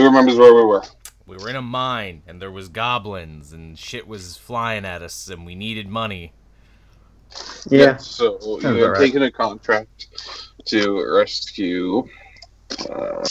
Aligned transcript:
Who 0.00 0.06
remembers 0.06 0.36
where 0.38 0.54
we 0.54 0.64
were? 0.64 0.82
We 1.26 1.36
were 1.36 1.50
in 1.50 1.56
a 1.56 1.60
mine, 1.60 2.22
and 2.26 2.40
there 2.40 2.50
was 2.50 2.70
goblins, 2.70 3.52
and 3.52 3.78
shit 3.78 4.08
was 4.08 4.34
flying 4.34 4.86
at 4.86 5.02
us, 5.02 5.28
and 5.28 5.44
we 5.44 5.54
needed 5.54 5.90
money. 5.90 6.32
Yeah. 7.68 7.98
So 7.98 8.38
Sounds 8.40 8.62
you 8.62 8.68
have 8.70 8.82
alright. 8.82 8.98
taken 9.02 9.24
a 9.24 9.30
contract 9.30 10.06
to 10.68 11.06
rescue 11.06 12.08
uh, 12.88 13.22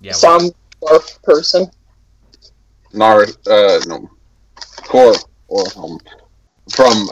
Yeah, 0.00 0.10
Some 0.10 0.50
dwarf 0.82 1.22
person. 1.22 1.70
Nar 2.92 3.22
uh 3.48 3.78
no 3.86 4.10
Cor 4.82 5.14
Orhelm 5.48 6.00
from 6.74 7.08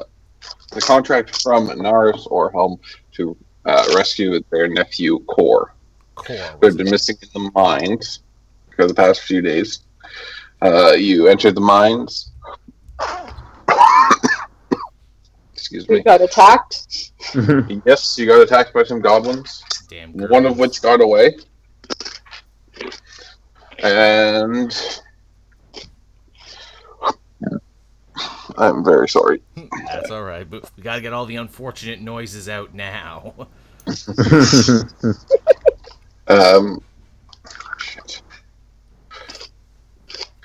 the 0.72 0.80
contract 0.80 1.40
from 1.40 1.68
Naris 1.68 2.26
Orhelm 2.26 2.80
to 3.12 3.36
uh, 3.64 3.92
rescue 3.94 4.40
their 4.50 4.66
nephew 4.66 5.20
Cor, 5.26 5.72
core. 6.16 6.58
who 6.60 6.66
had 6.66 6.76
been 6.76 6.90
missing 6.90 7.16
in 7.22 7.28
the 7.32 7.50
mines 7.54 8.24
for 8.78 8.86
the 8.86 8.94
past 8.94 9.22
few 9.22 9.42
days. 9.42 9.80
Uh, 10.62 10.92
you 10.92 11.26
entered 11.26 11.56
the 11.56 11.60
mines. 11.60 12.30
Excuse 15.52 15.88
We 15.88 15.96
me. 15.96 16.02
got 16.04 16.20
attacked. 16.22 17.10
Yes, 17.84 18.16
you 18.16 18.26
got 18.26 18.40
attacked 18.40 18.72
by 18.72 18.84
some 18.84 19.00
goblins. 19.00 19.62
Damn. 19.90 20.12
one 20.12 20.46
of 20.46 20.56
which 20.58 20.80
got 20.80 21.00
away. 21.02 21.36
And 23.82 24.72
I'm 28.56 28.84
very 28.84 29.08
sorry. 29.08 29.42
That's 29.86 30.10
all 30.12 30.22
right, 30.22 30.48
but 30.48 30.70
we 30.76 30.84
gotta 30.84 31.00
get 31.00 31.12
all 31.12 31.26
the 31.26 31.36
unfortunate 31.36 32.00
noises 32.00 32.48
out 32.48 32.74
now. 32.74 33.34
Um, 36.30 36.82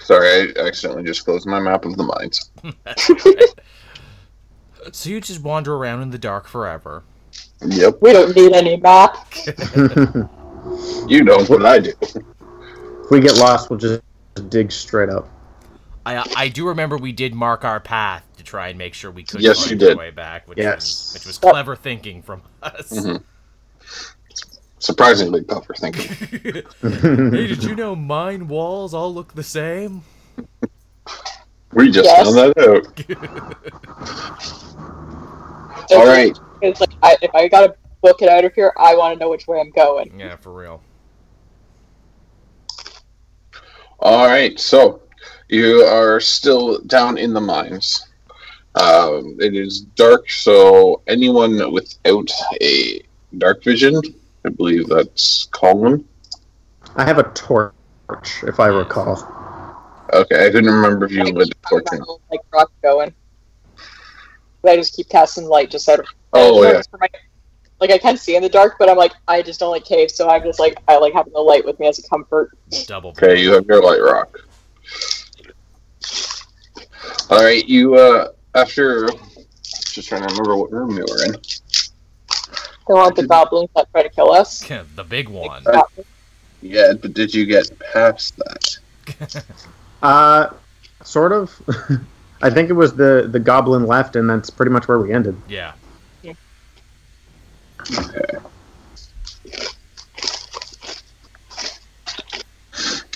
Sorry, 0.03 0.55
I 0.57 0.67
accidentally 0.67 1.03
just 1.03 1.23
closed 1.25 1.47
my 1.47 1.59
map 1.59 1.85
of 1.85 1.95
the 1.97 2.03
mines. 2.03 2.51
so 4.91 5.09
you 5.09 5.21
just 5.21 5.41
wander 5.41 5.75
around 5.75 6.01
in 6.01 6.11
the 6.11 6.17
dark 6.17 6.47
forever. 6.47 7.03
Yep, 7.65 7.99
We 8.01 8.11
don't 8.13 8.35
need 8.35 8.53
any 8.53 8.77
map. 8.77 9.15
you 11.07 11.23
know 11.23 11.43
what 11.45 11.65
I 11.65 11.79
do. 11.79 11.93
if 12.01 13.09
we 13.11 13.19
get 13.21 13.37
lost, 13.37 13.69
we'll 13.69 13.79
just 13.79 14.01
dig 14.49 14.71
straight 14.71 15.09
up. 15.09 15.29
I 16.05 16.21
I 16.35 16.47
do 16.49 16.67
remember 16.67 16.97
we 16.97 17.13
did 17.13 17.33
mark 17.33 17.63
our 17.63 17.79
path 17.79 18.25
to 18.37 18.43
try 18.43 18.67
and 18.67 18.77
make 18.77 18.93
sure 18.93 19.09
we 19.09 19.23
could 19.23 19.39
Yes, 19.41 19.65
find 19.65 19.79
you 19.79 19.87
our 19.87 19.91
did. 19.91 19.97
way 19.97 20.11
back, 20.11 20.47
which 20.49 20.57
Yes. 20.57 20.81
was 20.81 21.13
which 21.13 21.25
was 21.27 21.37
clever 21.37 21.77
thinking 21.77 22.21
from 22.21 22.41
us. 22.61 22.91
Mhm. 22.91 23.23
Surprisingly 24.83 25.41
clever 25.45 25.73
thinking. 25.77 26.09
hey, 27.31 27.47
did 27.47 27.63
you 27.63 27.73
know 27.73 27.95
mine 27.95 28.49
walls 28.49 28.93
all 28.93 29.13
look 29.13 29.33
the 29.33 29.41
same? 29.43 30.01
We 31.71 31.89
just 31.89 32.09
Yes. 32.09 32.23
found 32.23 32.37
that 32.37 32.57
out. 32.69 32.85
All 35.97 36.05
right. 36.05 36.37
It's 36.61 36.79
like 36.81 36.91
I, 37.01 37.17
if 37.21 37.33
I 37.33 37.47
gotta 37.47 37.75
book 38.03 38.21
it 38.21 38.29
out 38.29 38.43
of 38.45 38.53
here, 38.53 38.71
I 38.77 38.95
want 38.95 39.15
to 39.15 39.19
know 39.19 39.29
which 39.31 39.47
way 39.47 39.59
I'm 39.59 39.71
going. 39.71 40.13
Yeah, 40.19 40.35
for 40.35 40.53
real. 40.53 40.83
All 43.99 44.27
right, 44.27 44.59
so 44.59 45.01
you 45.49 45.77
are 45.77 46.19
still 46.19 46.79
down 46.81 47.17
in 47.17 47.33
the 47.33 47.41
mines. 47.41 48.05
Um, 48.75 49.37
it 49.39 49.55
is 49.55 49.81
dark, 49.95 50.29
so 50.29 51.01
anyone 51.07 51.71
without 51.71 52.29
a 52.61 53.01
dark 53.39 53.63
vision, 53.63 53.99
I 54.45 54.49
believe 54.49 54.87
that's 54.87 55.45
Colin. 55.51 56.05
I 56.95 57.05
have 57.05 57.17
a 57.17 57.23
torch, 57.33 57.73
if 58.43 58.59
I 58.59 58.67
recall. 58.67 59.15
Okay, 60.13 60.45
I 60.47 60.51
couldn't 60.51 60.71
remember 60.71 61.05
if 61.05 61.11
you 61.11 61.21
I 61.21 61.31
lit 61.31 61.49
the 61.49 61.69
torch. 61.69 61.85
or 61.87 61.95
my 61.95 61.97
not. 61.97 62.07
little, 62.07 62.21
like 62.31 62.41
rock 62.51 62.71
going. 62.81 63.13
I 64.65 64.75
just 64.77 64.95
keep 64.95 65.09
casting 65.09 65.45
light 65.45 65.69
just 65.71 65.89
out 65.89 65.99
of. 65.99 66.05
Oh 66.33 66.63
yeah, 66.63 66.81
for 66.89 66.97
my- 66.99 67.09
like 67.79 67.91
I 67.91 67.97
can 67.97 68.15
see 68.15 68.35
in 68.35 68.43
the 68.43 68.49
dark, 68.49 68.75
but 68.79 68.89
I'm 68.89 68.97
like 68.97 69.13
I 69.27 69.41
just 69.41 69.59
don't 69.59 69.71
like 69.71 69.83
caves, 69.83 70.15
so 70.15 70.29
I'm 70.29 70.43
just 70.43 70.59
like 70.59 70.77
I 70.87 70.97
like 70.97 71.13
having 71.13 71.33
the 71.33 71.39
light 71.39 71.65
with 71.65 71.79
me 71.79 71.87
as 71.87 71.99
a 71.99 72.07
comfort. 72.07 72.51
Double. 72.87 73.09
okay, 73.09 73.41
you 73.41 73.51
have 73.53 73.65
your 73.65 73.83
light 73.83 73.99
rock. 74.01 74.39
All 77.29 77.43
right, 77.43 77.67
you 77.67 77.95
uh, 77.95 78.29
after 78.55 79.09
just 79.63 80.07
trying 80.07 80.21
to 80.21 80.27
remember 80.27 80.55
what 80.55 80.71
room 80.71 80.91
you 80.91 81.05
were 81.09 81.25
in. 81.25 81.35
They 82.87 82.93
want 82.93 83.15
the 83.15 83.27
goblins 83.27 83.69
that 83.75 83.89
try 83.91 84.03
to 84.03 84.09
kill 84.09 84.31
us. 84.31 84.63
the 84.95 85.03
big 85.03 85.29
one. 85.29 85.63
Uh, 85.65 85.83
Yeah, 86.61 86.93
but 86.93 87.13
did 87.13 87.33
you 87.33 87.45
get 87.45 87.71
past 87.93 88.35
that? 88.37 89.43
Uh, 90.01 90.49
sort 91.01 91.31
of. 91.31 91.49
I 92.41 92.49
think 92.49 92.69
it 92.69 92.73
was 92.73 92.93
the 92.93 93.29
the 93.31 93.39
goblin 93.39 93.85
left, 93.87 94.17
and 94.17 94.29
that's 94.29 94.49
pretty 94.49 94.69
much 94.69 94.85
where 94.89 94.99
we 94.99 95.13
ended. 95.13 95.41
Yeah. 95.47 95.71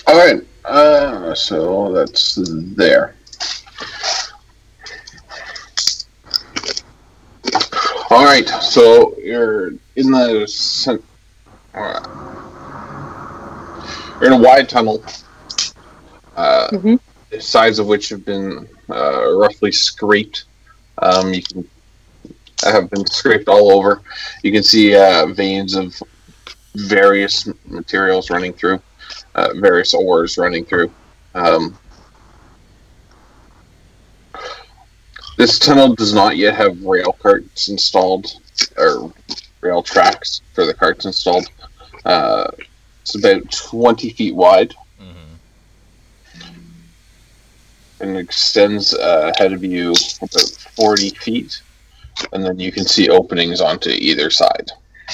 All 0.06 0.16
right, 0.16 0.42
uh, 0.64 1.34
so 1.34 1.92
that's 1.92 2.38
there. 2.74 3.14
All 8.10 8.24
right, 8.24 8.48
so 8.48 9.14
you're 9.18 9.68
in 9.96 10.10
the 10.10 10.46
cen- 10.46 11.02
uh, 11.74 12.00
you're 14.20 14.32
in 14.32 14.40
a 14.40 14.42
wide 14.42 14.68
tunnel, 14.68 15.04
uh, 16.36 16.68
Mhm. 16.70 16.98
the 17.30 17.40
sides 17.40 17.78
of 17.78 17.86
which 17.86 18.08
have 18.08 18.24
been 18.24 18.66
uh, 18.90 19.34
roughly 19.34 19.70
scraped. 19.72 20.44
Um, 21.02 21.34
you 21.34 21.42
can 21.42 21.68
have 22.64 22.88
been 22.90 23.06
scraped 23.06 23.46
all 23.48 23.70
over. 23.72 24.00
You 24.42 24.50
can 24.52 24.62
see 24.62 24.96
uh, 24.96 25.26
veins 25.26 25.74
of 25.74 25.94
various 26.74 27.46
materials 27.66 28.30
running 28.30 28.52
through 28.54 28.80
uh, 29.34 29.50
various 29.56 29.92
ores 29.94 30.38
running 30.38 30.64
through. 30.64 30.90
Um, 31.34 31.78
this 35.38 35.58
tunnel 35.58 35.94
does 35.94 36.12
not 36.12 36.36
yet 36.36 36.54
have 36.56 36.82
rail 36.82 37.12
carts 37.12 37.68
installed, 37.68 38.26
or 38.76 39.12
rail 39.60 39.82
tracks 39.82 40.42
for 40.52 40.66
the 40.66 40.74
carts 40.74 41.06
installed. 41.06 41.48
Uh, 42.04 42.50
it's 43.02 43.14
about 43.14 43.50
20 43.50 44.10
feet 44.10 44.34
wide 44.34 44.74
hmm 44.98 45.14
and 48.00 48.16
extends 48.16 48.94
uh, 48.94 49.32
ahead 49.34 49.52
of 49.52 49.64
you 49.64 49.92
about 50.22 50.48
40 50.76 51.10
feet. 51.10 51.60
And 52.32 52.44
then 52.44 52.58
you 52.58 52.70
can 52.70 52.84
see 52.84 53.08
openings 53.08 53.60
onto 53.60 53.90
either 53.90 54.30
side. 54.30 54.70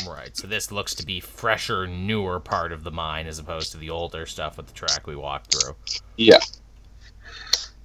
Right. 0.06 0.36
So 0.36 0.46
this 0.46 0.70
looks 0.72 0.94
to 0.96 1.06
be 1.06 1.20
fresher, 1.20 1.86
newer 1.86 2.40
part 2.40 2.72
of 2.72 2.82
the 2.84 2.90
mine 2.90 3.26
as 3.26 3.38
opposed 3.38 3.72
to 3.72 3.78
the 3.78 3.90
older 3.90 4.26
stuff 4.26 4.56
with 4.56 4.66
the 4.66 4.72
track 4.74 5.06
we 5.06 5.16
walked 5.16 5.54
through. 5.54 5.76
Yeah. 6.16 6.40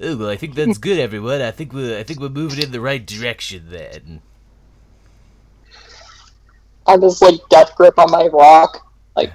Oh 0.01 0.15
well, 0.15 0.29
I 0.29 0.37
think 0.37 0.55
that's 0.55 0.77
good, 0.77 0.97
everyone. 0.97 1.41
I 1.41 1.51
think 1.51 1.73
we're 1.73 1.99
I 1.99 2.03
think 2.03 2.19
we're 2.19 2.29
moving 2.29 2.63
in 2.63 2.71
the 2.71 2.79
right 2.81 3.05
direction 3.05 3.65
then. 3.69 4.21
I 6.87 6.97
just 6.97 7.21
like 7.21 7.39
death 7.49 7.75
grip 7.75 7.99
on 7.99 8.09
my 8.09 8.27
rock. 8.27 8.89
Like 9.15 9.33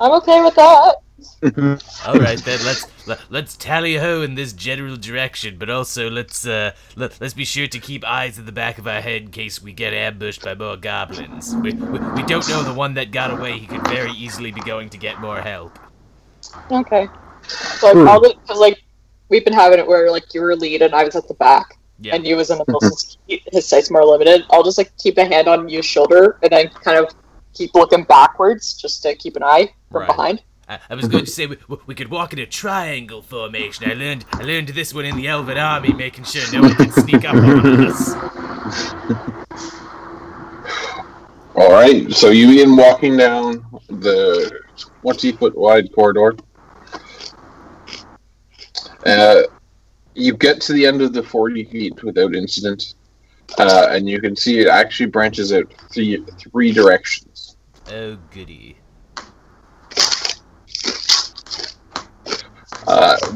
I'm 0.00 0.12
okay 0.12 0.42
with 0.42 0.54
that. 0.54 0.94
All 2.06 2.14
right, 2.14 2.38
then 2.38 2.58
let's 2.64 2.86
let, 3.06 3.20
let's 3.30 3.56
tally 3.56 3.96
ho 3.96 4.22
in 4.22 4.36
this 4.36 4.52
general 4.52 4.96
direction, 4.96 5.58
but 5.58 5.68
also 5.68 6.08
let's 6.08 6.46
uh 6.46 6.72
let, 6.94 7.20
let's 7.20 7.34
be 7.34 7.44
sure 7.44 7.66
to 7.66 7.78
keep 7.80 8.04
eyes 8.04 8.38
at 8.38 8.46
the 8.46 8.52
back 8.52 8.78
of 8.78 8.86
our 8.86 9.00
head 9.00 9.22
in 9.22 9.30
case 9.30 9.60
we 9.60 9.72
get 9.72 9.92
ambushed 9.92 10.42
by 10.42 10.54
more 10.54 10.76
goblins. 10.76 11.54
We, 11.56 11.72
we 11.72 11.98
we 11.98 12.22
don't 12.22 12.48
know 12.48 12.62
the 12.62 12.74
one 12.74 12.94
that 12.94 13.10
got 13.10 13.32
away. 13.32 13.58
He 13.58 13.66
could 13.66 13.86
very 13.88 14.12
easily 14.12 14.52
be 14.52 14.60
going 14.60 14.90
to 14.90 14.98
get 14.98 15.20
more 15.20 15.40
help. 15.40 15.76
Okay. 16.70 17.08
So 17.48 17.88
I 17.88 17.92
probably 17.92 18.34
because 18.34 18.58
like 18.58 18.82
we've 19.32 19.44
been 19.44 19.54
having 19.54 19.78
it 19.78 19.86
where 19.86 20.10
like 20.12 20.32
you 20.34 20.42
were 20.42 20.54
lead 20.54 20.82
and 20.82 20.94
I 20.94 21.02
was 21.04 21.16
at 21.16 21.26
the 21.26 21.32
back 21.34 21.78
Yeah. 22.00 22.14
and 22.14 22.24
you 22.26 22.36
was 22.36 22.50
in 22.50 22.58
the 22.58 22.64
middle 22.68 22.80
since 22.82 23.16
his 23.26 23.66
sight's 23.66 23.90
more 23.90 24.04
limited. 24.04 24.44
I'll 24.50 24.62
just 24.62 24.76
like 24.78 24.94
keep 24.98 25.16
a 25.18 25.24
hand 25.24 25.48
on 25.48 25.68
your 25.70 25.82
shoulder 25.82 26.38
and 26.42 26.52
then 26.52 26.68
kind 26.68 26.98
of 26.98 27.12
keep 27.54 27.74
looking 27.74 28.04
backwards 28.04 28.74
just 28.74 29.02
to 29.04 29.14
keep 29.16 29.34
an 29.36 29.42
eye 29.42 29.72
from 29.90 30.00
Right. 30.02 30.06
behind. 30.08 30.42
I, 30.68 30.78
I 30.90 30.94
was 30.94 31.08
going 31.08 31.24
to 31.24 31.30
say 31.30 31.46
we, 31.46 31.56
we 31.86 31.94
could 31.94 32.08
walk 32.10 32.32
in 32.34 32.38
a 32.38 32.46
triangle 32.46 33.20
formation. 33.22 33.90
I 33.90 33.94
learned 33.94 34.24
I 34.32 34.42
learned 34.42 34.68
this 34.68 34.92
one 34.94 35.06
in 35.06 35.16
the 35.16 35.26
Elven 35.26 35.58
Army, 35.58 35.92
making 35.92 36.24
sure 36.24 36.42
no 36.52 36.60
one 36.68 36.74
can 36.76 36.92
sneak 36.92 37.24
up 37.24 37.34
on 37.34 37.86
us. 37.86 38.12
All 41.54 41.70
right, 41.70 42.10
so 42.12 42.30
you 42.30 42.48
begin 42.48 42.76
walking 42.76 43.16
down 43.16 43.64
the 43.88 44.50
20 45.02 45.32
foot 45.32 45.56
wide 45.58 45.92
corridor. 45.94 46.36
Uh, 49.04 49.42
you 50.14 50.36
get 50.36 50.60
to 50.62 50.72
the 50.72 50.86
end 50.86 51.02
of 51.02 51.12
the 51.12 51.22
40 51.22 51.64
feet 51.64 52.02
without 52.04 52.34
incident, 52.34 52.94
uh, 53.58 53.88
and 53.90 54.08
you 54.08 54.20
can 54.20 54.36
see 54.36 54.60
it 54.60 54.68
actually 54.68 55.06
branches 55.06 55.52
out 55.52 55.72
three, 55.92 56.24
three 56.52 56.72
directions. 56.72 57.56
Oh 57.90 58.16
goody. 58.30 58.76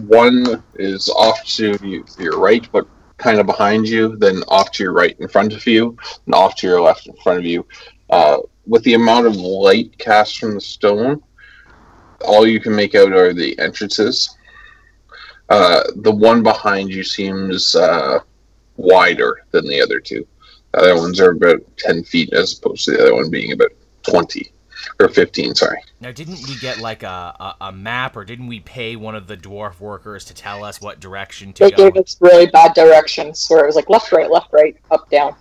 one 0.07 0.63
is 0.75 1.09
off 1.09 1.45
to 1.45 1.77
you- 1.83 2.05
your 2.19 2.39
right, 2.39 2.69
but 2.73 2.87
kind 3.19 3.39
of 3.39 3.47
behind 3.47 3.89
you, 3.89 4.17
then 4.17 4.43
off 4.49 4.71
to 4.73 4.83
your 4.83 4.93
right 4.93 5.17
in 5.19 5.29
front 5.29 5.53
of 5.53 5.67
you, 5.67 5.97
and 6.27 6.35
off 6.35 6.55
to 6.57 6.67
your 6.67 6.81
left 6.81 7.07
in 7.07 7.15
front 7.23 7.39
of 7.39 7.45
you. 7.45 7.67
Uh, 8.11 8.39
with 8.67 8.83
the 8.85 8.95
amount 8.95 9.27
of 9.27 9.37
light 9.37 9.97
cast 9.99 10.39
from 10.39 10.55
the 10.55 10.61
stone, 10.61 11.23
all 12.25 12.47
you 12.47 12.61
can 12.61 12.75
make 12.75 12.95
out 12.95 13.13
are 13.13 13.33
the 13.33 13.59
entrances. 13.59 14.36
Uh, 15.49 15.83
the 15.97 16.11
one 16.13 16.43
behind 16.43 16.91
you 16.91 17.05
seems 17.05 17.75
uh, 17.75 18.19
wider 18.77 19.45
than 19.51 19.67
the 19.67 19.81
other 19.81 20.01
two. 20.01 20.27
The 20.73 20.81
other 20.81 20.97
ones 20.97 21.21
are 21.21 21.31
about 21.31 21.61
10 21.79 22.05
feet 22.05 22.33
as 22.33 22.59
opposed 22.59 22.85
to 22.87 22.93
the 22.93 23.03
other 23.03 23.15
one 23.15 23.31
being 23.31 23.53
about 23.53 23.71
20 24.03 24.53
or 25.01 25.09
15, 25.09 25.55
sorry. 25.55 25.83
Now, 26.01 26.13
didn't 26.13 26.47
we 26.47 26.57
get 26.59 26.79
like 26.79 27.03
a, 27.03 27.07
a, 27.09 27.57
a 27.67 27.73
map, 27.73 28.17
or 28.17 28.25
didn't 28.25 28.47
we 28.47 28.61
pay 28.61 28.97
one 28.97 29.15
of 29.15 29.27
the 29.27 29.37
dwarf 29.37 29.81
workers 29.81 30.25
to 30.27 30.35
tell 30.35 30.65
us 30.65 30.81
what 30.81 31.01
direction 31.01 31.53
to 31.55 31.65
They 31.65 31.71
go? 31.71 31.91
gave 31.91 32.03
us 32.03 32.17
really 32.21 32.47
bad 32.47 32.75
directions 32.75 33.47
where 33.49 33.65
it 33.65 33.67
was 33.67 33.77
like 33.77 33.89
left, 33.89 34.13
right, 34.13 34.31
left, 34.31 34.53
right, 34.53 34.77
up, 34.91 35.09
down. 35.11 35.35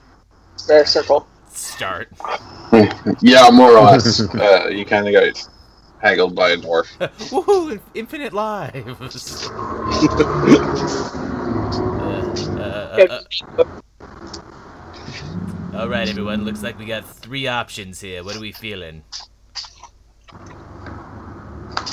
Square, 0.57 0.85
circle. 0.85 1.27
Start. 1.49 2.09
Yeah, 3.21 3.49
more 3.53 3.71
or 3.71 3.81
less. 3.81 4.19
uh, 4.35 4.67
you 4.67 4.83
kind 4.83 5.07
of 5.07 5.13
got 5.13 5.47
haggled 5.99 6.35
by 6.35 6.49
a 6.51 6.57
dwarf. 6.57 6.87
Woohoo! 7.29 7.79
Infinite 7.93 8.33
lives. 8.33 9.49
Uh, 11.75 12.97
uh, 12.97 13.23
uh, 13.57 13.63
uh, 13.63 13.65
all 15.75 15.89
right, 15.89 16.07
everyone. 16.07 16.45
Looks 16.45 16.63
like 16.63 16.79
we 16.79 16.85
got 16.85 17.05
three 17.05 17.47
options 17.47 17.99
here. 17.99 18.23
What 18.23 18.35
are 18.35 18.39
we 18.39 18.51
feeling? 18.51 19.03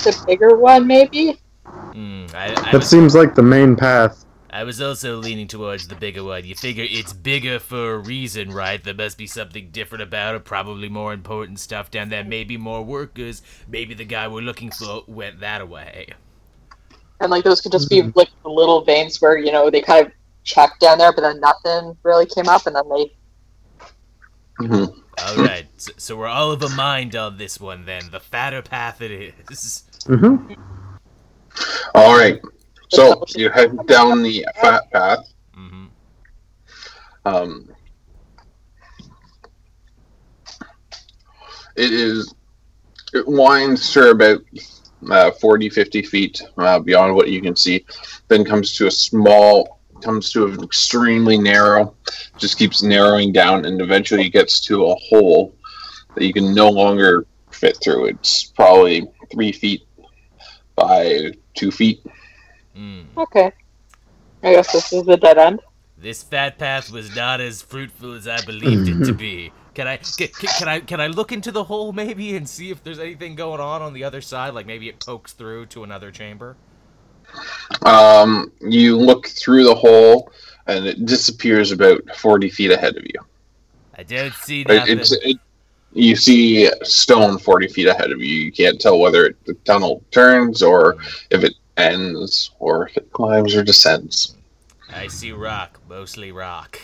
The 0.04 0.24
bigger 0.26 0.56
one, 0.56 0.86
maybe? 0.86 1.40
Hmm. 1.64 2.26
I, 2.34 2.50
I 2.50 2.54
That 2.70 2.74
was 2.74 2.88
seems 2.88 3.14
like 3.14 3.34
the 3.34 3.42
main 3.42 3.74
path. 3.76 4.24
I 4.52 4.64
was 4.64 4.82
also 4.82 5.16
leaning 5.16 5.48
towards 5.48 5.88
the 5.88 5.94
bigger 5.94 6.22
one. 6.22 6.44
You 6.44 6.54
figure 6.54 6.84
it's 6.86 7.14
bigger 7.14 7.58
for 7.58 7.94
a 7.94 7.98
reason, 7.98 8.52
right? 8.52 8.82
There 8.82 8.92
must 8.92 9.16
be 9.16 9.26
something 9.26 9.70
different 9.70 10.02
about 10.02 10.34
it, 10.34 10.44
probably 10.44 10.90
more 10.90 11.14
important 11.14 11.58
stuff 11.58 11.90
down 11.90 12.10
there, 12.10 12.22
maybe 12.22 12.58
more 12.58 12.82
workers. 12.84 13.40
Maybe 13.66 13.94
the 13.94 14.04
guy 14.04 14.28
we're 14.28 14.42
looking 14.42 14.70
for 14.70 15.04
went 15.06 15.40
that 15.40 15.66
way. 15.68 16.08
And 17.20 17.30
like 17.30 17.44
those 17.44 17.62
could 17.62 17.72
just 17.72 17.88
be 17.88 18.02
like 18.14 18.28
the 18.42 18.50
little 18.50 18.84
veins 18.84 19.22
where, 19.22 19.38
you 19.38 19.52
know, 19.52 19.70
they 19.70 19.80
kind 19.80 20.06
of 20.06 20.12
checked 20.44 20.80
down 20.80 20.98
there, 20.98 21.12
but 21.12 21.22
then 21.22 21.40
nothing 21.40 21.96
really 22.02 22.26
came 22.26 22.48
up, 22.48 22.66
and 22.66 22.76
then 22.76 22.88
they. 22.90 23.12
Mhm. 24.60 24.94
All 25.24 25.36
right, 25.36 25.66
so, 25.76 25.92
so 25.96 26.16
we're 26.16 26.26
all 26.26 26.50
of 26.50 26.62
a 26.62 26.68
mind 26.68 27.16
on 27.16 27.38
this 27.38 27.60
one 27.60 27.86
then. 27.86 28.10
The 28.10 28.20
fatter 28.20 28.60
path 28.60 29.00
it 29.00 29.34
is. 29.50 29.84
hmm 30.06 30.36
All 31.94 32.16
right. 32.18 32.40
So 32.92 33.24
you 33.34 33.50
head 33.50 33.86
down 33.86 34.22
the 34.22 34.46
fat 34.60 34.90
path. 34.92 35.32
hmm 35.54 35.86
Um, 37.24 37.68
it 41.76 41.92
is 41.92 42.34
it 43.14 43.26
winds 43.26 43.92
for 43.92 44.10
about 44.10 44.40
uh, 45.10 45.30
40 45.32 45.68
50 45.68 46.02
feet 46.02 46.42
uh, 46.58 46.78
beyond 46.78 47.14
what 47.14 47.28
you 47.28 47.40
can 47.40 47.56
see 47.56 47.84
then 48.28 48.44
comes 48.44 48.74
to 48.76 48.86
a 48.86 48.90
small 48.90 49.80
comes 50.02 50.30
to 50.32 50.46
an 50.46 50.62
extremely 50.62 51.38
narrow 51.38 51.94
just 52.38 52.58
keeps 52.58 52.82
narrowing 52.82 53.32
down 53.32 53.64
and 53.64 53.80
eventually 53.80 54.28
gets 54.28 54.60
to 54.60 54.86
a 54.86 54.94
hole 54.96 55.54
that 56.14 56.24
you 56.24 56.32
can 56.32 56.54
no 56.54 56.68
longer 56.68 57.26
fit 57.50 57.78
through. 57.82 58.06
It's 58.06 58.44
probably 58.44 59.06
three 59.32 59.52
feet 59.52 59.82
by 60.76 61.32
two 61.54 61.70
feet 61.70 62.04
Mm. 62.76 63.06
Okay. 63.16 63.52
I 64.42 64.52
guess 64.54 64.72
this 64.72 64.92
is 64.92 65.04
the 65.04 65.16
dead 65.16 65.38
end. 65.38 65.60
This 65.96 66.22
fat 66.22 66.58
path 66.58 66.90
was 66.90 67.14
not 67.14 67.40
as 67.40 67.62
fruitful 67.62 68.14
as 68.14 68.26
I 68.26 68.40
believed 68.40 68.88
it 68.88 69.04
to 69.04 69.14
be. 69.14 69.52
Can 69.74 69.88
I 69.88 69.96
can, 69.96 70.28
can 70.28 70.68
I 70.68 70.80
can 70.80 71.00
I 71.00 71.06
look 71.06 71.32
into 71.32 71.50
the 71.50 71.64
hole 71.64 71.94
maybe 71.94 72.36
and 72.36 72.46
see 72.46 72.70
if 72.70 72.82
there's 72.84 72.98
anything 72.98 73.34
going 73.36 73.58
on 73.60 73.80
on 73.80 73.94
the 73.94 74.04
other 74.04 74.20
side? 74.20 74.52
Like 74.52 74.66
maybe 74.66 74.86
it 74.88 75.00
pokes 75.00 75.32
through 75.32 75.66
to 75.66 75.82
another 75.82 76.10
chamber. 76.10 76.58
um, 77.86 78.52
you 78.60 78.98
look 78.98 79.28
through 79.28 79.64
the 79.64 79.74
hole 79.74 80.30
and 80.66 80.84
it 80.86 81.06
disappears 81.06 81.72
about 81.72 82.02
40 82.16 82.50
feet 82.50 82.70
ahead 82.70 82.96
of 82.96 83.04
you 83.04 83.20
I 83.96 84.02
don't 84.02 84.34
see 84.34 84.64
It- 84.68 84.68
nothing. 84.68 84.98
It's 84.98 85.12
it, 85.12 85.38
you 85.94 86.16
see 86.16 86.70
stone 86.82 87.38
forty 87.38 87.68
feet 87.68 87.86
ahead 87.86 88.12
of 88.12 88.20
you. 88.20 88.34
You 88.46 88.52
can't 88.52 88.80
tell 88.80 88.98
whether 88.98 89.26
it, 89.26 89.44
the 89.44 89.54
tunnel 89.64 90.02
turns 90.10 90.62
or 90.62 90.96
if 91.30 91.44
it 91.44 91.54
ends 91.76 92.50
or 92.58 92.88
if 92.88 92.96
it 92.96 93.12
climbs 93.12 93.54
or 93.54 93.62
descends. 93.62 94.36
I 94.92 95.06
see 95.06 95.32
rock, 95.32 95.80
mostly 95.88 96.32
rock. 96.32 96.78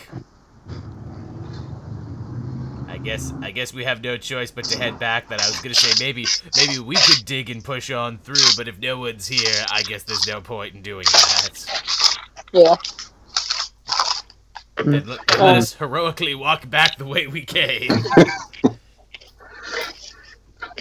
I 2.87 2.97
guess 2.97 3.31
I 3.41 3.51
guess 3.51 3.73
we 3.73 3.83
have 3.83 4.03
no 4.03 4.17
choice 4.17 4.51
but 4.51 4.65
to 4.65 4.77
head 4.77 4.99
back. 4.99 5.29
Then 5.29 5.39
I 5.39 5.47
was 5.47 5.61
gonna 5.61 5.75
say 5.75 6.03
maybe 6.03 6.25
maybe 6.57 6.79
we 6.79 6.95
could 6.95 7.23
dig 7.23 7.49
and 7.49 7.63
push 7.63 7.91
on 7.91 8.17
through, 8.17 8.35
but 8.57 8.67
if 8.67 8.79
no 8.79 8.97
one's 8.97 9.27
here, 9.27 9.65
I 9.71 9.83
guess 9.83 10.03
there's 10.03 10.27
no 10.27 10.41
point 10.41 10.75
in 10.75 10.81
doing 10.81 11.05
that. 11.05 12.19
Yeah. 12.51 12.75
And 14.77 15.07
let, 15.07 15.19
and 15.31 15.41
let 15.41 15.57
us 15.57 15.73
heroically 15.75 16.35
walk 16.35 16.69
back 16.69 16.97
the 16.97 17.05
way 17.05 17.27
we 17.27 17.45
came. 17.45 17.91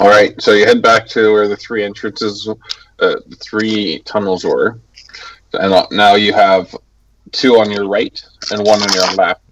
All 0.00 0.08
right, 0.08 0.40
so 0.40 0.52
you 0.52 0.64
head 0.64 0.80
back 0.80 1.08
to 1.08 1.32
where 1.32 1.48
the 1.48 1.56
three 1.56 1.82
entrances, 1.82 2.48
uh, 3.00 3.16
three 3.42 4.00
tunnels 4.04 4.44
were, 4.44 4.80
and 5.54 5.72
uh, 5.72 5.86
now 5.92 6.14
you 6.16 6.32
have 6.32 6.74
two 7.32 7.58
on 7.60 7.70
your 7.70 7.88
right 7.88 8.22
and 8.50 8.64
one 8.64 8.82
on 8.82 8.92
your 8.92 9.06
left. 9.14 9.42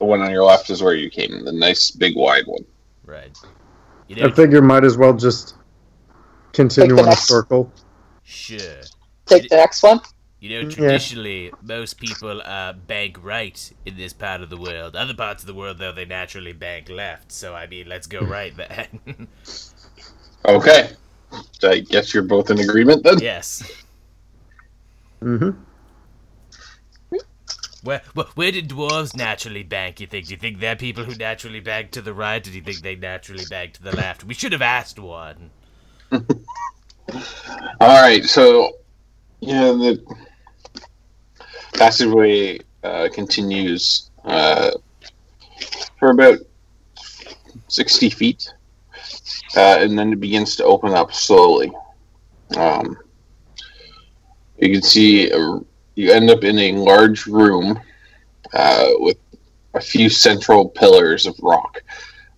The 0.00 0.06
one 0.06 0.20
on 0.22 0.30
your 0.30 0.44
left 0.44 0.70
is 0.70 0.82
where 0.82 0.94
you 0.94 1.08
came, 1.10 1.44
the 1.44 1.52
nice 1.52 1.90
big 1.92 2.16
wide 2.16 2.46
one. 2.46 2.64
Right. 3.04 3.36
You 4.06 4.16
I 4.20 4.28
know, 4.28 4.32
figure 4.32 4.62
might 4.62 4.84
as 4.84 4.96
well 4.96 5.12
just 5.12 5.56
continue 6.52 6.94
Like 6.94 6.96
the 6.96 7.02
on 7.02 7.08
a 7.12 7.16
circle. 7.16 7.72
sure. 8.22 8.88
Take 9.26 9.48
the 9.48 9.56
next 9.56 9.82
one. 9.82 10.00
You 10.40 10.50
know, 10.50 10.64
Yeah. 10.78 11.00
traditionally, 11.02 11.52
most 11.60 11.94
people 11.98 12.40
uh, 12.42 12.72
bank 12.72 13.18
right 13.22 13.72
in 13.84 13.96
this 13.96 14.12
part 14.12 14.40
of 14.40 14.50
the 14.50 14.56
world. 14.58 14.94
Other 14.94 15.14
parts 15.14 15.42
of 15.42 15.48
the 15.48 15.54
world, 15.54 15.78
though, 15.78 15.92
they 15.92 16.04
naturally 16.04 16.52
bank 16.52 16.88
left. 16.88 17.32
So, 17.32 17.54
I 17.54 17.66
mean, 17.66 17.88
let's 17.88 18.06
go 18.06 18.22
right 18.24 18.56
then. 18.56 19.28
Okay, 20.44 20.90
so 20.90 21.07
I 21.62 21.80
guess 21.80 22.14
you're 22.14 22.22
both 22.22 22.50
in 22.50 22.58
agreement 22.60 23.02
then. 23.02 23.18
yes. 23.20 23.62
Mm 25.22 25.38
hmm 25.38 27.18
Where, 27.82 28.02
where 28.14 28.26
where 28.34 28.52
did 28.52 28.68
dwarves 28.68 29.16
naturally 29.16 29.62
bank, 29.62 30.00
you 30.00 30.06
think? 30.06 30.26
Do 30.26 30.34
you 30.34 30.38
think 30.38 30.60
they're 30.60 30.76
people 30.76 31.04
who 31.04 31.14
naturally 31.14 31.60
bank 31.60 31.90
to 31.92 32.02
the 32.02 32.14
right, 32.14 32.46
or 32.46 32.50
do 32.50 32.56
you 32.56 32.62
think 32.62 32.82
they 32.82 32.96
naturally 32.96 33.44
bank 33.44 33.74
to 33.74 33.82
the 33.82 33.92
left? 33.92 34.24
We 34.24 34.34
should 34.34 34.52
have 34.52 34.62
asked 34.62 34.98
one. 34.98 35.50
All 37.80 38.02
right, 38.02 38.24
so 38.24 38.72
yeah, 39.40 39.72
the 39.72 40.02
passageway 41.74 42.60
uh, 42.82 43.08
continues 43.12 44.10
uh, 44.24 44.70
for 45.98 46.10
about 46.10 46.38
sixty 47.68 48.10
feet, 48.10 48.52
uh, 49.56 49.78
and 49.80 49.98
then 49.98 50.12
it 50.12 50.20
begins 50.20 50.56
to 50.56 50.64
open 50.64 50.92
up 50.92 51.12
slowly. 51.12 51.72
Um, 52.56 52.98
you 54.58 54.72
can 54.72 54.82
see 54.82 55.30
a, 55.30 55.60
you 55.94 56.10
end 56.10 56.30
up 56.30 56.44
in 56.44 56.58
a 56.58 56.72
large 56.72 57.26
room 57.26 57.78
uh, 58.52 58.88
with 58.98 59.18
a 59.74 59.80
few 59.80 60.08
central 60.08 60.68
pillars 60.68 61.26
of 61.26 61.38
rock. 61.40 61.82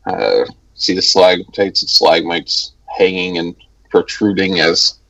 Uh, 0.06 0.44
see 0.74 0.94
the 0.94 1.02
stalactites 1.02 1.82
and 1.82 1.90
stalagmites 1.90 2.72
hanging 2.86 3.38
and 3.38 3.54
protruding 3.90 4.60
as 4.60 5.00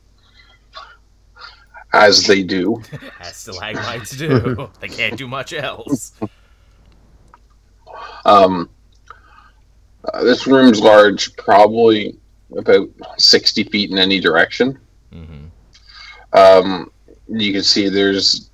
as 1.93 2.25
they 2.25 2.41
do. 2.41 2.81
As 3.19 3.35
stalagmites 3.35 4.11
do. 4.11 4.69
they 4.79 4.87
can't 4.87 5.17
do 5.17 5.27
much 5.27 5.53
else. 5.53 6.13
Um, 8.23 8.69
uh, 10.13 10.23
this 10.23 10.47
room's 10.47 10.79
large, 10.79 11.35
probably 11.37 12.17
about 12.55 12.89
sixty 13.17 13.63
feet 13.63 13.91
in 13.91 13.97
any 13.97 14.19
direction. 14.19 14.77
hmm 15.11 15.45
Um, 16.33 16.91
you 17.27 17.53
can 17.53 17.63
see 17.63 17.89
there's 17.89 18.49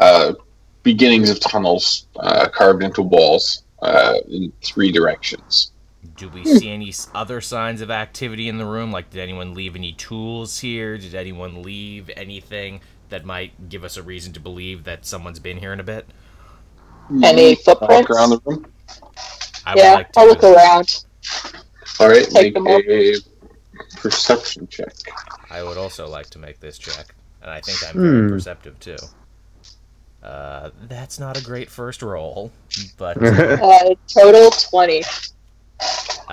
uh, 0.00 0.34
beginnings 0.82 1.30
of 1.30 1.40
tunnels 1.40 2.06
uh, 2.16 2.48
carved 2.48 2.82
into 2.82 3.02
walls 3.02 3.64
uh, 3.82 4.14
in 4.28 4.52
three 4.62 4.92
directions. 4.92 5.72
Do 6.16 6.28
we 6.28 6.44
see 6.44 6.70
any 6.70 6.94
other 7.14 7.40
signs 7.40 7.80
of 7.80 7.90
activity 7.90 8.48
in 8.48 8.58
the 8.58 8.64
room? 8.64 8.90
Like, 8.90 9.10
did 9.10 9.20
anyone 9.20 9.54
leave 9.54 9.76
any 9.76 9.92
tools 9.92 10.60
here? 10.60 10.96
Did 10.96 11.14
anyone 11.14 11.62
leave 11.62 12.10
anything 12.16 12.80
that 13.10 13.24
might 13.24 13.68
give 13.68 13.84
us 13.84 13.96
a 13.96 14.02
reason 14.02 14.32
to 14.32 14.40
believe 14.40 14.84
that 14.84 15.04
someone's 15.04 15.40
been 15.40 15.58
here 15.58 15.72
in 15.72 15.80
a 15.80 15.84
bit? 15.84 16.06
Any 17.22 17.56
Walk 17.88 18.08
footprints? 18.08 18.10
around 18.10 18.30
the 18.30 18.40
room. 18.44 18.66
I 19.66 19.74
would 19.74 19.80
Yeah, 19.80 19.94
like 19.94 20.12
to 20.12 20.20
I'll 20.20 20.26
look 20.28 20.44
around. 20.44 21.04
All 21.98 22.08
right, 22.08 22.24
Take 22.28 22.60
make 22.60 22.86
a 22.88 23.14
perception 23.96 24.68
check. 24.68 24.92
I 25.50 25.62
would 25.62 25.76
also 25.76 26.08
like 26.08 26.30
to 26.30 26.38
make 26.38 26.60
this 26.60 26.78
check. 26.78 27.14
and 27.42 27.50
I 27.50 27.60
think 27.60 27.78
I'm 27.88 28.00
very 28.00 28.22
Hmm. 28.22 28.28
perceptive 28.28 28.78
too. 28.80 28.96
Uh, 30.22 30.70
that's 30.88 31.18
not 31.20 31.36
a 31.38 31.40
great 31.42 31.70
first 31.70 32.02
roll, 32.02 32.50
but 32.96 33.16
Uh, 33.22 33.94
total 34.08 34.50
20. 34.50 35.04
uh, 35.04 35.04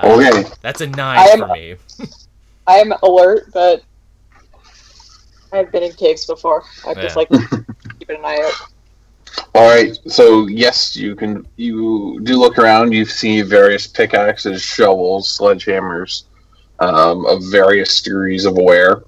Okay. 0.05 0.49
that's 0.61 0.81
a 0.81 0.87
nine 0.87 1.19
I 1.19 1.23
am- 1.25 1.39
for 1.39 1.47
me. 1.49 1.75
I 2.67 2.77
am 2.79 2.93
alert, 3.03 3.51
but 3.53 3.83
I've 5.51 5.71
been 5.71 5.83
in 5.83 5.91
caves 5.93 6.25
before. 6.25 6.63
I 6.87 6.93
just 6.95 7.15
like 7.15 7.29
keeping 7.99 8.17
an 8.17 8.25
eye 8.25 8.41
out. 8.43 8.72
All 9.55 9.67
right. 9.69 9.97
So 10.07 10.47
yes, 10.47 10.95
you 10.95 11.15
can. 11.15 11.47
You 11.55 12.19
do 12.23 12.37
look 12.37 12.57
around. 12.57 12.91
You 12.91 13.05
see 13.05 13.41
various 13.41 13.87
pickaxes, 13.87 14.61
shovels, 14.61 15.37
sledgehammers, 15.37 16.23
um, 16.79 17.25
of 17.25 17.43
various 17.51 18.01
degrees 18.01 18.45
of 18.45 18.55
wear. 18.57 19.03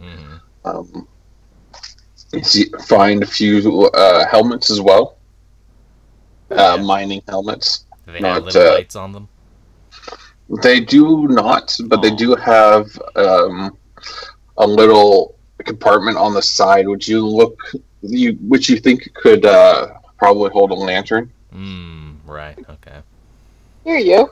Mhm. 0.00 0.40
Um, 0.64 1.08
you 2.32 2.42
see, 2.42 2.70
find 2.86 3.22
a 3.22 3.26
few 3.26 3.86
uh, 3.94 4.26
helmets 4.26 4.70
as 4.70 4.80
well. 4.80 5.16
Uh, 6.50 6.78
mining 6.78 7.22
helmets. 7.28 7.84
Do 8.06 8.12
they 8.12 8.20
Not, 8.20 8.34
have 8.34 8.44
little 8.44 8.62
uh, 8.62 8.74
lights 8.74 8.96
on 8.96 9.12
them? 9.12 9.28
They 10.62 10.80
do 10.80 11.26
not, 11.28 11.76
but 11.86 12.02
they 12.02 12.14
do 12.14 12.36
have 12.36 12.86
um, 13.16 13.76
a 14.58 14.66
little 14.66 15.36
compartment 15.64 16.16
on 16.16 16.34
the 16.34 16.42
side, 16.42 16.86
which 16.86 17.08
you 17.08 17.26
look, 17.26 17.58
you 18.08 18.32
which 18.48 18.68
you 18.68 18.78
think 18.78 19.12
could 19.14 19.44
uh, 19.46 19.88
probably 20.18 20.50
hold 20.50 20.70
a 20.70 20.74
lantern. 20.74 21.30
Hmm. 21.52 22.12
Right. 22.26 22.58
Okay. 22.68 23.00
Here 23.84 23.98
you. 23.98 24.30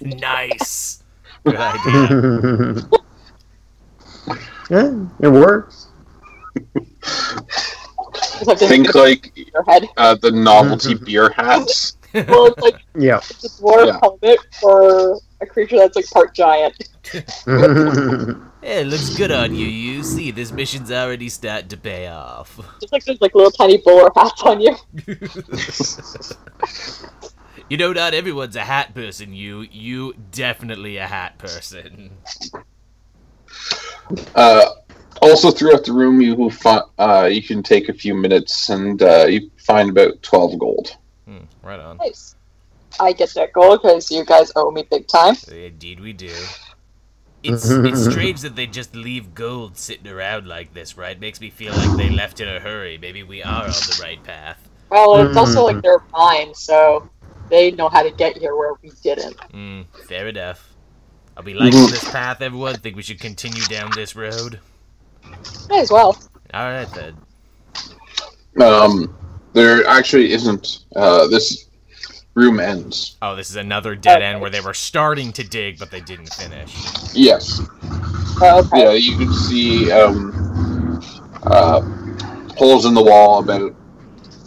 Nice. 0.00 1.02
Good 1.44 1.56
idea. 1.56 2.74
yeah, 4.70 5.06
it 5.20 5.28
works. 5.28 5.88
Just 8.44 8.58
Think 8.64 8.94
like 8.94 9.32
head. 9.66 9.88
uh, 9.96 10.14
the 10.16 10.30
novelty 10.30 10.94
beer 10.94 11.30
hats. 11.36 11.96
Well, 12.14 12.48
it's 12.48 12.58
like 12.60 12.76
Yeah. 12.94 13.16
it's 13.30 13.58
a 13.58 13.62
dwarf 13.62 13.86
Yeah. 13.86 13.98
helmet 14.02 14.38
for 14.60 15.18
a 15.42 15.46
creature 15.46 15.76
that's 15.76 15.96
like 15.96 16.10
part 16.10 16.34
giant. 16.34 16.74
Hey, 18.64 18.82
it 18.82 18.86
looks 18.86 19.18
good 19.18 19.32
on 19.32 19.52
you. 19.56 19.66
You 19.66 20.04
see, 20.04 20.30
this 20.30 20.52
mission's 20.52 20.92
already 20.92 21.28
starting 21.28 21.68
to 21.70 21.76
pay 21.76 22.06
off. 22.06 22.60
Just 22.80 22.92
like 22.92 23.04
there's 23.04 23.20
like 23.20 23.34
little 23.34 23.50
tiny 23.50 23.78
bowler 23.78 24.08
hats 24.14 24.40
on 24.42 24.60
you. 24.60 24.76
you 27.68 27.76
know, 27.76 27.92
not 27.92 28.14
everyone's 28.14 28.54
a 28.54 28.60
hat 28.60 28.94
person. 28.94 29.34
You, 29.34 29.62
you 29.62 30.14
definitely 30.30 30.96
a 30.96 31.08
hat 31.08 31.38
person. 31.38 32.18
Uh, 34.36 34.66
also, 35.20 35.50
throughout 35.50 35.84
the 35.84 35.92
room, 35.92 36.20
you 36.20 36.36
will 36.36 36.50
fi- 36.50 36.82
uh, 36.98 37.28
you 37.30 37.42
can 37.42 37.64
take 37.64 37.88
a 37.88 37.92
few 37.92 38.14
minutes 38.14 38.68
and 38.68 39.02
uh, 39.02 39.26
you 39.26 39.50
find 39.56 39.90
about 39.90 40.22
twelve 40.22 40.56
gold. 40.60 40.96
Hmm, 41.26 41.38
right 41.64 41.80
on. 41.80 41.96
Nice. 41.96 42.36
I 43.00 43.12
get 43.12 43.32
that 43.34 43.52
gold 43.52 43.82
because 43.82 44.10
you 44.10 44.24
guys 44.24 44.52
owe 44.56 44.70
me 44.70 44.86
big 44.90 45.06
time. 45.08 45.34
Indeed, 45.50 46.00
we 46.00 46.12
do. 46.12 46.34
It's 47.42 47.68
it's 47.68 48.04
strange 48.04 48.42
that 48.42 48.54
they 48.54 48.66
just 48.66 48.94
leave 48.94 49.34
gold 49.34 49.76
sitting 49.76 50.06
around 50.06 50.46
like 50.46 50.74
this, 50.74 50.96
right? 50.96 51.18
Makes 51.18 51.40
me 51.40 51.50
feel 51.50 51.74
like 51.74 51.96
they 51.96 52.08
left 52.08 52.40
in 52.40 52.48
a 52.48 52.60
hurry. 52.60 52.98
Maybe 52.98 53.22
we 53.24 53.42
are 53.42 53.64
on 53.64 53.70
the 53.70 53.98
right 54.00 54.22
path. 54.22 54.68
Well, 54.90 55.26
it's 55.26 55.36
also 55.36 55.64
like 55.64 55.82
they're 55.82 56.04
mine, 56.12 56.54
so 56.54 57.08
they 57.48 57.70
know 57.72 57.88
how 57.88 58.02
to 58.02 58.10
get 58.10 58.36
here 58.36 58.54
where 58.54 58.74
we 58.82 58.92
didn't. 59.02 59.40
Hmm, 59.50 59.82
fair 60.06 60.28
enough. 60.28 60.68
Are 61.36 61.42
we 61.42 61.54
liking 61.54 61.86
this 61.86 62.04
path, 62.10 62.42
everyone? 62.42 62.76
Think 62.76 62.94
we 62.94 63.02
should 63.02 63.18
continue 63.18 63.64
down 63.64 63.90
this 63.94 64.14
road? 64.14 64.60
Might 65.68 65.80
as 65.80 65.90
well. 65.90 66.16
All 66.54 66.70
right 66.70 66.88
then. 66.92 67.16
Um, 68.62 69.16
there 69.54 69.86
actually 69.86 70.32
isn't. 70.32 70.84
Uh, 70.94 71.26
this 71.26 71.68
room 72.34 72.60
ends. 72.60 73.16
Oh, 73.20 73.36
this 73.36 73.50
is 73.50 73.56
another 73.56 73.94
dead 73.94 74.22
end 74.22 74.40
where 74.40 74.50
they 74.50 74.60
were 74.60 74.74
starting 74.74 75.32
to 75.32 75.44
dig, 75.44 75.78
but 75.78 75.90
they 75.90 76.00
didn't 76.00 76.32
finish. 76.32 76.74
Yes. 77.14 77.60
Oh, 78.40 78.64
okay. 78.66 78.84
Yeah, 78.84 78.92
you 78.92 79.18
can 79.18 79.32
see 79.32 79.90
um, 79.92 81.00
uh, 81.44 81.80
holes 82.56 82.86
in 82.86 82.94
the 82.94 83.02
wall 83.02 83.40
about 83.40 83.74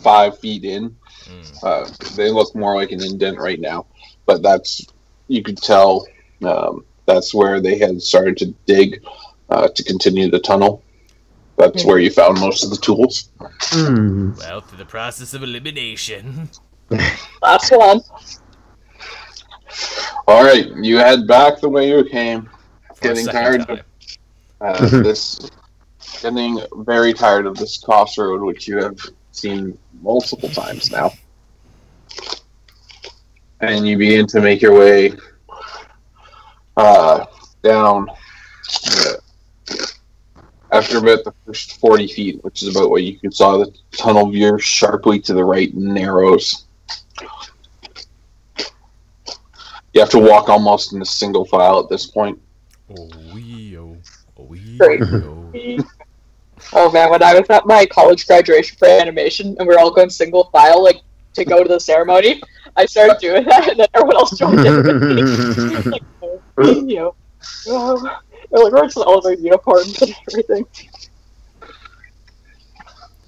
five 0.01 0.39
feet 0.39 0.63
in. 0.63 0.95
Mm. 1.25 1.63
Uh, 1.63 2.15
they 2.15 2.31
look 2.31 2.55
more 2.55 2.75
like 2.75 2.91
an 2.91 3.03
indent 3.03 3.37
right 3.39 3.59
now, 3.59 3.85
but 4.25 4.41
that's 4.41 4.85
you 5.27 5.43
could 5.43 5.57
tell 5.57 6.07
um, 6.43 6.85
that's 7.05 7.33
where 7.33 7.61
they 7.61 7.77
had 7.77 8.01
started 8.01 8.37
to 8.37 8.47
dig 8.65 9.03
uh, 9.49 9.67
to 9.67 9.83
continue 9.83 10.29
the 10.29 10.39
tunnel. 10.39 10.83
That's 11.57 11.85
where 11.85 11.99
you 11.99 12.11
found 12.11 12.39
most 12.39 12.65
of 12.65 12.69
the 12.69 12.75
tools. 12.75 13.29
Hmm. 13.39 14.33
Well, 14.37 14.59
through 14.59 14.77
the 14.77 14.85
process 14.85 15.33
of 15.33 15.41
elimination. 15.41 16.49
Last 17.41 17.71
one. 17.71 18.01
All 20.27 20.43
right, 20.43 20.67
you 20.77 20.97
head 20.97 21.27
back 21.27 21.59
the 21.59 21.69
way 21.69 21.89
you 21.89 22.03
came. 22.05 22.49
for 22.95 23.01
Getting 23.01 23.27
tired 23.27 23.69
of 23.69 23.79
uh, 24.61 24.89
this, 25.03 25.49
getting 26.21 26.59
very 26.77 27.13
tired 27.13 27.45
of 27.45 27.55
this 27.57 27.77
crossroad, 27.77 28.41
which 28.41 28.67
you 28.67 28.77
have 28.77 28.97
seen 29.31 29.77
multiple 30.01 30.49
times 30.49 30.91
now. 30.91 31.11
And 33.61 33.87
you 33.87 33.97
begin 33.97 34.27
to 34.27 34.41
make 34.41 34.61
your 34.61 34.77
way 34.77 35.13
uh, 36.77 37.25
down. 37.63 38.09
uh, 38.87 39.13
after 40.71 40.97
about 40.97 41.23
the 41.23 41.33
first 41.45 41.79
40 41.79 42.07
feet, 42.07 42.43
which 42.43 42.61
is 42.61 42.75
about 42.75 42.89
what 42.89 43.03
you 43.03 43.17
can 43.17 43.31
saw, 43.31 43.57
the 43.57 43.73
tunnel 43.91 44.29
veers 44.31 44.63
sharply 44.63 45.19
to 45.21 45.33
the 45.33 45.43
right 45.43 45.73
and 45.73 45.93
narrows. 45.93 46.64
You 49.95 50.01
have 50.01 50.09
to 50.09 50.19
walk 50.19 50.49
almost 50.49 50.91
in 50.91 51.01
a 51.01 51.05
single 51.05 51.45
file 51.45 51.79
at 51.79 51.87
this 51.87 52.05
point. 52.05 52.37
Oh, 52.89 53.09
wee, 53.33 53.77
oh, 53.77 53.95
oh, 54.37 54.43
wee, 54.43 54.77
oh. 54.81 55.51
Oh 56.73 56.91
man, 56.91 57.09
when 57.09 57.23
I 57.23 57.39
was 57.39 57.49
at 57.49 57.65
my 57.65 57.85
college 57.85 58.27
graduation 58.27 58.77
for 58.77 58.89
animation 58.89 59.55
and 59.57 59.65
we 59.65 59.73
are 59.73 59.79
all 59.79 59.91
going 59.91 60.09
single 60.09 60.49
file, 60.51 60.83
like 60.83 60.97
to 61.35 61.45
go 61.45 61.63
to 61.63 61.69
the 61.69 61.79
ceremony, 61.79 62.41
I 62.75 62.85
started 62.85 63.19
doing 63.19 63.45
that 63.45 63.69
and 63.69 63.79
then 63.79 63.87
everyone 63.93 64.17
else 64.17 64.37
joined 64.37 64.59
in. 64.65 65.91
like, 65.91 66.03
oh, 66.21 66.41
you 66.57 66.95
know, 66.97 67.07
um, 67.07 67.15
oh. 67.69 68.19
They're 68.51 68.63
like, 68.63 68.73
we're 68.73 68.83
just 68.83 68.97
all 68.97 69.25
in 69.25 69.37
our 69.37 69.41
uniforms 69.41 70.01
and 70.01 70.13
everything. 70.29 70.65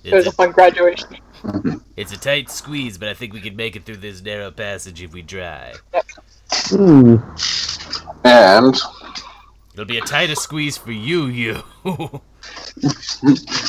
It 0.03 0.13
was 0.13 0.25
a 0.25 0.29
a, 0.29 0.31
fun 0.33 0.51
graduation. 0.51 1.17
it's 1.95 2.11
a 2.11 2.17
tight 2.17 2.49
squeeze, 2.49 2.97
but 2.97 3.07
I 3.07 3.13
think 3.13 3.33
we 3.33 3.39
can 3.39 3.55
make 3.55 3.77
it 3.77 3.85
through 3.85 3.97
this 3.97 4.21
narrow 4.21 4.51
passage 4.51 5.01
if 5.01 5.13
we 5.13 5.23
try. 5.23 5.73
Hmm. 6.65 7.15
And 8.23 8.75
It'll 9.73 9.85
be 9.85 9.99
a 9.99 10.01
tighter 10.01 10.35
squeeze 10.35 10.77
for 10.77 10.91
you, 10.91 11.27
you. 11.27 11.61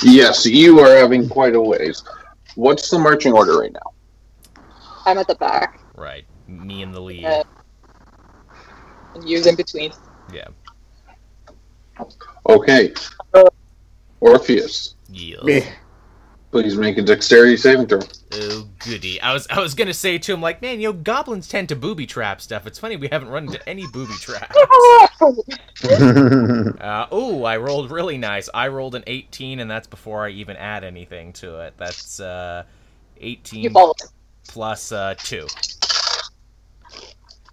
yes, 0.03 0.47
you 0.47 0.81
are 0.81 0.97
having 0.97 1.29
quite 1.29 1.55
a 1.55 1.61
ways. 1.61 2.03
What's 2.55 2.91
the 2.91 2.99
marching 2.99 3.33
order 3.35 3.59
right 3.59 3.73
now? 3.73 4.63
I'm 5.07 5.19
at 5.19 5.29
the 5.29 5.35
back 5.35 5.79
right, 5.99 6.25
me 6.47 6.83
in 6.83 6.93
the 6.93 7.01
lead. 7.01 7.25
Uh, 7.25 7.45
and 9.15 9.29
use 9.29 9.47
in 9.47 9.57
between. 9.57 9.93
Yeah. 10.33 10.49
Okay. 12.49 12.95
Orpheus, 14.21 14.95
Yes. 15.11 15.67
Please 16.51 16.77
make 16.77 16.99
a 16.99 17.03
dexterity 17.03 17.57
saving 17.57 17.87
throw. 17.87 18.01
Oh 18.33 18.69
goody! 18.79 19.21
I 19.21 19.33
was 19.33 19.47
I 19.49 19.61
was 19.61 19.75
gonna 19.75 19.95
say 19.95 20.19
to 20.19 20.33
him 20.33 20.41
like, 20.41 20.63
man, 20.63 20.81
you 20.81 20.89
know, 20.89 20.93
goblins 20.93 21.49
tend 21.49 21.69
to 21.71 21.77
booby 21.77 22.07
trap 22.07 22.41
stuff. 22.41 22.67
It's 22.67 22.79
funny 22.79 22.97
we 22.97 23.09
haven't 23.09 23.29
run 23.29 23.47
into 23.47 23.69
any 23.69 23.87
booby 23.87 24.15
traps. 24.21 24.57
Uh, 25.81 27.07
oh, 27.11 27.45
I 27.45 27.57
rolled 27.57 27.91
really 27.91 28.19
nice. 28.19 28.49
I 28.53 28.69
rolled 28.69 28.95
an 28.95 29.05
18, 29.07 29.61
and 29.61 29.71
that's 29.71 29.87
before 29.87 30.27
I 30.27 30.31
even 30.31 30.57
add 30.57 30.83
anything 30.85 31.33
to 31.35 31.61
it. 31.61 31.75
That's 31.77 32.19
uh, 32.21 32.65
18 33.21 33.75
plus 34.49 34.93
uh, 34.93 35.15
two. 35.19 35.47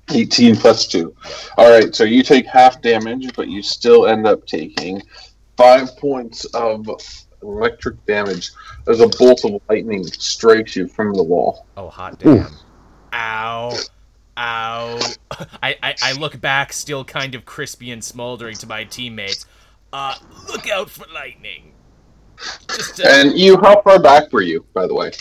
18 0.10 0.56
plus 0.56 0.88
2. 0.88 1.16
Alright, 1.58 1.96
so 1.96 2.04
you 2.04 2.24
take 2.24 2.46
half 2.46 2.82
damage, 2.82 3.36
but 3.36 3.48
you 3.48 3.62
still 3.62 4.08
end 4.08 4.28
up 4.28 4.46
taking 4.46 5.02
5 5.58 5.98
points 5.98 6.46
of 6.46 6.88
electric 7.48 8.04
damage 8.06 8.52
as 8.88 9.00
a 9.00 9.08
bolt 9.08 9.46
of 9.46 9.62
lightning 9.70 10.04
strikes 10.06 10.76
you 10.76 10.88
from 10.88 11.14
the 11.14 11.24
wall. 11.24 11.66
Oh, 11.78 11.90
hot 11.90 12.20
damn! 12.20 12.48
Ow! 13.14 13.78
Ow! 14.38 15.00
I, 15.64 15.78
I 15.82 15.96
I 16.02 16.12
look 16.14 16.40
back, 16.42 16.74
still 16.74 17.06
kind 17.06 17.36
of 17.36 17.46
crispy 17.46 17.92
and 17.92 18.04
smoldering, 18.04 18.56
to 18.58 18.68
my 18.68 18.84
teammates. 18.84 19.46
Uh, 19.94 20.16
look 20.50 20.70
out 20.70 20.90
for 20.90 21.06
lightning. 21.14 21.72
Just 22.68 23.00
uh, 23.00 23.08
And 23.08 23.38
you, 23.38 23.58
how 23.58 23.82
far 23.82 24.00
back 24.00 24.32
were 24.34 24.42
you, 24.42 24.66
by 24.74 24.88
the 24.88 24.94
way? 24.94 25.12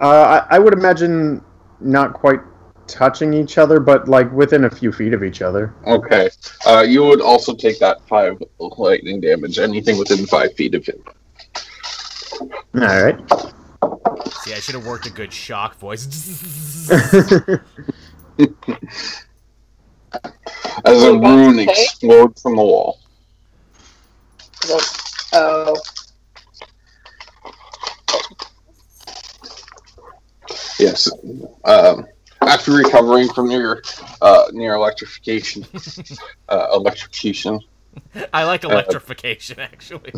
Uh, 0.00 0.44
I, 0.50 0.56
I 0.56 0.58
would 0.58 0.72
imagine 0.72 1.44
not 1.80 2.14
quite 2.14 2.40
touching 2.86 3.34
each 3.34 3.58
other, 3.58 3.80
but 3.80 4.08
like 4.08 4.30
within 4.32 4.64
a 4.64 4.70
few 4.70 4.92
feet 4.92 5.12
of 5.14 5.22
each 5.24 5.42
other. 5.42 5.74
Okay. 5.86 6.30
Uh, 6.66 6.84
you 6.86 7.04
would 7.04 7.20
also 7.20 7.54
take 7.54 7.78
that 7.78 8.06
five 8.08 8.42
lightning 8.58 9.20
damage. 9.20 9.58
Anything 9.58 9.98
within 9.98 10.26
five 10.26 10.54
feet 10.54 10.74
of 10.74 10.86
him. 10.86 11.02
All 12.40 13.04
right. 13.04 13.18
See, 14.42 14.52
I 14.52 14.60
should 14.60 14.74
have 14.74 14.86
worked 14.86 15.06
a 15.06 15.10
good 15.10 15.32
shock 15.32 15.76
voice. 15.76 16.06
As 20.84 21.02
a 21.02 21.18
rune 21.18 21.58
explodes 21.60 22.42
from 22.42 22.56
the 22.56 22.62
wall. 22.62 22.98
Oh, 25.32 25.76
Yes. 30.78 31.10
Um, 31.64 32.06
after 32.48 32.72
recovering 32.72 33.28
from 33.28 33.50
your 33.50 33.82
uh, 34.20 34.44
near 34.52 34.74
electrification, 34.74 35.64
uh, 36.48 36.68
electrocution, 36.74 37.60
I 38.32 38.44
like 38.44 38.64
electrification, 38.64 39.60
actually. 39.60 40.10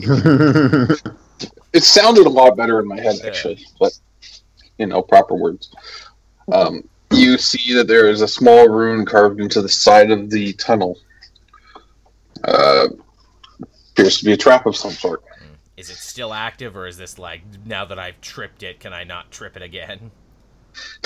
it 1.73 1.83
sounded 1.83 2.27
a 2.27 2.31
lot 2.31 2.57
better 2.57 2.81
in 2.81 2.89
my 2.89 3.01
head 3.01 3.17
actually, 3.25 3.65
but 3.79 3.99
you 4.79 4.87
know, 4.87 5.03
proper 5.03 5.35
words. 5.35 5.75
Um, 6.53 6.89
you 7.11 7.39
see 7.39 7.75
that 7.75 7.87
there 7.87 8.09
is 8.09 8.23
a 8.23 8.29
small 8.29 8.69
rune 8.69 9.05
carved 9.05 9.41
into 9.41 9.63
the 9.63 9.69
side 9.69 10.11
of 10.11 10.31
the 10.31 10.53
tunnel. 10.55 10.99
Uh, 12.45 12.89
appears 13.93 14.19
to 14.19 14.25
be 14.25 14.33
a 14.33 14.37
trap 14.37 14.67
of 14.67 14.77
some 14.77 14.93
sort. 14.93 15.23
Is 15.77 15.91
it 15.91 15.97
still 15.97 16.33
active, 16.33 16.77
or 16.77 16.87
is 16.87 16.97
this 16.97 17.19
like 17.19 17.43
now 17.65 17.85
that 17.85 17.99
I've 17.99 18.21
tripped 18.21 18.63
it, 18.63 18.81
can 18.81 18.93
I 18.93 19.05
not 19.05 19.31
trip 19.31 19.57
it 19.57 19.63
again? 19.63 20.11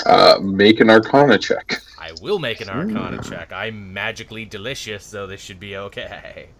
Uh, 0.05 0.39
make 0.41 0.79
an 0.79 0.89
Arcana 0.89 1.37
check. 1.37 1.81
I 1.99 2.11
will 2.21 2.39
make 2.39 2.61
an 2.61 2.69
Arcana 2.69 3.21
check. 3.23 3.51
I'm 3.51 3.93
magically 3.93 4.45
delicious, 4.45 5.03
so 5.05 5.27
this 5.27 5.41
should 5.41 5.59
be 5.59 5.77
okay. 5.77 6.49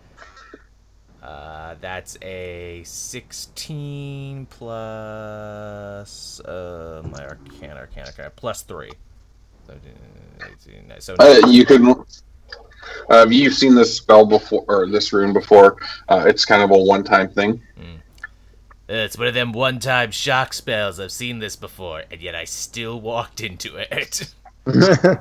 Uh, 1.22 1.76
that's 1.80 2.18
a 2.24 2.82
16 2.84 4.48
plus 4.48 6.40
uh, 6.40 7.04
my 7.06 7.24
Arcana, 7.24 7.76
Arcana, 7.76 8.08
Arcana, 8.08 8.32
plus 8.32 8.64
3. 8.64 8.90
So, 9.68 9.74
uh, 9.74 10.48
18, 10.66 10.92
so 11.00 11.16
Uh, 11.20 11.48
you 11.48 11.64
can. 11.64 11.94
Uh, 13.10 13.28
you've 13.30 13.54
seen 13.54 13.76
this 13.76 13.96
spell 13.96 14.26
before, 14.26 14.66
or 14.68 14.88
this 14.88 15.14
rune 15.14 15.32
before. 15.32 15.78
Uh, 16.10 16.26
it's 16.28 16.44
kind 16.44 16.64
of 16.64 16.72
a 16.72 16.78
one-time 16.78 17.30
thing. 17.30 17.62
It's 18.94 19.18
one 19.18 19.28
of 19.28 19.34
them 19.34 19.54
one-time 19.54 20.12
shock 20.12 20.54
spells. 20.54 21.00
I've 21.00 21.12
seen 21.12 21.40
this 21.40 21.56
before, 21.56 22.04
and 22.12 22.22
yet 22.22 22.36
I 22.36 22.44
still 22.44 23.00
walked 23.00 23.42
into 23.42 23.78
it. 23.78 24.34
you 24.66 25.18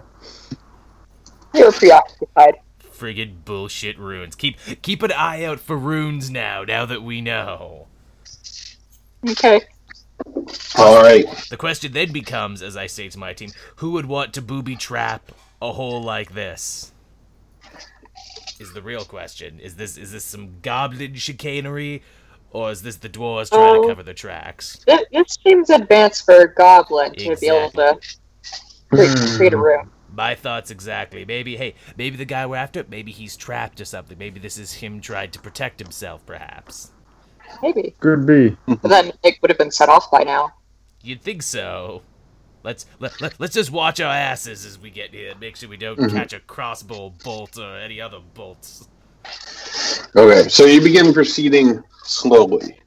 were 1.55 1.73
preoccupied. 1.73 2.57
Friggin' 2.83 3.45
bullshit 3.45 3.99
runes. 3.99 4.35
Keep 4.35 4.59
keep 4.83 5.03
an 5.03 5.13
eye 5.13 5.45
out 5.45 5.61
for 5.61 5.77
runes 5.77 6.31
now. 6.31 6.65
Now 6.65 6.85
that 6.85 7.03
we 7.03 7.21
know. 7.21 7.87
Okay. 9.27 9.63
All 10.77 11.03
right. 11.03 11.27
The 11.49 11.57
question 11.57 11.93
then 11.93 12.13
becomes, 12.13 12.63
as 12.63 12.77
I 12.77 12.87
say 12.87 13.09
to 13.09 13.19
my 13.19 13.33
team, 13.33 13.51
who 13.77 13.93
would 13.93 14.07
want 14.07 14.35
to 14.35 14.43
booby 14.43 14.77
trap 14.77 15.33
a 15.63 15.73
hole 15.73 16.03
like 16.03 16.35
this? 16.35 16.93
Is 18.59 18.75
the 18.75 18.83
real 18.83 19.05
question. 19.05 19.59
Is 19.61 19.77
this 19.77 19.97
is 19.97 20.13
this 20.13 20.25
some 20.25 20.61
goblin 20.61 21.15
chicanery, 21.15 22.03
or 22.51 22.71
is 22.71 22.83
this 22.83 22.97
the 22.97 23.09
dwarves 23.09 23.51
trying 23.51 23.77
Oh. 23.79 23.83
to 23.83 23.89
cover 23.89 24.03
the 24.03 24.15
tracks? 24.15 24.79
This, 24.87 25.01
this 25.13 25.39
seems 25.45 25.71
advanced 25.71 26.25
for 26.25 26.35
a 26.43 26.55
goblin 26.55 27.13
to 27.15 27.37
be 27.37 27.47
able 27.49 27.71
to 27.71 27.99
create, 28.91 29.17
create 29.37 29.53
a 29.53 29.57
room. 29.57 29.91
My 30.13 30.35
thoughts 30.35 30.71
exactly. 30.71 31.25
Maybe 31.25 31.57
hey, 31.57 31.75
maybe 31.97 32.17
the 32.17 32.25
guy 32.25 32.45
we're 32.47 32.57
after, 32.57 32.85
maybe 32.89 33.13
he's 33.13 33.37
trapped 33.37 33.81
or 33.81 33.85
something. 33.85 34.19
Maybe 34.19 34.41
this 34.41 34.59
is 34.59 34.73
him 34.75 35.01
trying 35.01 35.31
to 35.31 35.39
protect 35.39 35.79
himself, 35.79 36.27
perhaps. 36.27 36.91
Maybe. 37.63 37.95
Could 38.01 38.27
be. 38.27 38.57
But 38.67 38.83
then 38.83 39.13
it 39.23 39.37
would 39.41 39.51
have 39.51 39.59
been 39.59 39.71
set 39.71 39.89
off 39.89 40.11
by 40.11 40.23
now. 40.25 40.53
You'd 41.03 41.23
think 41.23 41.43
so. 41.43 42.03
Let's 42.63 42.87
let, 42.99 43.21
let, 43.21 43.41
let's 43.41 43.55
just 43.55 43.71
watch 43.71 44.01
our 44.01 44.13
asses 44.13 44.67
as 44.67 44.79
we 44.79 44.91
get 44.91 45.15
here. 45.15 45.33
Make 45.41 45.57
sure 45.57 45.69
we 45.69 45.77
don't 45.79 45.99
Mhm. 45.99 46.13
catch 46.13 46.33
a 46.33 46.41
crossbow 46.41 47.11
bolt 47.25 47.57
or 47.59 47.77
any 47.79 48.01
other 48.01 48.19
bolts. 48.35 48.87
Okay. 50.15 50.49
So 50.49 50.65
you 50.67 50.81
begin 50.83 51.13
proceeding 51.15 51.83
slowly. 52.03 52.81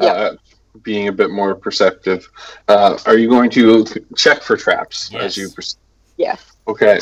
Yeah. 0.00 0.06
Uh, 0.06 0.36
being 0.82 1.08
a 1.08 1.12
bit 1.12 1.30
more 1.30 1.54
perceptive. 1.54 2.28
Uh, 2.68 2.96
are 3.06 3.16
you 3.16 3.28
going 3.28 3.50
to 3.50 3.84
check 4.16 4.42
for 4.42 4.56
traps 4.56 5.10
Yes. 5.12 5.22
as 5.22 5.36
you 5.36 5.50
proceed? 5.50 5.78
Yeah. 6.16 6.36
Okay. 6.68 7.00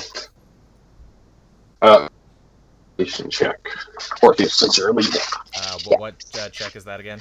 Uh, 1.83 2.09
investigation 2.99 3.31
check. 3.31 3.69
Orpheus, 4.23 4.55
since 4.55 4.79
you're 4.79 4.93
leading. 4.93 5.21
Uh, 5.57 5.79
what, 5.85 6.01
what 6.01 6.25
uh, 6.39 6.49
check 6.49 6.77
is 6.77 6.85
that 6.85 7.01
again? 7.01 7.21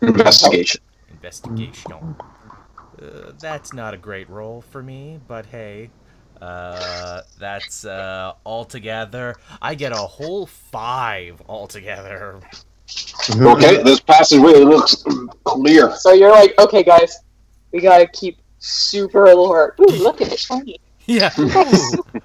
Investigation. 0.00 0.80
Investigation. 1.10 1.92
Uh, 1.92 3.32
that's 3.40 3.72
not 3.72 3.94
a 3.94 3.96
great 3.96 4.28
roll 4.28 4.60
for 4.60 4.82
me, 4.82 5.20
but 5.26 5.46
hey, 5.46 5.90
uh, 6.40 7.22
that's 7.38 7.84
uh, 7.84 8.32
altogether. 8.44 9.36
I 9.62 9.74
get 9.74 9.92
a 9.92 9.96
whole 9.96 10.46
five 10.46 11.42
altogether. 11.48 12.40
Okay, 13.40 13.82
this 13.82 14.00
passageway 14.00 14.60
looks 14.60 15.02
clear. 15.44 15.94
So 15.96 16.12
you're 16.12 16.30
like, 16.30 16.54
okay, 16.58 16.82
guys, 16.82 17.18
we 17.72 17.80
gotta 17.80 18.06
keep 18.06 18.38
super 18.58 19.26
alert. 19.26 19.76
Ooh, 19.80 19.86
look 19.86 20.20
at 20.20 20.32
it 20.32 20.38
shiny. 20.38 20.78
Yeah. 21.06 21.30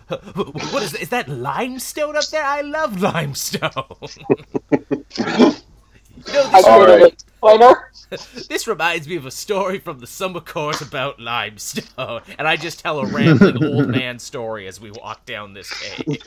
What 0.10 0.84
is 0.84 0.96
is 0.96 1.10
that 1.10 1.28
limestone 1.28 2.16
up 2.16 2.26
there? 2.28 2.44
I 2.44 2.62
love 2.62 3.02
limestone. 3.02 3.72
you 4.72 4.86
know, 5.18 5.54
this, 6.26 6.64
All 6.64 6.86
right. 6.86 7.24
a 7.42 8.18
this 8.48 8.68
reminds 8.68 9.08
me 9.08 9.16
of 9.16 9.26
a 9.26 9.32
story 9.32 9.80
from 9.80 10.00
the 10.00 10.08
summer 10.08 10.40
court 10.40 10.82
about 10.82 11.20
limestone, 11.20 12.22
and 12.38 12.48
I 12.48 12.56
just 12.56 12.80
tell 12.80 13.00
a 13.00 13.06
rambling 13.06 13.64
old 13.64 13.90
man 13.90 14.18
story 14.18 14.68
as 14.68 14.82
we 14.82 14.92
walk 14.92 15.26
down 15.26 15.54
this 15.54 15.72
cave. 15.72 16.24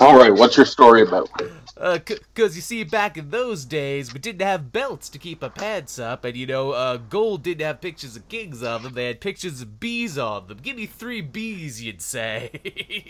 All 0.00 0.16
right, 0.16 0.32
what's 0.32 0.56
your 0.56 0.66
story 0.66 1.02
about? 1.02 1.28
Uh, 1.76 1.98
cause 2.34 2.56
you 2.56 2.62
see, 2.62 2.84
back 2.84 3.18
in 3.18 3.30
those 3.30 3.64
days, 3.64 4.14
we 4.14 4.20
didn't 4.20 4.42
have 4.42 4.72
belts 4.72 5.08
to 5.10 5.18
keep 5.18 5.42
our 5.42 5.50
pants 5.50 5.98
up, 5.98 6.24
and 6.24 6.36
you 6.36 6.46
know, 6.46 6.70
uh, 6.70 6.96
gold 6.96 7.42
didn't 7.42 7.66
have 7.66 7.80
pictures 7.80 8.16
of 8.16 8.28
kings 8.28 8.62
on 8.62 8.82
them. 8.82 8.94
They 8.94 9.06
had 9.06 9.20
pictures 9.20 9.60
of 9.60 9.80
bees 9.80 10.16
on 10.16 10.46
them. 10.46 10.58
Give 10.62 10.76
me 10.76 10.86
three 10.86 11.20
bees, 11.20 11.82
you'd 11.82 12.00
say. 12.00 12.50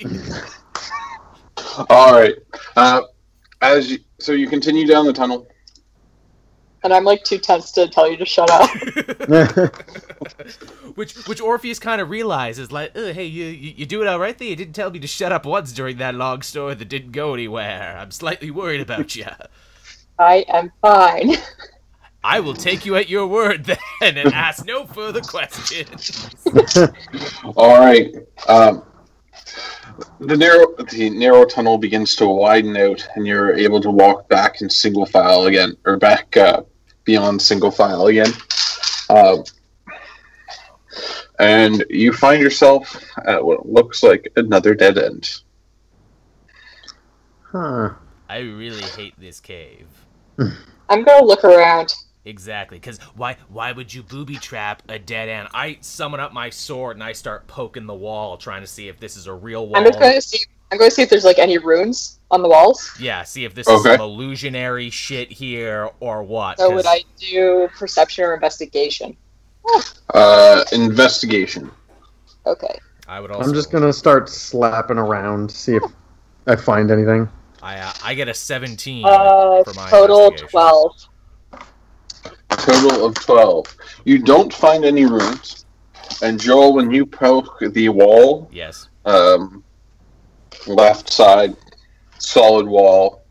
All 1.91 2.13
right. 2.13 2.35
Uh, 2.75 3.03
as 3.61 3.91
you, 3.91 3.99
so 4.19 4.33
you 4.33 4.49
continue 4.49 4.87
down 4.87 5.07
the 5.07 5.13
tunnel. 5.13 5.47
And 6.87 6.95
I'm 6.95 7.03
like 7.03 7.25
too 7.25 7.39
tense 7.39 7.73
to 7.73 7.89
tell 7.89 8.09
you 8.09 8.17
to 8.17 8.25
shut 8.25 8.49
up. 8.49 8.71
which, 10.95 11.17
which 11.27 11.41
Orpheus 11.41 11.81
kind 11.81 12.01
of 12.01 12.11
realizes, 12.11 12.71
like, 12.71 12.95
hey, 12.95 13.25
you, 13.25 13.47
you, 13.47 13.75
you 13.79 13.87
doing 13.87 14.07
all 14.07 14.21
right 14.21 14.39
there? 14.39 14.47
You 14.47 14.55
didn't 14.55 14.75
tell 14.75 14.93
me 14.93 15.01
to 15.01 15.09
shut 15.09 15.33
up 15.33 15.45
once 15.45 15.73
during 15.73 15.97
that 15.97 16.15
long 16.15 16.43
story 16.43 16.77
that 16.77 16.89
didn't 16.89 17.11
go 17.11 17.35
anywhere. 17.35 17.97
I'm 17.99 18.13
slightly 18.13 18.53
worried 18.53 18.81
about 18.81 19.17
you. 19.17 19.27
I 20.21 20.45
am 20.47 20.71
fine. 20.81 21.33
I 22.23 22.39
will 22.39 22.55
take 22.55 22.87
you 22.87 22.95
at 22.95 23.09
your 23.09 23.27
word 23.27 23.65
then, 23.65 23.79
and 24.01 24.33
ask 24.33 24.65
no 24.65 24.87
further 24.87 25.23
questions. 25.23 26.31
All 27.57 27.81
right. 27.81 28.15
Um, 28.47 28.85
the 30.21 30.37
narrow 30.37 30.67
the 30.93 31.11
narrow 31.11 31.45
tunnel 31.47 31.79
begins 31.79 32.15
to 32.17 32.29
widen 32.29 32.77
out, 32.77 33.05
and 33.17 33.27
you're 33.27 33.57
able 33.57 33.81
to 33.81 33.91
walk 33.91 34.29
back 34.29 34.61
in 34.61 34.71
single 34.71 35.07
file 35.07 35.47
again, 35.47 35.77
or 35.85 35.97
back 35.97 36.37
uh, 36.37 36.63
beyond 37.07 37.41
single 37.41 37.71
file 37.71 38.07
again. 38.09 38.33
Uh, 39.09 39.39
and 41.39 41.85
you 41.89 42.13
find 42.13 42.43
yourself 42.43 43.03
at 43.25 43.43
what 43.43 43.67
looks 43.67 44.03
like 44.03 44.31
another 44.37 44.75
dead 44.75 44.99
end. 44.99 45.41
huh. 47.43 47.91
I 48.29 48.39
really 48.39 48.83
hate 48.83 49.15
this 49.19 49.41
cave. 49.41 49.87
I'm 50.89 51.05
gonna 51.05 51.25
look 51.25 51.45
around. 51.45 51.95
Exactly, 52.25 52.79
because 52.79 52.99
why 53.15 53.37
why 53.49 53.71
would 53.71 53.95
you 53.95 54.03
booby 54.03 54.35
trap 54.37 54.83
a 54.89 54.99
dead 54.99 55.29
end? 55.29 55.49
I 55.55 55.79
summon 55.81 56.19
up 56.19 56.33
my 56.33 56.51
sword 56.51 56.97
and 56.97 57.05
I 57.05 57.13
start 57.13 57.47
poking 57.47 57.87
the 57.87 57.95
wall, 57.95 58.37
trying 58.37 58.63
to 58.63 58.67
see 58.67 58.89
if 58.89 58.99
this 58.99 59.17
is 59.17 59.29
a 59.29 59.33
real 59.33 59.69
wall. 59.69 59.77
I'm 59.77 59.85
just 59.85 60.01
gonna 60.01 60.21
see. 60.21 60.45
I'm 60.77 60.81
gonna 60.81 60.91
see 60.91 61.01
if 61.01 61.09
there's 61.09 61.25
like 61.25 61.39
any 61.39 61.57
runes 61.57 62.19
on 62.31 62.43
the 62.43 62.49
walls. 62.51 62.93
Yeah, 63.01 63.23
see 63.23 63.47
if 63.47 63.55
this 63.55 63.67
Okay. 63.67 63.77
is 63.77 63.97
some 63.97 64.01
illusionary 64.03 64.91
shit 64.91 65.33
here 65.33 65.89
or 66.01 66.23
what. 66.23 66.59
So 66.59 66.67
'cause- 66.69 66.75
would 66.77 66.87
I 66.87 67.03
do 67.19 67.67
perception 67.79 68.25
or 68.25 68.35
investigation? 68.35 69.17
Uh, 70.13 70.65
investigation. 70.73 71.71
Okay. 72.45 72.79
I 73.09 73.21
would 73.21 73.31
also. 73.31 73.49
I'm 73.49 73.55
just 73.55 73.71
gonna 73.73 73.91
start 73.91 74.29
slapping 74.29 74.99
around, 74.99 75.51
see 75.51 75.77
if 75.77 75.83
I 76.47 76.57
find 76.57 76.91
anything. 76.91 77.27
I 77.63 77.79
uh, 77.79 77.93
I 78.05 78.13
get 78.13 78.29
a 78.29 78.35
17 78.35 79.03
Uh, 79.07 79.65
for 79.65 79.73
my 79.73 79.89
total 79.89 80.25
investigation. 80.27 80.49
twelve. 80.51 80.93
Total 82.51 83.07
of 83.07 83.15
twelve. 83.15 83.75
You 84.05 84.19
don't 84.19 84.53
find 84.53 84.85
any 84.85 85.07
runes. 85.07 85.65
And 86.21 86.39
Joel, 86.39 86.75
when 86.75 86.91
you 86.91 87.07
poke 87.07 87.61
the 87.61 87.89
wall, 87.89 88.49
Yes. 88.53 88.89
um, 89.07 89.65
left 90.69 91.13
side, 91.13 91.57
solid 92.19 92.67
wall. 92.67 93.23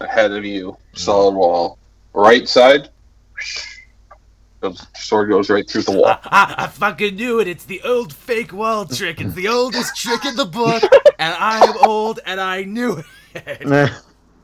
Ahead 0.00 0.32
of 0.32 0.44
you, 0.44 0.72
hmm. 0.72 0.96
solid 0.96 1.34
wall. 1.34 1.78
Right 2.12 2.48
side, 2.48 2.90
goes, 4.60 4.86
sword 4.94 5.28
goes 5.28 5.50
right 5.50 5.68
through 5.68 5.82
the 5.82 5.92
wall. 5.92 6.06
I, 6.06 6.18
I, 6.24 6.64
I 6.64 6.66
fucking 6.68 7.16
knew 7.16 7.40
it. 7.40 7.48
It's 7.48 7.64
the 7.64 7.82
old 7.82 8.12
fake 8.12 8.52
wall 8.52 8.86
trick. 8.86 9.20
It's 9.20 9.34
the 9.34 9.48
oldest 9.60 9.96
trick 9.96 10.24
in 10.24 10.36
the 10.36 10.46
book, 10.46 10.82
and 11.18 11.34
I'm 11.38 11.76
old, 11.86 12.20
and 12.26 12.40
I 12.40 12.64
knew 12.64 13.02
it. 13.34 13.92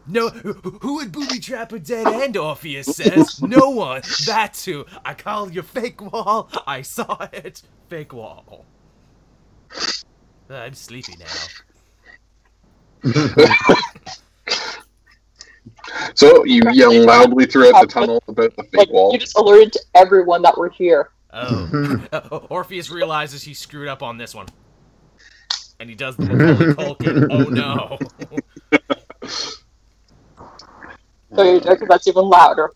No, 0.07 0.31
who 0.31 0.53
who 0.55 0.97
would 0.97 1.13
booby 1.13 1.39
trap 1.39 1.73
a 1.73 1.79
dead 1.79 2.09
end? 2.09 2.37
Orpheus 2.37 2.87
says. 2.87 3.41
No 3.41 3.71
one. 3.71 4.03
That's 4.27 4.65
who. 4.65 4.85
I 5.05 5.15
call 5.15 5.53
you 5.53 5.63
fake 5.63 6.01
wall. 6.01 6.51
I 6.67 6.83
saw 6.83 7.29
it. 7.33 7.63
Fake 7.89 8.13
wall. 8.13 8.67
I'm 10.51 10.75
sleepy 10.75 11.15
now. 11.19 11.27
So 16.15 16.45
you 16.45 16.63
yell 16.73 17.05
loudly 17.05 17.47
throughout 17.47 17.81
the 17.81 17.87
tunnel 17.87 18.23
about 18.29 18.57
the 18.57 18.63
fake 18.65 18.75
Like 18.75 18.91
wall. 18.91 19.13
you 19.13 19.19
just 19.19 19.37
alerted 19.37 19.77
everyone 19.95 20.43
that 20.43 20.57
we're 20.57 20.71
here. 20.71 21.11
Oh. 21.33 22.07
Orpheus 22.51 22.91
realizes 22.91 23.43
he 23.43 23.55
screwed 23.55 23.89
up 23.89 24.03
on 24.03 24.19
this 24.19 24.35
one. 24.35 24.47
And 25.81 25.89
he 25.89 25.97
does 25.97 26.17
the 26.17 26.25
Macaulay 26.25 26.75
Culkin. 26.75 27.27
Oh 27.31 27.45
no. 27.49 27.99
So 31.35 31.43
you 31.43 31.61
because 31.61 31.89
that's 31.89 32.07
even 32.07 32.25
louder. 32.25 32.71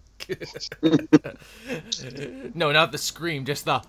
no, 2.54 2.72
not 2.72 2.90
the 2.90 2.98
scream, 2.98 3.44
just 3.44 3.66
the. 3.66 3.82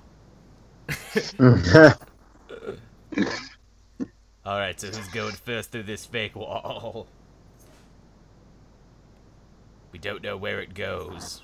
Alright, 4.47 4.79
so 4.79 4.87
who's 4.87 5.09
going 5.09 5.35
first 5.35 5.73
through 5.73 5.83
this 5.83 6.05
fake 6.05 6.33
wall? 6.33 7.05
We 9.91 9.99
don't 9.99 10.23
know 10.23 10.37
where 10.37 10.61
it 10.61 10.73
goes. 10.73 11.41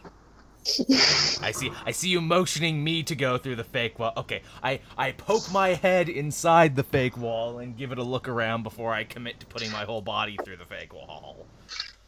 I 1.41 1.51
see 1.51 1.69
I 1.85 1.91
see 1.91 2.07
you 2.07 2.21
motioning 2.21 2.81
me 2.81 3.03
to 3.03 3.13
go 3.13 3.37
through 3.37 3.57
the 3.57 3.65
fake 3.65 3.99
wall. 3.99 4.13
Okay, 4.15 4.41
I, 4.63 4.79
I 4.97 5.11
poke 5.11 5.51
my 5.51 5.73
head 5.73 6.07
inside 6.07 6.77
the 6.77 6.83
fake 6.83 7.17
wall 7.17 7.59
and 7.59 7.75
give 7.75 7.91
it 7.91 7.97
a 7.97 8.03
look 8.03 8.29
around 8.29 8.63
before 8.63 8.93
I 8.93 9.03
commit 9.03 9.41
to 9.41 9.45
putting 9.47 9.69
my 9.73 9.83
whole 9.83 10.01
body 10.01 10.37
through 10.45 10.55
the 10.55 10.65
fake 10.65 10.93
wall. 10.93 11.45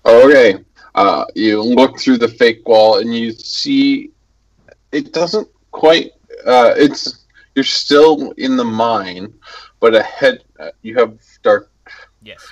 Okay. 0.05 0.63
Uh, 0.93 1.25
you 1.35 1.61
look 1.61 1.99
through 1.99 2.19
the 2.19 2.29
fake 2.29 2.65
wall 2.65 2.99
and 2.99 3.13
you 3.13 3.33
see 3.33 4.11
it 4.93 5.11
doesn't 5.11 5.49
quite. 5.71 6.11
Uh, 6.45 6.73
it's 6.77 7.25
you're 7.55 7.63
still 7.63 8.31
in 8.37 8.57
the 8.57 8.63
mine, 8.63 9.33
but 9.85 9.93
ahead 9.93 10.43
uh, 10.59 10.71
you 10.81 10.97
have 10.97 11.15
dark. 11.43 11.69
Yes. 12.23 12.43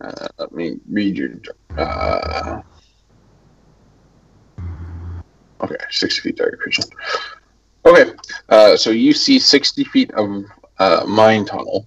Uh, 0.00 0.26
let 0.38 0.52
me 0.52 0.78
read 0.88 1.18
your. 1.18 1.32
Uh, 1.76 2.62
okay, 5.60 5.76
sixty 5.90 6.22
feet 6.22 6.36
dark 6.38 6.58
vision. 6.64 6.84
Okay, 7.84 8.12
uh, 8.48 8.74
so 8.74 8.88
you 8.88 9.12
see 9.12 9.38
sixty 9.38 9.84
feet 9.84 10.10
of 10.12 10.44
uh, 10.78 11.04
mine 11.06 11.44
tunnel. 11.44 11.86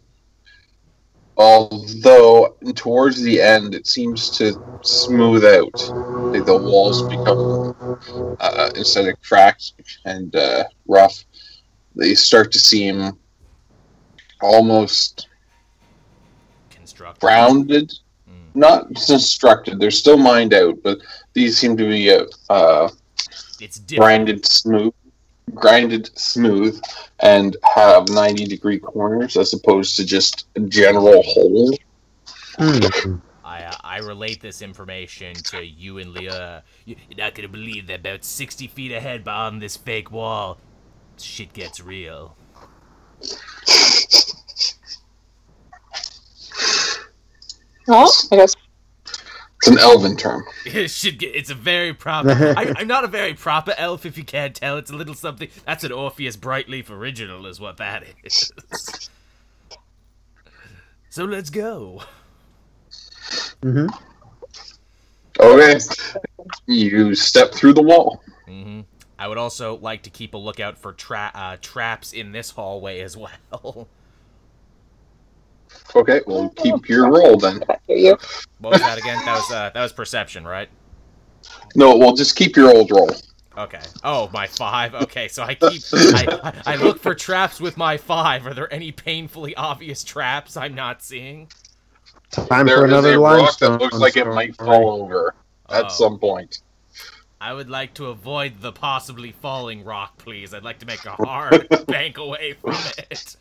Although 1.36 2.56
towards 2.76 3.24
the 3.24 3.42
end, 3.42 3.74
it 3.74 3.88
seems 3.88 4.30
to 4.38 4.54
smooth 4.84 5.44
out. 5.44 5.80
Like 6.32 6.46
the 6.46 6.56
walls 6.56 7.02
become 7.10 7.74
uh, 8.40 8.70
instead 8.76 9.08
of 9.08 9.20
cracked 9.24 9.74
and 10.06 10.36
uh, 10.36 10.66
rough, 10.88 11.26
they 11.96 12.14
start 12.14 12.52
to 12.52 12.60
seem 12.60 13.18
almost 14.42 15.28
Construct. 16.70 17.22
rounded. 17.24 17.90
Mm. 18.30 18.56
Not 18.56 18.94
constructed; 18.96 19.80
they're 19.80 19.92
still 19.92 20.18
mined 20.18 20.54
out, 20.54 20.78
but 20.84 21.00
these 21.34 21.58
seem 21.58 21.78
to 21.78 21.88
be 21.88 22.12
uh, 22.12 22.26
uh, 22.50 22.90
It's 23.60 23.80
different. 23.80 24.00
grinded 24.00 24.46
smooth, 24.46 24.94
grinded 25.54 26.10
smooth, 26.18 26.82
and 27.20 27.56
have 27.76 28.10
ninety 28.10 28.46
degree 28.46 28.80
corners 28.80 29.38
as 29.38 29.54
opposed 29.54 29.96
to 29.98 30.06
just 30.06 30.46
a 30.56 30.60
general 30.62 31.22
hole. 31.24 31.78
Hmm. 32.58 33.16
I 33.44 33.64
uh, 33.64 33.76
I 33.82 33.98
relate 34.00 34.42
this 34.42 34.62
information 34.62 35.34
to 35.36 35.64
you 35.66 35.98
and 36.00 36.14
Leah. 36.14 36.64
You- 36.86 36.96
You're 37.10 37.18
not 37.18 37.36
gonna 37.36 37.48
believe 37.48 37.88
that 37.88 38.00
about 38.02 38.24
60 38.24 38.68
feet 38.68 38.92
ahead 38.92 39.24
beyond 39.24 39.62
this 39.62 39.76
fake 39.78 40.12
wall, 40.12 40.58
shit 41.18 41.54
gets 41.54 41.80
real. 41.82 42.36
Well, 47.88 48.12
I 48.32 48.36
guess 48.38 48.56
It's 49.06 49.68
an 49.68 49.80
elven 49.80 50.16
term. 50.18 50.44
shit 50.88 51.20
get, 51.20 51.36
it's 51.36 51.50
a 51.50 51.56
very 51.56 51.94
proper. 51.94 52.32
I, 52.58 52.74
I'm 52.78 52.88
not 52.88 53.04
a 53.04 53.08
very 53.08 53.34
proper 53.34 53.74
elf, 53.78 54.06
if 54.06 54.18
you 54.18 54.24
can't 54.24 54.56
tell. 54.56 54.78
It's 54.78 54.92
a 54.92 54.96
little 54.96 55.14
something. 55.14 55.50
That's 55.66 55.84
an 55.84 55.92
Orpheus 55.92 56.38
Brightleaf 56.38 56.90
original, 56.90 57.46
is 57.46 57.60
what 57.60 57.78
that 57.78 58.04
is. 58.24 58.52
so 61.10 61.26
let's 61.26 61.50
go. 61.50 62.04
hmm 63.62 63.88
Okay, 65.40 65.80
you 66.68 67.16
step 67.16 67.54
through 67.54 67.74
the 67.74 67.82
wall. 67.82 68.22
hmm 68.48 68.82
I 69.18 69.28
would 69.28 69.38
also 69.38 69.78
like 69.78 70.02
to 70.04 70.10
keep 70.10 70.34
a 70.34 70.38
lookout 70.38 70.80
for 70.80 70.94
tra- 70.94 71.32
uh, 71.36 71.58
traps 71.62 72.12
in 72.12 72.32
this 72.32 72.50
hallway 72.52 73.02
as 73.02 73.16
well. 73.16 73.88
Okay, 75.96 76.22
well 76.26 76.50
keep 76.50 76.88
your 76.88 77.12
roll 77.12 77.38
then. 77.38 77.62
You. 77.88 78.18
What 78.60 78.74
was 78.74 78.82
that 78.82 78.98
again? 78.98 79.18
That 79.26 79.36
was 79.36 79.52
uh, 79.52 79.72
that 79.74 79.82
was 79.82 79.92
perception, 79.94 80.46
right? 80.46 80.70
No, 81.76 81.98
well 81.98 82.14
just 82.16 82.36
keep 82.36 82.56
your 82.56 82.70
old 82.70 82.92
roll. 82.92 83.12
Okay. 83.58 83.82
Oh, 84.06 84.30
my 84.32 84.48
five. 84.48 84.96
Okay, 84.96 85.28
so 85.28 85.44
I 85.44 85.56
keep 85.56 85.82
I, 85.94 86.54
I, 86.66 86.74
I 86.74 86.76
look 86.78 87.00
for 87.00 87.14
traps 87.14 87.60
with 87.60 87.76
my 87.76 87.98
five. 87.98 88.48
Are 88.48 88.54
there 88.54 88.74
any 88.74 88.94
painfully 88.94 89.54
obvious 89.56 90.04
traps 90.06 90.56
I'm 90.56 90.74
not 90.74 91.02
seeing? 91.04 91.50
Time 92.32 92.66
There 92.66 92.78
for 92.78 92.86
is 92.86 92.92
another 92.92 93.16
a 93.16 93.20
rock 93.20 93.60
that 93.60 93.72
looks 93.78 93.98
like 93.98 94.16
it 94.16 94.26
might 94.26 94.56
fall 94.56 95.02
over 95.04 95.36
at 95.70 95.86
Oh. 95.86 95.90
some 95.90 96.18
point. 96.18 96.60
I 97.42 97.54
would 97.54 97.70
like 97.70 97.94
to 97.96 98.06
avoid 98.08 98.62
the 98.62 98.72
possibly 98.72 99.34
falling 99.34 99.84
rock, 99.84 100.18
please. 100.18 100.54
I'd 100.54 100.64
like 100.64 100.80
to 100.80 100.86
make 100.86 101.04
a 101.06 101.12
hard 101.12 101.68
bank 101.88 102.18
away 102.20 102.54
from 102.54 102.76
it. 103.10 103.36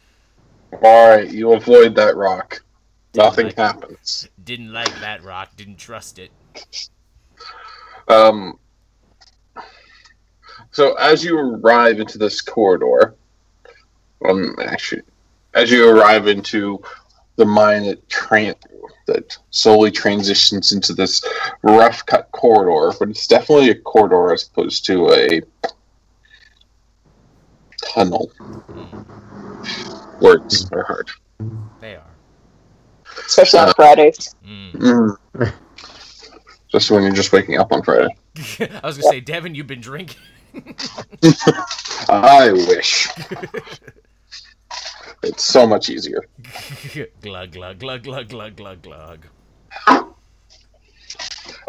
Alright, 0.72 1.30
you 1.30 1.52
avoid 1.52 1.94
that 1.96 2.16
rock. 2.16 2.62
Nothing 3.14 3.46
Like- 3.46 3.56
happens. 3.56 4.28
Didn't 4.42 4.72
like 4.72 5.00
that 5.00 5.22
rock. 5.24 5.50
Didn't 5.56 5.76
trust 5.78 6.18
it. 6.18 6.30
Um, 8.08 8.58
so 10.70 10.94
as 10.94 11.24
you 11.24 11.38
arrive 11.38 12.00
into 12.00 12.18
this 12.18 12.40
corridor, 12.40 13.14
um, 14.28 14.54
actually, 14.60 15.02
as 15.54 15.70
you 15.70 15.88
arrive 15.88 16.26
into 16.28 16.82
the 17.36 17.44
mine 17.44 17.84
that 17.84 18.08
tran 18.08 18.54
that 19.06 19.36
slowly 19.50 19.90
transitions 19.90 20.72
into 20.72 20.92
this 20.92 21.24
rough 21.62 22.04
cut 22.06 22.30
corridor, 22.30 22.96
but 22.98 23.08
it's 23.08 23.26
definitely 23.26 23.70
a 23.70 23.74
corridor 23.74 24.32
as 24.32 24.46
opposed 24.46 24.84
to 24.86 25.10
a 25.12 25.42
tunnel. 27.92 28.30
Words 30.20 30.70
are 30.72 30.84
hard. 30.84 31.10
They 31.80 31.96
are. 31.96 32.06
Especially 33.26 33.60
on 33.60 33.74
Fridays. 33.74 34.34
Mm. 34.46 34.72
Mm. 34.72 35.52
Just 36.68 36.90
when 36.90 37.02
you're 37.02 37.12
just 37.12 37.32
waking 37.32 37.58
up 37.58 37.72
on 37.72 37.82
Friday. 37.82 38.14
I 38.60 38.80
was 38.84 38.96
gonna 38.96 39.10
say, 39.10 39.20
Devin, 39.20 39.54
you've 39.54 39.66
been 39.66 39.80
drinking. 39.80 40.20
I 42.08 42.52
wish. 42.52 43.08
It's 45.22 45.44
so 45.44 45.66
much 45.66 45.90
easier. 45.90 46.24
glug 47.20 47.50
glug 47.52 47.78
glug 47.78 48.02
glug 48.02 48.28
glug 48.30 48.56
glug 48.56 48.80
glug. 48.80 49.26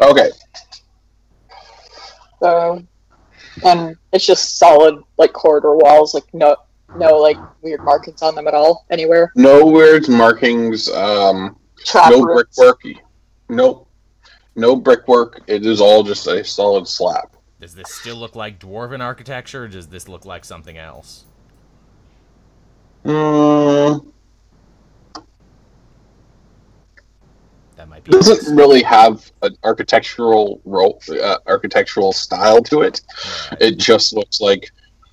Okay. 0.00 0.30
So, 2.40 2.82
and 3.64 3.96
it's 4.12 4.26
just 4.26 4.58
solid 4.58 5.02
like 5.18 5.32
corridor 5.32 5.76
walls, 5.76 6.14
like 6.14 6.32
no 6.32 6.56
no 6.96 7.16
like 7.18 7.36
weird 7.62 7.82
markings 7.82 8.22
on 8.22 8.34
them 8.34 8.46
at 8.46 8.54
all 8.54 8.86
anywhere. 8.90 9.32
No 9.36 9.66
weird 9.66 10.08
markings. 10.08 10.88
Um, 10.90 11.56
Trap 11.84 12.10
no 12.12 12.22
roots. 12.22 12.56
brickwork. 12.56 13.02
Nope. 13.48 13.88
No 14.54 14.76
brickwork. 14.76 15.40
It 15.46 15.64
is 15.64 15.80
all 15.80 16.02
just 16.02 16.26
a 16.26 16.44
solid 16.44 16.86
slab. 16.86 17.30
Does 17.60 17.74
this 17.74 17.90
still 17.90 18.16
look 18.16 18.34
like 18.36 18.58
dwarven 18.58 19.00
architecture, 19.00 19.64
or 19.64 19.68
does 19.68 19.86
this 19.88 20.08
look 20.08 20.26
like 20.26 20.44
something 20.44 20.76
else? 20.76 21.24
Mm, 23.04 24.11
That 27.82 27.88
might 27.88 28.04
be. 28.04 28.12
doesn't 28.12 28.54
really 28.54 28.80
have 28.84 29.32
an 29.42 29.56
architectural 29.64 30.60
role, 30.64 31.02
uh, 31.20 31.38
architectural 31.48 32.12
style 32.12 32.62
to 32.62 32.82
it. 32.82 33.00
Yeah. 33.50 33.56
It 33.60 33.78
just 33.78 34.12
looks 34.12 34.40
like 34.40 34.70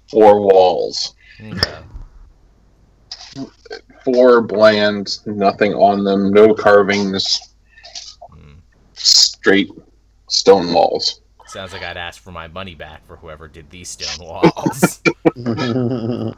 four 0.07 0.39
walls. 0.39 1.15
Okay. 1.43 1.79
four 4.05 4.41
bland, 4.41 5.17
nothing 5.25 5.73
on 5.73 6.03
them, 6.03 6.31
no 6.31 6.53
carvings, 6.53 7.39
Hmm. 8.31 8.59
straight 8.93 9.71
stone 10.27 10.71
walls. 10.71 11.21
Sounds 11.47 11.73
like 11.73 11.81
I'd 11.81 11.97
ask 11.97 12.21
for 12.21 12.31
my 12.31 12.47
money 12.47 12.75
back 12.75 13.07
for 13.07 13.15
whoever 13.15 13.47
did 13.47 13.71
these 13.71 13.89
stone 13.89 14.27
walls. 14.27 15.01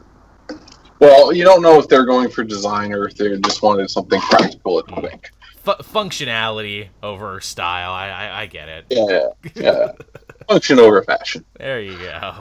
Well, 1.02 1.34
you 1.34 1.44
don't 1.44 1.64
know 1.64 1.80
if 1.80 1.88
they're 1.88 2.06
going 2.06 2.30
for 2.30 2.44
design 2.44 2.94
or 2.94 3.08
if 3.08 3.18
they 3.18 3.36
just 3.40 3.64
wanted 3.64 3.90
something 3.90 4.22
practical 4.22 4.84
and 4.84 4.88
quick. 4.98 5.32
Fu 5.64 5.72
functionality 5.84 6.88
over 7.04 7.40
style. 7.42 7.92
I, 7.92 8.10
I 8.10 8.42
I 8.42 8.46
get 8.48 8.68
it. 8.70 8.86
Yeah, 8.90 9.28
yeah. 9.56 9.92
Function 10.48 10.80
over 10.80 11.04
fashion. 11.04 11.46
There 11.58 11.80
you 11.82 11.98
go. 11.98 12.34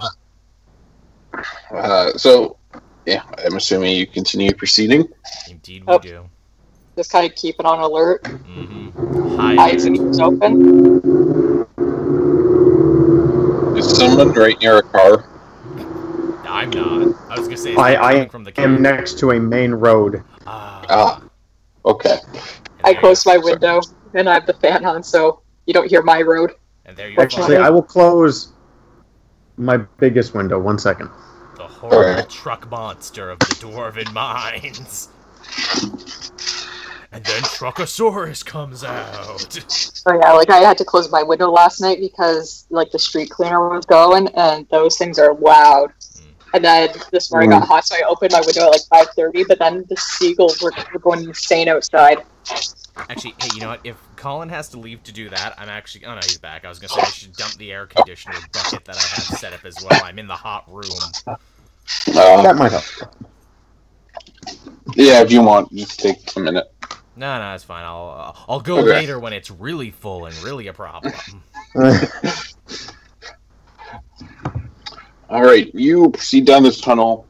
Uh, 1.74 2.12
so, 2.16 2.56
yeah, 3.06 3.22
I'm 3.44 3.56
assuming 3.56 3.94
you 3.96 4.06
continue 4.06 4.52
proceeding. 4.54 5.06
Indeed, 5.48 5.84
we 5.86 5.92
Oh. 5.92 5.98
do. 5.98 6.24
Just 6.96 7.12
kind 7.12 7.30
of 7.30 7.36
keep 7.36 7.56
it 7.60 7.66
on 7.66 7.78
alert. 7.78 8.22
Mm-hmm. 8.24 9.36
High 9.36 9.56
Eyes 9.70 9.84
and 9.84 9.96
ears 9.96 10.18
open. 10.18 11.66
Is 13.76 13.96
someone 13.96 14.32
right 14.32 14.58
near 14.60 14.78
a 14.78 14.82
car? 14.82 15.24
I'm 16.46 16.70
not. 16.70 17.14
I 17.30 17.38
was 17.38 17.46
gonna 17.46 17.56
say. 17.56 17.74
I, 17.76 17.94
I 17.94 18.12
coming 18.12 18.28
from 18.28 18.44
the 18.44 18.60
am 18.60 18.82
next 18.82 19.18
to 19.20 19.30
a 19.30 19.40
main 19.40 19.72
road. 19.72 20.22
Ah. 20.46 20.84
Ah, 20.88 21.22
okay. 21.84 22.18
And 22.84 22.86
I 22.86 22.92
there 22.92 23.00
closed 23.00 23.26
my 23.26 23.36
window 23.36 23.80
and 24.14 24.28
I 24.28 24.34
have 24.34 24.46
the 24.46 24.54
fan 24.54 24.84
on, 24.84 25.02
so 25.02 25.42
you 25.66 25.74
don't 25.74 25.88
hear 25.88 26.02
my 26.02 26.22
road. 26.22 26.52
And 26.86 26.96
there 26.96 27.08
you 27.08 27.16
Actually, 27.18 27.56
go. 27.56 27.62
I 27.62 27.70
will 27.70 27.82
close 27.82 28.52
my 29.56 29.76
biggest 29.76 30.34
window. 30.34 30.58
One 30.58 30.78
second. 30.78 31.10
The 31.56 31.66
horrible 31.66 31.98
Alright. 31.98 32.30
truck 32.30 32.70
monster 32.70 33.30
of 33.30 33.38
the 33.38 33.46
dwarven 33.56 34.12
mines. 34.12 35.08
And 37.12 37.24
then 37.24 37.42
Truckosaurus 37.42 38.44
comes 38.44 38.84
out. 38.84 39.58
Oh 40.06 40.18
yeah, 40.18 40.32
like 40.32 40.48
I 40.48 40.58
had 40.58 40.78
to 40.78 40.84
close 40.84 41.10
my 41.10 41.24
window 41.24 41.50
last 41.50 41.80
night 41.80 41.98
because 42.00 42.66
like 42.70 42.92
the 42.92 42.98
street 43.00 43.30
cleaner 43.30 43.68
was 43.68 43.84
going, 43.84 44.28
and 44.28 44.66
those 44.70 44.96
things 44.96 45.18
are 45.18 45.34
loud. 45.34 45.92
And 46.52 46.64
then 46.64 46.88
this 47.12 47.30
morning 47.30 47.50
got 47.50 47.66
hot, 47.66 47.86
so 47.86 47.94
I 47.96 48.02
opened 48.08 48.32
my 48.32 48.40
window 48.40 48.64
at 48.64 48.70
like 48.72 48.80
five 48.90 49.08
thirty. 49.16 49.44
But 49.44 49.58
then 49.58 49.84
the 49.88 49.96
seagulls 49.96 50.60
were, 50.60 50.72
were 50.92 51.00
going 51.00 51.24
insane 51.24 51.68
outside. 51.68 52.24
Actually, 53.08 53.34
hey, 53.38 53.48
you 53.48 53.60
know 53.60 53.70
what? 53.70 53.80
If 53.84 53.96
Colin 54.16 54.48
has 54.50 54.68
to 54.70 54.78
leave 54.78 55.02
to 55.04 55.12
do 55.12 55.28
that, 55.30 55.54
I'm 55.58 55.68
actually. 55.68 56.04
Oh 56.06 56.14
no, 56.14 56.22
he's 56.22 56.38
back. 56.38 56.64
I 56.64 56.68
was 56.68 56.78
gonna 56.78 56.88
say 56.88 57.04
I 57.04 57.10
should 57.10 57.36
dump 57.36 57.58
the 57.58 57.72
air 57.72 57.86
conditioner 57.86 58.40
bucket 58.40 58.84
that 58.86 58.98
I 58.98 59.06
have 59.06 59.32
set 59.32 59.52
up 59.52 59.64
as 59.64 59.80
well. 59.80 60.02
I'm 60.02 60.18
in 60.18 60.26
the 60.28 60.36
hot 60.36 60.64
room. 60.68 61.14
Uh, 62.14 62.42
That 62.42 62.56
might 62.56 62.72
help. 62.72 62.84
yeah, 64.94 65.22
if 65.22 65.32
you 65.32 65.42
want, 65.42 65.72
just 65.72 65.98
take 66.00 66.36
a 66.36 66.40
minute. 66.40 66.66
No, 67.16 67.38
no, 67.38 67.54
it's 67.54 67.64
fine. 67.64 67.84
I'll 67.84 68.10
uh, 68.10 68.52
I'll 68.52 68.60
go 68.60 68.80
Okay. 68.80 68.82
later 68.82 69.18
when 69.18 69.32
it's 69.32 69.50
really 69.50 69.90
full 69.90 70.26
and 70.26 70.42
really 70.42 70.66
a 70.68 70.72
problem. 70.72 71.42
All 75.30 75.42
right, 75.42 75.72
you 75.72 76.10
proceed 76.10 76.44
down 76.44 76.64
this 76.64 76.80
tunnel. 76.80 77.24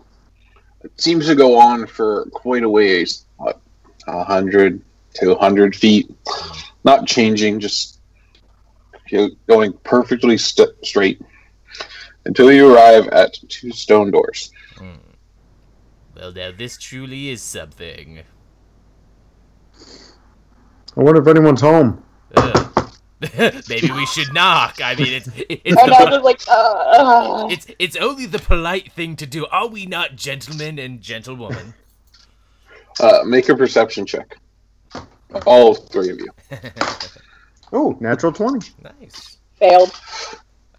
It 0.82 0.98
seems 0.98 1.26
to 1.26 1.34
go 1.34 1.58
on 1.58 1.86
for 1.86 2.24
quite 2.32 2.62
a 2.62 2.68
ways, 2.68 3.26
what, 3.36 3.60
100, 4.06 4.80
to 5.16 5.34
hundred 5.34 5.76
feet. 5.76 6.10
Not 6.82 7.06
changing, 7.06 7.60
just 7.60 8.00
going 9.46 9.72
perfectly 9.84 10.38
st- 10.38 10.70
straight 10.82 11.20
until 12.24 12.50
you 12.50 12.74
arrive 12.74 13.08
at 13.08 13.34
two 13.48 13.70
stone 13.72 14.10
doors. 14.10 14.50
Hmm. 14.78 14.94
Well, 16.16 16.32
now 16.32 16.52
this 16.56 16.78
truly 16.78 17.28
is 17.28 17.42
something. 17.42 18.20
I 20.96 21.02
wonder 21.02 21.20
if 21.20 21.28
anyone's 21.28 21.60
home. 21.60 22.02
Ugh. 23.22 23.62
Maybe 23.68 23.90
we 23.90 24.06
should 24.06 24.32
knock. 24.32 24.78
I 24.82 24.94
mean, 24.94 25.12
it's 25.12 25.28
it's 25.48 25.80
And 25.82 25.92
I 25.92 26.10
was 26.10 26.22
like, 26.22 26.40
uh, 26.48 27.48
it's 27.50 27.66
it's 27.78 27.96
only 27.96 28.26
the 28.26 28.38
polite 28.38 28.92
thing 28.92 29.16
to 29.16 29.26
do. 29.26 29.46
Are 29.46 29.66
we 29.68 29.86
not 29.86 30.16
gentlemen 30.16 30.78
and 30.78 31.00
gentlewomen? 31.00 31.74
Uh, 32.98 33.20
make 33.24 33.48
a 33.48 33.56
perception 33.56 34.06
check. 34.06 34.36
All 35.46 35.74
three 35.74 36.10
of 36.10 36.18
you. 36.18 36.28
Oh, 37.72 37.96
natural 38.00 38.32
twenty. 38.32 38.68
nice. 38.82 39.38
failed. 39.56 39.92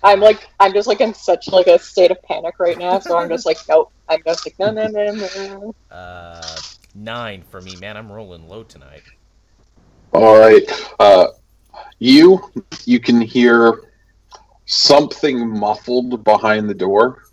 I'm 0.04 0.20
like, 0.20 0.50
I'm 0.60 0.74
just 0.74 0.88
like 0.90 1.00
in 1.00 1.14
such 1.14 1.48
like 1.48 1.68
a 1.68 1.80
state 1.80 2.12
of 2.12 2.22
panic 2.24 2.56
right 2.60 2.78
now. 2.78 3.00
So 3.00 3.18
I'm 3.18 3.30
just 3.30 3.46
like, 3.46 3.58
nope. 3.70 3.94
I'm 4.10 4.20
just 4.26 4.46
like, 4.46 4.60
no, 4.60 4.72
no, 4.72 4.88
no, 4.88 5.14
no. 5.14 5.76
Uh, 5.96 6.58
nine 6.94 7.44
for 7.50 7.62
me, 7.62 7.78
man. 7.78 7.96
I'm 7.96 8.12
rolling 8.12 8.48
low 8.50 8.64
tonight. 8.64 9.04
All 10.12 10.38
right. 10.38 10.64
Uh, 11.00 11.28
you 12.00 12.42
you 12.86 13.00
can 13.00 13.22
hear 13.22 13.84
something 14.66 15.48
muffled 15.60 16.24
behind 16.24 16.70
the 16.70 16.74
door. 16.74 17.24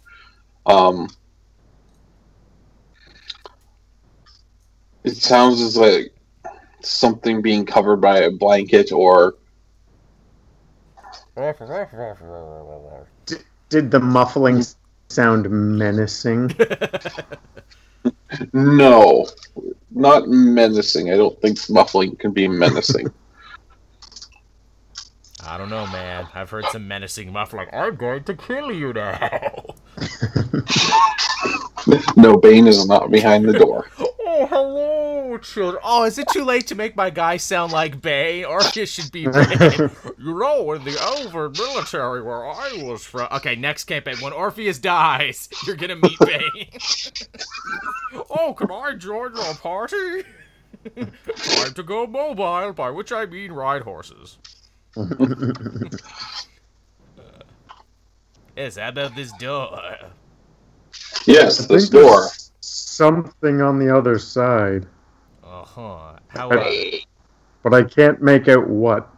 Um, 0.66 1.08
it 5.04 5.16
sounds 5.16 5.60
as 5.60 5.76
like 5.76 6.12
something 6.82 7.42
being 7.42 7.64
covered 7.64 7.96
by 7.96 8.18
a 8.20 8.30
blanket 8.30 8.92
or 8.92 9.36
Did 13.68 13.90
the 13.90 14.00
muffling 14.00 14.64
sound 15.08 15.48
menacing? 15.50 16.50
no, 18.52 19.26
not 19.90 20.28
menacing. 20.28 21.12
I 21.12 21.16
don't 21.16 21.40
think 21.40 21.58
muffling 21.70 22.16
can 22.16 22.32
be 22.32 22.48
menacing. 22.48 23.12
I 25.48 25.56
don't 25.56 25.70
know, 25.70 25.86
man. 25.86 26.28
I've 26.34 26.50
heard 26.50 26.66
some 26.66 26.86
menacing 26.86 27.32
muffling. 27.32 27.68
I'm 27.72 27.96
going 27.96 28.24
to 28.24 28.34
kill 28.34 28.70
you 28.70 28.92
now. 28.92 29.64
no, 32.16 32.36
Bane 32.36 32.66
is 32.66 32.86
not 32.86 33.10
behind 33.10 33.48
the 33.48 33.58
door. 33.58 33.86
Oh, 34.30 34.46
hello, 34.46 35.36
children. 35.38 35.82
Oh, 35.84 36.04
is 36.04 36.16
it 36.16 36.28
too 36.28 36.44
late 36.44 36.68
to 36.68 36.76
make 36.76 36.94
my 36.94 37.10
guy 37.10 37.38
sound 37.38 37.72
like 37.72 38.00
Bane? 38.00 38.44
Or 38.44 38.60
it 38.76 38.88
should 38.88 39.10
be 39.10 39.26
Bane. 39.26 39.90
you 40.16 40.38
know, 40.38 40.74
in 40.74 40.84
the 40.84 40.96
Elven 41.00 41.52
military 41.58 42.22
where 42.22 42.46
I 42.46 42.80
was 42.84 43.04
from. 43.04 43.26
Okay, 43.32 43.56
next 43.56 43.84
campaign. 43.84 44.14
When 44.20 44.32
Orpheus 44.32 44.78
dies, 44.78 45.48
you're 45.66 45.74
gonna 45.74 45.96
meet 45.96 46.18
Bane. 46.20 46.68
oh, 48.30 48.54
can 48.54 48.70
I 48.70 48.94
join 48.94 49.34
your 49.34 49.54
party? 49.54 50.22
Time 50.94 51.74
to 51.74 51.82
go 51.82 52.06
mobile, 52.06 52.72
by 52.74 52.90
which 52.90 53.10
I 53.10 53.26
mean 53.26 53.50
ride 53.50 53.82
horses. 53.82 54.38
Yes, 58.56 58.76
how 58.76 58.88
about 58.88 59.14
this 59.14 59.32
door? 59.32 59.96
Yes, 61.26 61.60
I 61.60 61.66
this 61.68 61.88
door. 61.88 62.32
Something 62.60 63.60
on 63.60 63.78
the 63.78 63.94
other 63.96 64.18
side, 64.18 64.86
Uh 65.42 65.64
huh. 65.64 66.18
How 66.28 66.52
uh, 66.54 66.72
but 67.62 67.74
I 67.74 67.82
can't 67.84 68.20
make 68.22 68.48
out 68.48 68.68
what. 68.68 69.08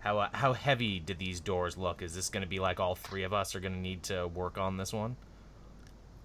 how 0.00 0.18
uh, 0.18 0.28
how 0.32 0.52
heavy 0.54 0.98
do 1.00 1.14
these 1.14 1.40
doors 1.40 1.76
look? 1.76 2.02
Is 2.02 2.14
this 2.14 2.28
going 2.30 2.42
to 2.42 2.48
be 2.48 2.58
like 2.60 2.80
all 2.80 2.94
three 2.94 3.22
of 3.24 3.32
us 3.32 3.54
are 3.54 3.60
going 3.60 3.74
to 3.74 3.78
need 3.80 4.02
to 4.04 4.26
work 4.28 4.58
on 4.58 4.76
this 4.76 4.92
one? 4.92 5.16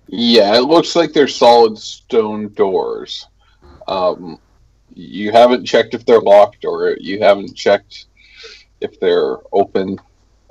Yeah, 0.07 0.55
it 0.57 0.61
looks 0.65 0.95
like 0.95 1.13
they're 1.13 1.27
solid 1.27 1.77
stone 1.77 2.53
doors. 2.53 3.27
Um, 3.87 4.39
you 4.93 5.31
haven't 5.31 5.65
checked 5.65 5.93
if 5.93 6.05
they're 6.05 6.21
locked 6.21 6.65
or 6.65 6.97
you 6.99 7.19
haven't 7.19 7.55
checked 7.55 8.07
if 8.83 8.99
they're 8.99 9.37
open. 9.51 9.99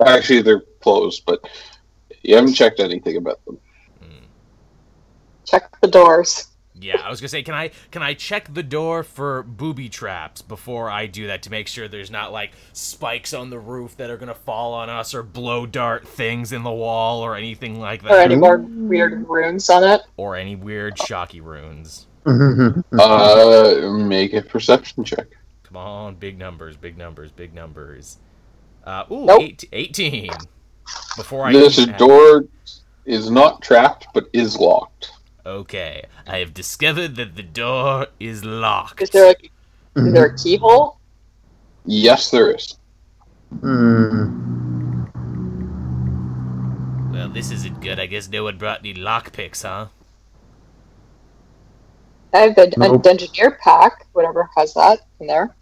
Actually, 0.05 0.41
they're 0.41 0.63
closed, 0.81 1.23
but 1.25 1.39
you 2.23 2.35
haven't 2.35 2.53
checked 2.53 2.79
anything 2.79 3.17
about 3.17 3.43
them. 3.45 3.57
Check 5.45 5.79
the 5.81 5.87
doors. 5.87 6.47
Yeah, 6.75 6.99
I 7.01 7.09
was 7.09 7.21
gonna 7.21 7.29
say, 7.29 7.43
can 7.43 7.53
I 7.53 7.69
can 7.91 8.01
I 8.01 8.13
check 8.15 8.51
the 8.53 8.63
door 8.63 9.03
for 9.03 9.43
booby 9.43 9.87
traps 9.89 10.41
before 10.41 10.89
I 10.89 11.05
do 11.05 11.27
that 11.27 11.43
to 11.43 11.51
make 11.51 11.67
sure 11.67 11.87
there's 11.87 12.09
not 12.09 12.31
like 12.33 12.51
spikes 12.73 13.33
on 13.33 13.51
the 13.51 13.59
roof 13.59 13.95
that 13.97 14.09
are 14.09 14.17
gonna 14.17 14.33
fall 14.33 14.73
on 14.73 14.89
us 14.89 15.13
or 15.13 15.21
blow 15.21 15.65
dart 15.65 16.07
things 16.07 16.51
in 16.51 16.63
the 16.63 16.71
wall 16.71 17.21
or 17.21 17.35
anything 17.35 17.79
like 17.79 18.03
Or 18.03 18.07
that, 18.09 18.19
any 18.25 18.35
more 18.35 18.57
weird 18.57 19.29
runes 19.29 19.69
on 19.69 19.83
it. 19.83 20.01
or 20.17 20.35
any 20.35 20.55
weird 20.55 20.97
shocky 20.97 21.39
runes. 21.41 22.07
Uh, 22.25 23.91
make 23.97 24.33
a 24.33 24.41
perception 24.41 25.03
check. 25.03 25.27
Come 25.73 25.81
on, 25.81 26.15
big 26.15 26.37
numbers, 26.37 26.77
big 26.77 26.99
numbers, 26.99 27.31
big 27.31 27.51
numbers. 27.55 28.17
Uh, 28.83 29.05
ooh, 29.11 29.25
Nope. 29.25 29.41
eight, 29.41 29.63
18. 29.73 30.29
Before 31.17 31.47
I 31.47 31.51
This 31.53 31.79
even 31.79 31.89
have- 31.89 31.97
door 31.97 32.45
is 33.05 33.31
not 33.31 33.63
trapped, 33.63 34.05
but 34.13 34.27
is 34.33 34.55
locked. 34.59 35.09
Okay, 35.47 36.03
I 36.27 36.37
have 36.37 36.53
discovered 36.53 37.15
that 37.15 37.35
the 37.35 37.41
door 37.41 38.05
is 38.19 38.45
locked. 38.45 39.01
Is 39.01 39.09
there 39.09 39.25
like, 39.25 39.49
is 39.95 40.13
there 40.13 40.25
a 40.25 40.37
keyhole? 40.37 40.99
Yes, 41.85 42.29
there 42.29 42.51
is. 42.51 42.77
Hmm. 43.61 45.05
Well, 47.11 47.29
this 47.29 47.49
isn't 47.49 47.81
good. 47.81 47.99
I 47.99 48.05
guess 48.05 48.29
no 48.29 48.43
one 48.43 48.59
brought 48.59 48.81
any 48.81 48.93
lockpicks, 48.93 49.63
huh? 49.63 49.87
I 52.31 52.37
have 52.41 52.55
the 52.55 52.71
Nope. 52.77 53.03
an 53.05 53.09
engineer 53.09 53.57
pack, 53.59 54.05
whatever 54.13 54.47
has 54.55 54.75
that 54.75 54.99
in 55.19 55.25
there. 55.25 55.55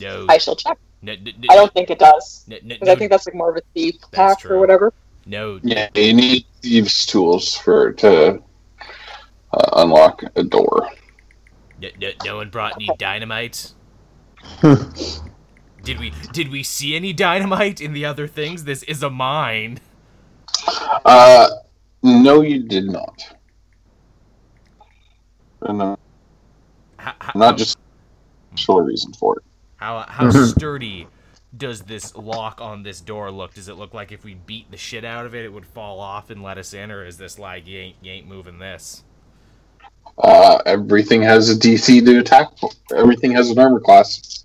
No, 0.00 0.26
I 0.28 0.38
shall 0.38 0.56
check. 0.56 0.78
no, 1.02 1.14
no, 1.14 1.20
no, 1.38 1.46
I 1.50 1.54
don't 1.56 1.72
think 1.72 1.90
it 1.90 1.98
does. 1.98 2.44
no, 2.48 2.56
no, 2.62 2.74
Because 2.74 2.88
I 2.88 2.94
think 2.96 3.10
that's 3.10 3.26
like 3.26 3.34
more 3.34 3.50
of 3.50 3.56
a 3.56 3.62
thief 3.74 3.96
pack 4.12 4.40
true. 4.40 4.56
or 4.56 4.60
whatever. 4.60 4.92
no, 5.26 5.58
Yeah, 5.62 5.88
you 5.94 6.14
need 6.14 6.44
thieves' 6.62 7.06
tools 7.06 7.54
for 7.56 7.92
to 7.94 8.42
uh, 9.52 9.70
unlock 9.76 10.22
a 10.36 10.42
door. 10.42 10.88
no, 11.80 11.88
no, 12.00 12.10
no 12.24 12.36
one 12.36 12.50
brought 12.50 12.74
any 12.76 12.88
dynamite. 12.98 13.72
did 15.82 15.98
we 15.98 16.12
did 16.32 16.48
we 16.50 16.62
see 16.62 16.94
any 16.94 17.12
dynamite 17.12 17.80
in 17.80 17.92
the 17.92 18.04
other 18.04 18.26
things? 18.26 18.64
This 18.64 18.82
is 18.84 19.02
a 19.02 19.10
mine. 19.10 19.80
Uh, 21.04 21.48
no, 22.02 22.40
you 22.42 22.62
did 22.62 22.84
not. 22.86 23.20
And 25.62 25.82
uh, 25.82 25.96
How, 26.98 27.14
how, 27.20 27.32
not 27.34 27.58
just 27.58 27.78
for 28.64 28.80
a 28.82 28.84
reason 28.84 29.12
for 29.12 29.38
it. 29.38 29.44
How, 29.78 30.04
how 30.08 30.30
sturdy 30.30 31.06
does 31.56 31.82
this 31.82 32.14
lock 32.14 32.60
on 32.60 32.82
this 32.82 33.00
door 33.00 33.30
look? 33.30 33.54
Does 33.54 33.68
it 33.68 33.76
look 33.76 33.94
like 33.94 34.12
if 34.12 34.24
we 34.24 34.34
beat 34.34 34.70
the 34.70 34.76
shit 34.76 35.04
out 35.04 35.24
of 35.24 35.34
it, 35.34 35.44
it 35.44 35.52
would 35.52 35.66
fall 35.66 36.00
off 36.00 36.30
and 36.30 36.42
let 36.42 36.58
us 36.58 36.74
in, 36.74 36.90
or 36.90 37.04
is 37.04 37.16
this 37.16 37.38
like 37.38 37.66
you 37.66 37.78
ain't 37.78 37.96
you 38.02 38.12
ain't 38.12 38.26
moving 38.26 38.58
this? 38.58 39.04
Uh, 40.18 40.60
everything 40.66 41.22
has 41.22 41.48
a 41.48 41.54
DC 41.54 42.04
to 42.04 42.18
attack. 42.18 42.48
Everything 42.94 43.30
has 43.32 43.50
an 43.50 43.58
armor 43.58 43.80
class. 43.80 44.44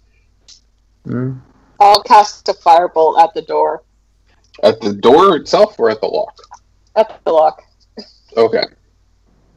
Mm. 1.07 1.41
I'll 1.79 2.03
cast 2.03 2.47
a 2.47 2.53
firebolt 2.53 3.19
at 3.19 3.33
the 3.33 3.41
door. 3.41 3.83
At 4.61 4.79
the 4.81 4.93
door 4.93 5.35
itself 5.35 5.79
or 5.79 5.89
at 5.89 5.99
the 5.99 6.07
lock? 6.07 6.37
At 6.95 7.19
the 7.25 7.31
lock. 7.31 7.63
Okay. 8.37 8.63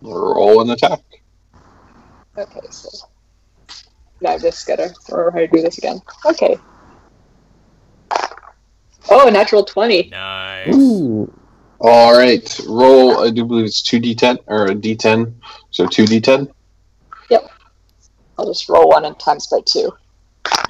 Roll 0.00 0.62
an 0.62 0.70
attack. 0.70 1.02
Okay, 2.36 2.60
so. 2.70 2.88
Yeah, 4.20 4.32
I 4.32 4.38
just 4.38 4.66
gotta 4.66 4.94
remember 5.08 5.30
how 5.30 5.38
to 5.38 5.46
do 5.46 5.62
this 5.62 5.78
again. 5.78 6.00
Okay. 6.24 6.56
Oh, 9.08 9.28
a 9.28 9.30
natural 9.30 9.64
20. 9.64 10.08
Nice. 10.10 10.74
Ooh. 10.74 11.32
All 11.80 12.16
right. 12.16 12.60
Roll. 12.66 13.20
I 13.20 13.30
do 13.30 13.44
believe 13.44 13.66
it's 13.66 13.82
two 13.82 14.00
d10 14.00 14.38
or 14.46 14.66
a 14.66 14.74
d10. 14.74 15.32
So 15.70 15.86
two 15.86 16.04
d10. 16.04 16.50
Yep. 17.30 17.50
I'll 18.38 18.46
just 18.46 18.68
roll 18.68 18.88
one 18.88 19.04
and 19.04 19.18
times 19.18 19.46
by 19.46 19.60
two. 19.64 19.92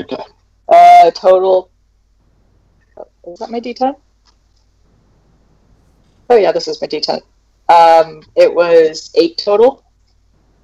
Okay. 0.01 0.23
Uh, 0.69 1.11
total. 1.13 1.71
oh, 2.97 3.33
Is 3.33 3.39
that 3.39 3.51
my 3.51 3.61
d10? 3.61 3.95
Oh, 6.29 6.37
yeah, 6.37 6.51
this 6.51 6.67
is 6.67 6.81
my 6.83 6.89
d10. 6.89 7.23
Um, 7.69 8.23
it 8.35 8.53
was 8.53 9.13
eight 9.15 9.39
total. 9.39 9.85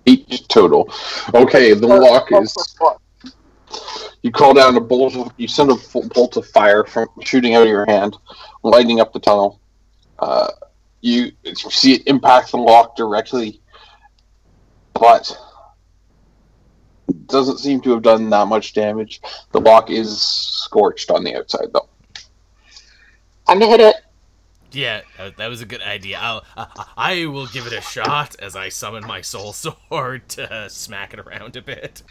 Eight 0.07 0.47
total. 0.49 0.93
Okay. 1.35 1.75
The 1.75 1.87
lock 1.87 2.33
is. 2.33 2.57
You 4.23 4.31
call 4.31 4.55
down 4.55 4.77
a 4.77 4.81
bolt. 4.81 5.17
Of, 5.17 5.33
you 5.37 5.49
send 5.49 5.71
a 5.71 5.77
bolt 6.15 6.37
of 6.37 6.47
fire 6.47 6.85
from 6.85 7.09
shooting 7.23 7.55
out 7.55 7.63
of 7.63 7.69
your 7.69 7.87
hand, 7.87 8.17
lighting 8.63 9.01
up 9.01 9.13
the 9.13 9.19
tunnel. 9.19 9.61
Uh, 10.19 10.49
you, 11.01 11.33
you 11.43 11.55
see 11.55 11.95
it 11.95 12.07
impact 12.07 12.53
the 12.53 12.57
lock 12.57 12.95
directly, 12.95 13.61
but 14.95 15.37
doesn't 17.27 17.59
seem 17.59 17.81
to 17.81 17.91
have 17.91 18.03
done 18.03 18.31
that 18.31 18.47
much 18.47 18.73
damage. 18.73 19.21
The 19.51 19.61
lock 19.61 19.91
is 19.91 20.21
scorched 20.23 21.11
on 21.11 21.25
the 21.25 21.37
outside, 21.37 21.73
though. 21.73 21.89
I'm 23.49 23.59
gonna 23.59 23.71
hit 23.71 23.81
it. 23.81 23.97
Yeah, 24.73 25.03
that, 25.19 25.37
that 25.37 25.49
was 25.49 25.61
a 25.61 25.67
good 25.67 25.83
idea. 25.83 26.19
I'll, 26.19 26.45
I, 26.57 26.87
I 26.97 27.27
will 27.27 27.47
give 27.47 27.67
it 27.67 27.73
a 27.73 27.81
shot 27.81 28.37
as 28.39 28.57
I 28.57 28.69
summon 28.69 29.07
my 29.07 29.21
soul 29.21 29.53
sword 29.89 30.29
to 30.31 30.69
smack 30.71 31.15
it 31.15 31.21
around 31.21 31.57
a 31.57 31.63
bit. 31.63 32.03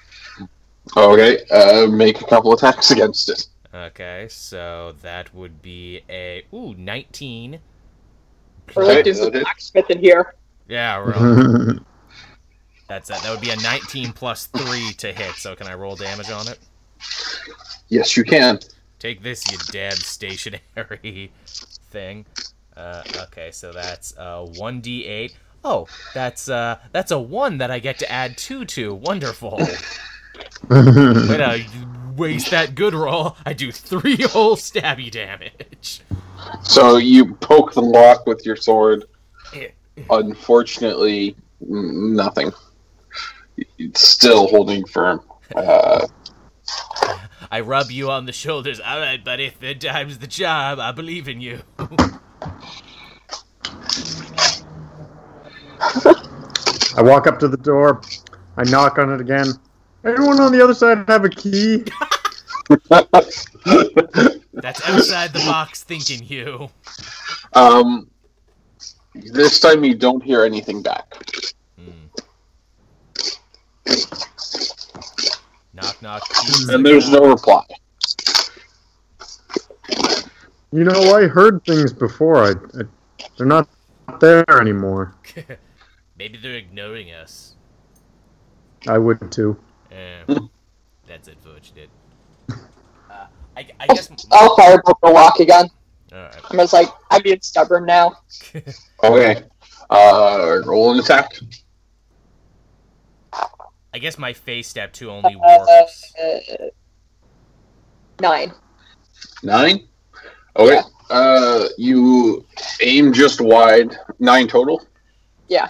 Okay. 0.96 1.40
Uh, 1.50 1.88
make 1.88 2.22
a 2.22 2.26
couple 2.26 2.54
attacks 2.54 2.92
against 2.92 3.30
it. 3.30 3.48
Okay, 3.74 4.28
so 4.30 4.96
that 5.02 5.34
would 5.34 5.62
be 5.62 6.02
a 6.10 6.44
ooh 6.54 6.74
19. 6.76 7.60
We're 8.76 8.84
Okay, 8.84 8.96
like 8.96 9.04
doing 9.06 9.16
some 9.16 9.32
that 9.32 9.44
blacksmith 9.44 9.90
in 9.90 10.00
here. 10.00 10.36
Yeah, 10.68 10.98
roll. 10.98 11.80
That's 12.88 13.10
a, 13.10 13.14
that 13.14 13.30
would 13.32 13.42
be 13.42 13.52
a 13.52 13.56
19 13.56 14.12
plus 14.12 14.48
3 14.48 14.94
to 14.94 15.14
hit. 15.14 15.36
So 15.36 15.56
can 15.56 15.68
I 15.68 15.74
roll 15.76 15.96
damage 15.96 16.30
on 16.30 16.48
it? 16.50 16.60
Yes, 17.88 18.18
you 18.18 18.24
can. 18.24 18.60
Take 19.02 19.24
this, 19.24 19.52
you 19.52 19.58
damn 19.72 19.96
stationary 19.96 21.32
thing. 21.90 22.24
Uh, 22.78 23.02
okay, 23.24 23.50
so 23.50 23.72
that's 23.72 24.16
uh, 24.16 24.46
1d8. 24.46 25.34
Oh, 25.66 25.88
that's 26.14 26.48
uh, 26.48 26.78
that's 26.92 27.10
a 27.10 27.18
one 27.18 27.58
that 27.58 27.72
I 27.72 27.80
get 27.80 27.98
to 27.98 28.12
add 28.12 28.38
two 28.38 28.64
to. 28.66 28.94
Wonderful. 28.94 29.58
Way 30.70 30.84
to 30.84 31.66
waste 32.16 32.52
that 32.52 32.76
good 32.76 32.94
roll. 32.94 33.38
I 33.44 33.54
do 33.54 33.72
three 33.72 34.22
whole 34.22 34.56
stabby 34.56 35.10
damage. 35.10 36.02
So 36.62 36.98
you 36.98 37.34
poke 37.34 37.74
the 37.74 37.82
lock 37.82 38.28
with 38.28 38.46
your 38.46 38.56
sword. 38.56 39.06
Unfortunately, 40.12 41.36
nothing. 41.60 42.52
It's 43.80 44.08
still 44.08 44.48
holding 44.48 44.86
firm. 44.86 45.22
Uh, 45.56 46.06
I 47.52 47.60
rub 47.60 47.92
you 47.92 48.10
on 48.10 48.26
the 48.26 48.32
shoulders. 48.32 48.80
All 48.80 49.00
right, 49.00 49.22
buddy. 49.22 49.50
Third 49.50 49.82
time's 49.82 50.20
the 50.20 50.28
charm. 50.28 50.80
I 50.80 50.94
believe 50.94 51.28
in 51.28 51.42
you. 51.42 51.60
I 56.96 57.02
walk 57.02 57.28
up 57.28 57.40
to 57.40 57.50
the 57.50 57.58
door. 57.58 58.02
I 58.56 58.64
knock 58.64 58.98
on 58.98 59.12
it 59.12 59.20
again. 59.20 59.48
Anyone 60.06 60.40
on 60.40 60.54
the 60.54 60.64
other 60.64 60.74
side 60.74 61.04
have 61.10 61.26
a 61.26 61.30
key? 61.30 61.84
That's 64.54 64.88
outside 64.88 65.34
the 65.34 65.44
box 65.46 65.84
thinking 65.84 66.26
you. 66.26 66.70
um, 67.54 68.10
this 69.14 69.60
time 69.60 69.84
you 69.84 69.96
don't 69.96 70.24
hear 70.24 70.46
anything 70.46 70.82
back. 70.82 71.18
Knock, 75.82 76.02
knock. 76.02 76.24
And 76.70 76.86
there's 76.86 77.10
no 77.10 77.30
reply. 77.30 77.64
You 80.72 80.86
know, 80.86 81.16
I 81.16 81.28
heard 81.28 81.64
things 81.66 81.92
before. 81.92 82.38
I, 82.38 82.52
I 82.52 82.84
they're 83.38 83.46
not 83.46 83.68
there 84.20 84.46
anymore. 84.50 85.16
Maybe 86.18 86.38
they're 86.38 86.56
ignoring 86.56 87.12
us. 87.12 87.56
I 88.88 88.98
would 88.98 89.32
too. 89.32 89.58
Eh, 89.92 90.24
that's 91.08 91.28
unfortunate. 91.28 91.90
Uh, 92.50 93.26
I, 93.58 93.68
I 93.80 93.88
guess. 93.88 94.10
I'll 94.32 94.56
firebolt 94.56 95.00
the 95.02 95.10
lock 95.10 95.40
again. 95.40 95.68
Alright. 96.14 96.36
I'm 96.50 96.58
just 96.58 96.74
like, 96.74 96.90
I'm 97.10 97.22
being 97.22 97.42
stubborn 97.42 97.86
now. 97.86 98.16
Okay. 99.04 99.44
Uh, 99.90 100.62
roll 100.64 100.92
an 100.92 101.00
attack. 101.00 101.32
I 103.94 104.00
guess 104.00 104.18
my 104.18 104.34
fey 104.34 104.62
step 104.62 104.94
two 104.94 105.10
only 105.12 105.36
Uh, 105.36 105.66
works. 105.68 106.14
nine. 108.22 108.54
Nine. 109.44 109.88
Okay. 110.56 110.80
Uh, 111.10 111.66
you 111.78 112.46
aim 112.82 113.12
just 113.12 113.42
wide. 113.42 113.98
Nine 114.20 114.48
total. 114.48 114.82
Yeah. 115.50 115.70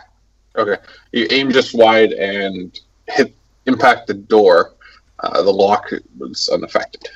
Okay. 0.56 0.78
You 1.12 1.28
aim 1.32 1.52
just 1.52 1.74
wide 1.74 2.14
and 2.14 2.80
hit 3.08 3.34
impact 3.66 4.08
the 4.08 4.14
door. 4.14 4.74
Uh, 5.20 5.42
the 5.42 5.52
lock 5.52 5.90
was 6.18 6.50
unaffected. 6.50 7.08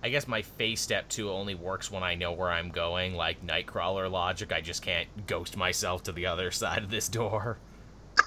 I 0.00 0.10
guess 0.10 0.28
my 0.28 0.42
fey 0.42 0.76
step 0.76 1.08
two 1.08 1.30
only 1.30 1.56
works 1.56 1.90
when 1.90 2.04
I 2.04 2.14
know 2.14 2.30
where 2.32 2.50
I'm 2.50 2.70
going, 2.70 3.14
like 3.14 3.44
Nightcrawler 3.44 4.08
logic. 4.10 4.52
I 4.52 4.60
just 4.60 4.82
can't 4.82 5.08
ghost 5.26 5.56
myself 5.56 6.04
to 6.04 6.12
the 6.12 6.26
other 6.26 6.50
side 6.52 6.84
of 6.84 6.90
this 6.90 7.08
door. 7.08 7.58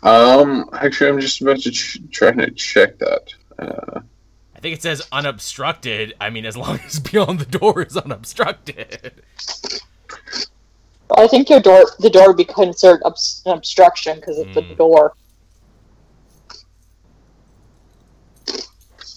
Um, 0.03 0.69
actually, 0.73 1.09
I'm 1.09 1.19
just 1.19 1.41
about 1.41 1.59
to 1.59 1.71
ch- 1.71 1.99
try 2.11 2.31
to 2.31 2.51
check 2.51 2.97
that. 2.99 3.33
Uh, 3.59 3.99
I 4.55 4.59
think 4.59 4.75
it 4.75 4.81
says 4.81 5.01
unobstructed. 5.11 6.13
I 6.21 6.29
mean, 6.29 6.45
as 6.45 6.55
long 6.57 6.79
as 6.85 6.99
beyond 6.99 7.39
the 7.39 7.45
door 7.57 7.81
is 7.81 7.95
unobstructed. 7.97 9.13
I 11.17 11.27
think 11.27 11.49
your 11.49 11.59
door, 11.59 11.83
the 11.99 12.09
door 12.09 12.27
would 12.29 12.37
be 12.37 12.45
considered 12.45 13.01
obs- 13.03 13.41
an 13.45 13.53
obstruction 13.53 14.15
because 14.17 14.39
it's 14.39 14.55
a 14.57 14.61
Hmm. 14.61 14.73
door. 14.75 15.13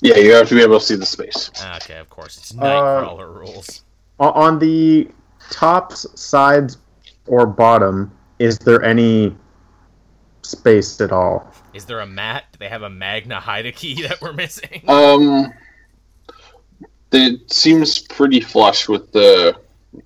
yeah, 0.02 0.16
you 0.18 0.32
have 0.34 0.48
to 0.48 0.54
be 0.54 0.60
able 0.62 0.78
to 0.80 0.84
see 0.84 0.96
the 0.96 1.06
space. 1.06 1.50
Ah, 1.60 1.76
Okay, 1.76 1.96
of 1.98 2.10
course. 2.10 2.36
It's 2.36 2.52
Uh, 2.52 2.56
Nightcrawler 2.56 3.34
rules. 3.34 3.82
On 4.18 4.58
the 4.58 5.08
tops, 5.50 6.06
sides, 6.14 6.76
or 7.26 7.46
bottom, 7.46 8.10
is 8.38 8.58
there 8.58 8.82
any 8.82 9.34
space 10.44 11.00
at 11.00 11.12
all? 11.12 11.52
Is 11.72 11.84
there 11.84 12.00
a 12.00 12.06
mat? 12.06 12.44
Do 12.52 12.58
they 12.58 12.68
have 12.68 12.82
a 12.82 12.90
Magna 12.90 13.40
Haida 13.40 13.72
key 13.72 14.02
that 14.08 14.20
we're 14.20 14.32
missing? 14.32 14.82
Um, 14.88 15.52
it 17.12 17.52
seems 17.52 17.98
pretty 17.98 18.40
flush 18.40 18.88
with 18.88 19.12
the 19.12 19.56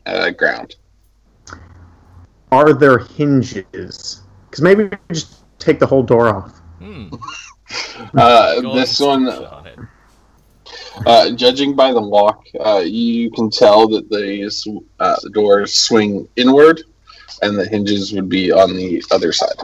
uh, 0.07 0.30
ground. 0.30 0.76
Are 2.51 2.72
there 2.72 2.99
hinges? 2.99 4.22
Because 4.47 4.62
maybe 4.62 4.84
we 4.84 4.97
just 5.12 5.45
take 5.59 5.78
the 5.78 5.86
whole 5.86 6.03
door 6.03 6.28
off. 6.28 6.59
Hmm. 6.78 7.09
Uh, 8.14 8.62
this 8.74 8.99
one, 8.99 9.28
on 9.28 9.89
uh, 11.07 11.30
judging 11.30 11.74
by 11.74 11.93
the 11.93 12.01
lock, 12.01 12.47
uh, 12.64 12.82
you 12.84 13.30
can 13.30 13.51
tell 13.51 13.89
that 13.89 14.09
these 14.11 14.66
uh, 15.01 15.16
the 15.22 15.30
doors 15.30 15.74
swing 15.74 16.28
inward, 16.36 16.82
and 17.43 17.59
the 17.59 17.66
hinges 17.66 18.12
would 18.12 18.29
be 18.29 18.51
on 18.53 18.74
the 18.76 19.03
other 19.11 19.33
side. 19.33 19.55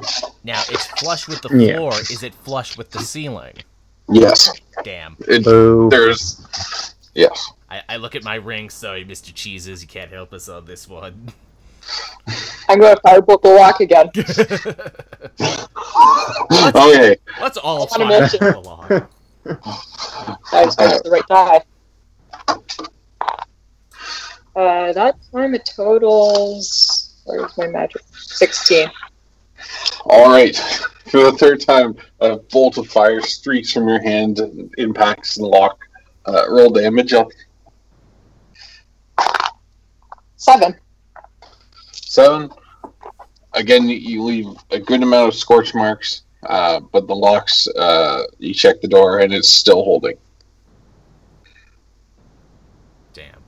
Now 0.45 0.62
it's 0.69 0.87
flush 0.87 1.27
with 1.29 1.43
the 1.43 1.57
Yeah. 1.57 1.77
floor. 1.77 1.93
Is 2.01 2.23
it 2.23 2.35
flush 2.35 2.77
with 2.77 2.91
the 2.91 3.01
ceiling? 3.01 3.55
Yes, 4.09 4.51
Damn. 4.85 5.17
it, 5.29 5.45
Boo. 5.45 5.89
there's. 5.91 6.95
Yes. 7.15 7.51
I, 7.71 7.83
I 7.89 7.97
look 7.97 8.15
at 8.15 8.23
my 8.23 8.35
ring. 8.35 8.69
Sorry, 8.71 9.05
Mr. 9.05 9.33
Cheeses, 9.35 9.81
you 9.83 9.89
can't 9.89 10.11
help 10.11 10.33
us 10.33 10.49
on 10.49 10.65
this 10.67 10.89
one. 10.89 11.33
I'm 12.69 12.81
gonna 12.81 12.97
firebolt 13.05 13.43
the 13.43 13.49
lock 13.51 13.81
again. 13.81 14.11
Okay. 16.77 17.17
Let's 17.41 17.57
all 17.57 17.83
On 17.93 18.03
a 18.03 18.07
fire 18.09 18.21
mission. 18.23 18.39
the 18.41 18.61
lock. 18.61 19.11
I 20.53 20.65
just 20.65 20.79
the 20.79 21.11
right 21.11 21.27
die. 21.29 21.62
Uh, 24.57 24.93
that 24.93 25.17
time 25.33 25.55
it 25.55 25.69
totals. 25.77 27.04
Where's 27.25 27.57
my 27.57 27.66
magic? 27.68 28.03
16. 28.12 28.91
All 30.07 30.31
right. 30.31 30.57
For 31.07 31.22
the 31.31 31.33
third 31.33 31.61
time, 31.61 31.97
a 32.20 32.37
bolt 32.37 32.79
of 32.79 32.89
fire 32.89 33.20
streaks 33.20 33.72
from 33.72 33.89
your 33.89 34.03
hand 34.03 34.41
and 34.41 34.72
impacts 34.79 35.37
the 35.37 35.47
lock. 35.47 35.79
Uh, 36.27 36.45
roll 36.49 36.70
damage 36.70 37.12
up. 37.12 37.29
7. 40.37 40.75
Seven. 41.93 42.51
Again, 43.55 43.89
you- 43.89 43.97
you 43.97 44.22
leave 44.22 44.47
a 44.70 44.79
good 44.79 45.03
amount 45.03 45.29
of 45.29 45.35
scorch 45.35 45.75
marks, 45.75 46.22
uh, 46.47 46.81
but 46.81 47.07
the 47.07 47.14
locks, 47.14 47.66
uh, 47.68 48.25
you 48.39 48.53
check 48.53 48.81
the 48.81 48.89
door 48.89 49.20
and 49.20 49.33
it's 49.33 49.49
still 49.49 49.83
holding. 49.85 50.16
Damn. 53.12 53.41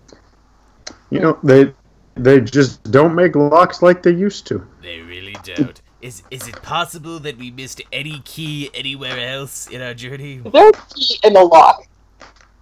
You 1.10 1.20
know, 1.20 1.38
they 1.42 1.74
they 2.16 2.40
just 2.40 2.90
don't 2.90 3.14
make 3.14 3.36
locks 3.36 3.82
like 3.82 4.02
they 4.02 4.12
used 4.12 4.46
to. 4.48 4.66
They 4.82 5.00
really 5.00 5.36
don't. 5.44 5.80
Is 6.02 6.22
is 6.30 6.46
it 6.48 6.60
possible 6.62 7.18
that 7.20 7.36
we 7.36 7.50
missed 7.50 7.80
any 7.92 8.20
key 8.20 8.70
anywhere 8.74 9.18
else 9.18 9.68
in 9.68 9.82
our 9.82 9.94
journey? 9.94 10.42
Is 10.44 10.52
there 10.52 10.68
a 10.68 10.72
key 10.72 11.18
in 11.24 11.32
the 11.32 11.44
lock? 11.44 11.86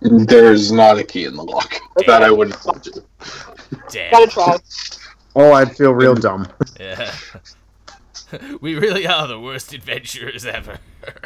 There's 0.01 0.71
not 0.71 0.99
a 0.99 1.05
key 1.05 1.25
in 1.25 1.35
the 1.35 1.43
lock. 1.43 1.75
That 2.07 2.23
I 2.23 2.31
wouldn't 2.31 2.61
told 2.61 2.85
you. 2.87 2.93
Damn. 3.91 4.11
Gotta 4.11 4.27
try. 4.31 4.57
Oh, 5.37 5.53
I'd 5.53 5.77
feel 5.77 5.93
real 5.93 6.15
dumb. 6.15 6.47
Yeah. 6.79 7.13
we 8.61 8.77
really 8.77 9.07
are 9.07 9.27
the 9.27 9.41
worst 9.41 9.73
adventurers 9.73 10.45
ever. 10.47 10.79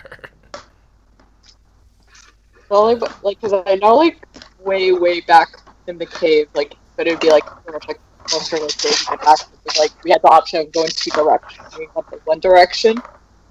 Well, 2.70 2.94
like, 2.94 3.24
like, 3.24 3.40
cause 3.40 3.54
I 3.66 3.76
know, 3.76 3.96
like, 3.96 4.22
way, 4.60 4.92
way 4.92 5.22
back 5.22 5.58
in 5.86 5.96
the 5.96 6.04
cave, 6.04 6.48
like, 6.54 6.74
but 6.98 7.06
it'd 7.06 7.20
be 7.20 7.30
like 7.30 7.44
like 7.72 7.98
most 8.32 8.52
of 8.52 8.60
the 8.60 8.74
cave 8.78 9.06
back. 9.08 9.38
Because, 9.64 9.78
like, 9.78 10.04
we 10.04 10.10
had 10.10 10.22
the 10.22 10.28
option 10.28 10.60
of 10.60 10.72
going 10.72 10.88
two 10.88 11.10
directions. 11.10 11.76
We 11.78 11.88
went 11.94 12.10
the 12.10 12.18
one 12.24 12.40
direction, 12.40 12.96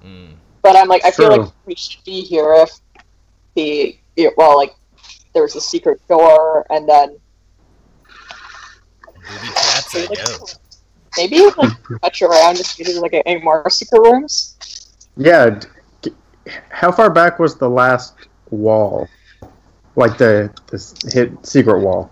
Mm. 0.04 0.34
but 0.62 0.76
I'm 0.76 0.88
like, 0.88 1.04
I 1.06 1.12
feel 1.12 1.30
like 1.36 1.52
we 1.66 1.76
should 1.76 2.04
be 2.06 2.22
here 2.22 2.54
if 2.54 2.72
the 3.56 3.98
yeah, 4.16 4.30
well, 4.38 4.58
like, 4.58 4.76
there 5.34 5.44
was 5.44 5.56
a 5.56 5.62
secret 5.62 6.00
door, 6.08 6.66
and 6.70 6.88
then 6.88 7.18
Booby 9.14 9.48
traps, 9.48 9.96
I 9.96 10.08
know. 10.14 10.46
maybe 11.18 11.40
like 11.58 12.02
touch 12.02 12.22
around 12.22 12.56
to 12.58 12.64
see 12.64 12.82
if 12.84 12.88
there's 12.88 13.00
like 13.00 13.14
any 13.26 13.42
more 13.42 13.70
secret 13.70 14.00
rooms. 14.00 14.56
Yeah. 15.18 15.60
How 16.70 16.92
far 16.92 17.10
back 17.10 17.40
was 17.40 17.58
the 17.58 17.70
last 17.70 18.14
wall? 18.52 19.08
Like 19.96 20.18
the 20.18 20.50
this 20.72 20.94
hit 21.12 21.46
secret 21.46 21.80
wall, 21.82 22.10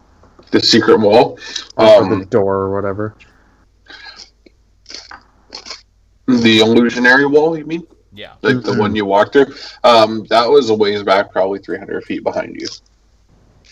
The 0.56 0.62
secret 0.62 1.01
wall. 1.01 1.38
or 1.76 1.86
the 2.08 2.16
Um, 2.16 2.24
door 2.30 2.56
or 2.56 2.74
whatever. 2.74 3.14
the 6.28 6.60
illusionary 6.60 7.26
wall, 7.26 7.58
you 7.58 7.66
mean? 7.66 7.86
Yeah. 8.14 8.36
Like 8.41 8.64
the 8.64 8.72
Mhm. 8.72 8.80
one 8.80 8.95
you 8.95 9.03
walked 9.06 9.34
through? 9.34 9.53
Um, 9.84 10.24
that 10.30 10.49
was 10.49 10.70
a 10.70 10.74
ways 10.74 11.03
back, 11.03 11.34
probably 11.34 11.60
300 11.60 12.06
feet 12.06 12.24
behind 12.24 12.56
you. 12.56 12.68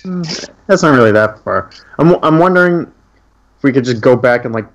Mm, 0.03 0.49
That's 0.67 0.83
not 0.83 0.89
really 0.93 1.13
that 1.13 1.41
far. 1.45 1.69
I'm 1.99 2.15
I'm 2.21 2.37
wondering 2.37 2.81
if 2.81 3.63
we 3.63 3.71
could 3.71 3.85
just 3.85 4.01
go 4.01 4.17
back 4.17 4.43
and 4.43 4.53
like 4.53 4.67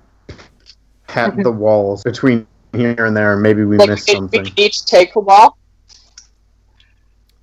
pat 1.07 1.37
the 1.43 1.51
walls 1.51 2.03
between 2.03 2.47
here 2.73 3.05
and 3.05 3.15
there, 3.15 3.33
and 3.33 3.41
maybe 3.43 3.65
we 3.65 3.77
Like, 3.77 3.89
missed 3.89 4.07
we, 4.09 4.15
we 4.15 4.17
something. 4.17 4.43
could 4.45 4.59
each 4.59 4.83
take 4.87 5.15
a 5.15 5.19
wall. 5.19 5.55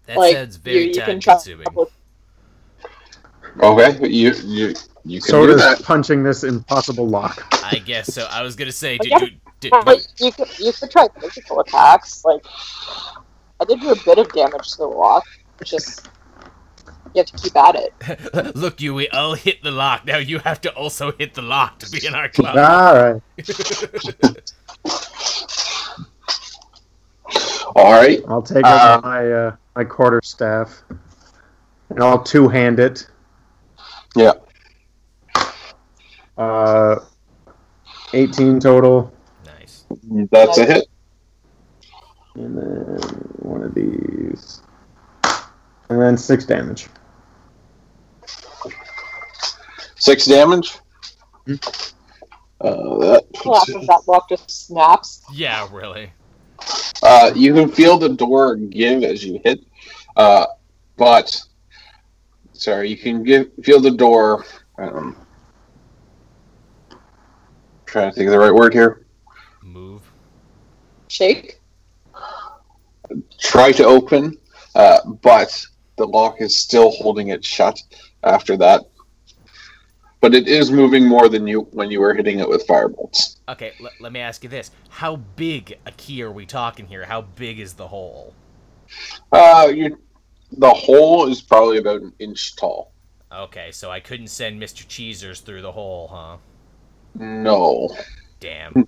That 0.06 0.16
like, 0.16 0.34
sounds 0.34 0.56
very 0.56 0.78
you, 0.80 0.82
you 0.88 0.94
time 0.94 1.06
can 1.06 1.20
try. 1.20 1.38
Consuming. 3.60 3.96
Okay, 3.96 4.08
you 4.08 4.32
you 4.44 4.74
you 5.04 5.20
can 5.20 5.30
So 5.30 5.46
do 5.46 5.46
does 5.46 5.60
that. 5.62 5.82
punching 5.82 6.22
this 6.22 6.44
impossible 6.44 7.08
lock. 7.08 7.42
I 7.64 7.78
guess 7.78 8.12
so. 8.12 8.26
I 8.30 8.42
was 8.42 8.56
gonna 8.56 8.72
say, 8.72 8.98
Like, 8.98 9.02
did 9.02 9.20
you, 9.20 9.28
did, 9.60 9.72
Like, 9.84 10.02
you 10.20 10.32
could 10.32 10.58
you 10.58 10.72
could 10.72 10.90
try 10.90 11.06
physical 11.20 11.60
attacks. 11.60 12.24
Like 12.24 12.44
I 13.60 13.64
did 13.64 13.80
do 13.80 13.90
a 13.90 13.96
bit 14.04 14.18
of 14.18 14.30
damage 14.32 14.70
to 14.72 14.78
the 14.78 14.86
lock. 14.86 15.24
It's 15.60 15.70
just 15.70 16.08
you 17.14 17.20
have 17.22 17.26
to 17.26 17.36
keep 17.38 17.56
at 17.56 17.74
it. 17.76 18.54
look, 18.56 18.80
you, 18.80 18.92
we 18.94 19.08
all 19.08 19.34
hit 19.34 19.62
the 19.62 19.70
lock. 19.70 20.04
Now 20.04 20.18
you 20.18 20.38
have 20.40 20.60
to 20.62 20.70
also 20.74 21.12
hit 21.12 21.34
the 21.34 21.42
lock 21.42 21.78
to 21.78 21.90
be 21.90 22.04
in 22.06 22.14
our 22.14 22.28
club. 22.28 22.56
All 22.58 22.94
right. 22.94 23.22
All 27.74 27.92
right. 27.92 28.20
I'll 28.28 28.42
take 28.42 28.64
Uh, 28.64 29.00
my 29.02 29.30
uh, 29.32 29.56
my 29.74 29.84
quarter 29.84 30.20
staff, 30.22 30.82
and 31.90 32.02
I'll 32.02 32.22
two 32.22 32.48
hand 32.48 32.78
it. 32.80 33.06
Yeah. 34.16 34.32
Uh, 36.38 37.00
eighteen 38.14 38.58
total, 38.58 39.12
nice. 39.44 39.84
That's 40.30 40.58
a 40.58 40.64
hit. 40.64 40.86
and 42.34 42.56
then 42.56 42.98
one 43.38 43.62
of 43.62 43.74
these, 43.74 44.62
and 45.90 46.00
then 46.00 46.16
six 46.16 46.44
damage. 46.46 46.88
Six 49.96 50.24
damage. 50.24 50.78
Hmm. 51.46 51.54
Uh, 52.60 52.98
that 52.98 53.24
Well, 53.44 53.56
after 53.56 53.72
that 53.74 54.02
lock 54.06 54.30
just 54.30 54.50
snaps. 54.50 55.22
Yeah, 55.32 55.68
really. 55.70 56.10
Uh, 57.02 57.32
you 57.34 57.52
can 57.52 57.70
feel 57.70 57.98
the 57.98 58.08
door 58.08 58.56
give 58.56 59.02
as 59.04 59.22
you 59.22 59.40
hit, 59.44 59.60
uh, 60.16 60.46
but 60.96 61.38
sorry, 62.60 62.88
you 62.88 62.96
can 62.96 63.22
give, 63.22 63.50
feel 63.62 63.80
the 63.80 63.90
door. 63.90 64.44
Um, 64.78 65.16
trying 67.86 68.10
to 68.10 68.14
think 68.14 68.26
of 68.26 68.32
the 68.32 68.38
right 68.38 68.54
word 68.54 68.72
here. 68.72 69.06
Move. 69.62 70.02
Shake. 71.08 71.60
Try 73.38 73.72
to 73.72 73.84
open, 73.84 74.36
uh, 74.74 74.98
but 75.22 75.64
the 75.96 76.06
lock 76.06 76.40
is 76.40 76.56
still 76.58 76.90
holding 76.90 77.28
it 77.28 77.44
shut 77.44 77.80
after 78.22 78.56
that. 78.56 78.82
But 80.20 80.34
it 80.34 80.48
is 80.48 80.70
moving 80.70 81.06
more 81.06 81.28
than 81.28 81.46
you 81.46 81.68
when 81.72 81.90
you 81.90 82.00
were 82.00 82.14
hitting 82.14 82.40
it 82.40 82.48
with 82.48 82.66
firebolts. 82.66 83.36
Okay, 83.48 83.72
l- 83.80 83.90
let 84.00 84.12
me 84.12 84.20
ask 84.20 84.42
you 84.42 84.48
this: 84.48 84.70
How 84.88 85.16
big 85.16 85.78
a 85.86 85.92
key 85.92 86.22
are 86.22 86.32
we 86.32 86.46
talking 86.46 86.86
here? 86.86 87.04
How 87.04 87.22
big 87.22 87.60
is 87.60 87.74
the 87.74 87.88
hole? 87.88 88.34
Uh, 89.30 89.70
you, 89.72 89.98
the 90.52 90.70
hole 90.70 91.28
is 91.28 91.40
probably 91.42 91.78
about 91.78 92.02
an 92.02 92.12
inch 92.18 92.56
tall. 92.56 92.92
Okay, 93.32 93.70
so 93.72 93.90
I 93.90 94.00
couldn't 94.00 94.28
send 94.28 94.60
Mr. 94.62 94.86
Cheesers 94.86 95.40
through 95.40 95.62
the 95.62 95.72
hole, 95.72 96.08
huh? 96.08 96.36
No. 97.14 97.88
Damn. 98.40 98.86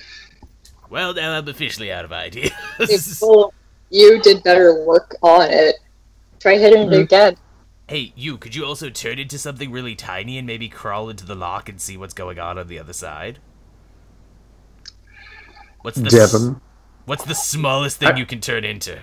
well, 0.90 1.14
now 1.14 1.32
I'm 1.36 1.48
officially 1.48 1.92
out 1.92 2.04
of 2.04 2.12
ideas. 2.12 2.50
If, 2.80 3.18
well, 3.22 3.54
you 3.90 4.20
did 4.22 4.42
better 4.42 4.84
work 4.84 5.14
on 5.22 5.48
it. 5.50 5.76
Try 6.40 6.58
hitting 6.58 6.82
it 6.82 6.90
Mhm. 6.90 7.02
again. 7.04 7.36
hey, 7.88 8.12
you, 8.16 8.36
could 8.38 8.54
you 8.54 8.64
also 8.64 8.90
turn 8.90 9.18
into 9.18 9.38
something 9.38 9.70
really 9.70 9.94
tiny 9.94 10.36
and 10.38 10.46
maybe 10.46 10.68
crawl 10.68 11.08
into 11.10 11.24
the 11.24 11.34
lock 11.34 11.68
and 11.68 11.80
see 11.80 11.96
what's 11.96 12.14
going 12.14 12.38
on 12.38 12.58
on 12.58 12.66
the 12.66 12.78
other 12.78 12.92
side? 12.94 13.38
What's 15.82 15.98
the 15.98 16.06
s- 16.06 16.54
What's 17.04 17.24
the 17.24 17.34
smallest 17.34 17.98
thing 17.98 18.08
I- 18.08 18.16
you 18.16 18.24
can 18.26 18.40
turn 18.40 18.64
into? 18.64 18.98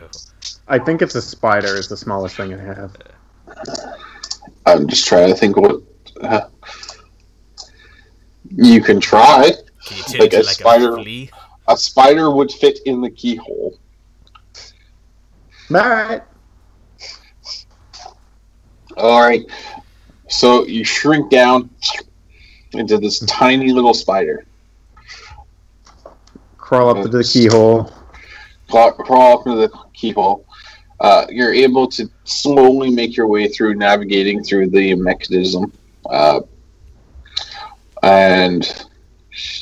I 0.72 0.80
think 0.80 1.02
it's 1.02 1.16
a 1.16 1.22
spider 1.22 1.76
is 1.76 1.90
the 1.90 1.98
smallest 1.98 2.38
thing 2.38 2.54
I 2.54 2.64
have. 2.64 2.96
I'm 4.66 4.88
just 4.88 5.06
trying 5.06 5.28
to 5.28 5.36
think 5.36 5.58
what. 5.58 5.82
Uh, 6.22 6.48
you 8.56 8.82
can 8.82 9.02
try. 9.02 9.52
Can 9.86 10.14
you 10.14 10.20
Like 10.20 10.34
a 10.34 10.38
like 10.38 10.46
spider. 10.46 10.98
a? 10.98 11.30
A 11.68 11.76
spider 11.78 12.32
would 12.32 12.52
fit 12.54 12.80
in 12.86 13.02
the 13.02 13.10
keyhole. 13.10 13.78
All 15.74 15.90
right. 15.90 16.22
All 18.96 19.22
right. 19.22 19.42
So 20.30 20.66
you 20.66 20.86
shrink 20.86 21.30
down 21.30 21.70
into 22.72 22.98
this 22.98 23.20
tiny 23.26 23.74
little 23.74 23.94
spider. 23.94 24.46
crawl 26.58 26.90
up 26.96 27.04
to 27.04 27.10
the 27.10 27.24
keyhole. 27.26 27.92
crawl, 28.70 28.94
crawl 28.94 29.40
up 29.40 29.48
into 29.48 29.68
the 29.68 29.70
keyhole. 29.94 30.46
Uh, 31.02 31.26
you're 31.30 31.54
able 31.54 31.88
to 31.88 32.08
slowly 32.26 32.92
make 32.92 33.18
your 33.18 33.26
way 33.28 33.48
through 33.48 33.74
navigating 33.74 34.44
through 34.44 34.70
the 34.70 34.94
mechanism. 34.94 35.74
Uh, 36.08 36.42
and 38.04 38.86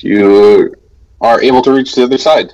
you 0.01 0.75
are 1.21 1.41
able 1.41 1.61
to 1.61 1.71
reach 1.71 1.95
the 1.95 2.03
other 2.03 2.17
side. 2.17 2.51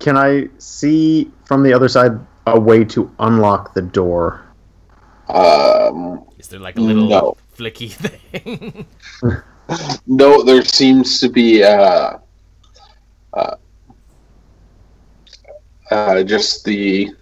Can 0.00 0.16
I 0.16 0.48
see 0.58 1.30
from 1.44 1.62
the 1.62 1.72
other 1.72 1.88
side 1.88 2.12
a 2.46 2.58
way 2.58 2.84
to 2.86 3.10
unlock 3.20 3.72
the 3.74 3.82
door? 3.82 4.42
Um, 5.28 6.24
Is 6.38 6.48
there 6.48 6.60
like 6.60 6.76
a 6.76 6.80
little 6.80 7.08
No. 7.08 7.36
flicky 7.56 7.90
thing? 8.02 8.86
no, 10.06 10.42
there 10.42 10.62
seems 10.62 11.20
to 11.20 11.28
be 11.28 11.62
uh, 11.62 12.18
uh, 13.32 13.54
uh, 15.90 16.22
just 16.22 16.64
the 16.64 17.14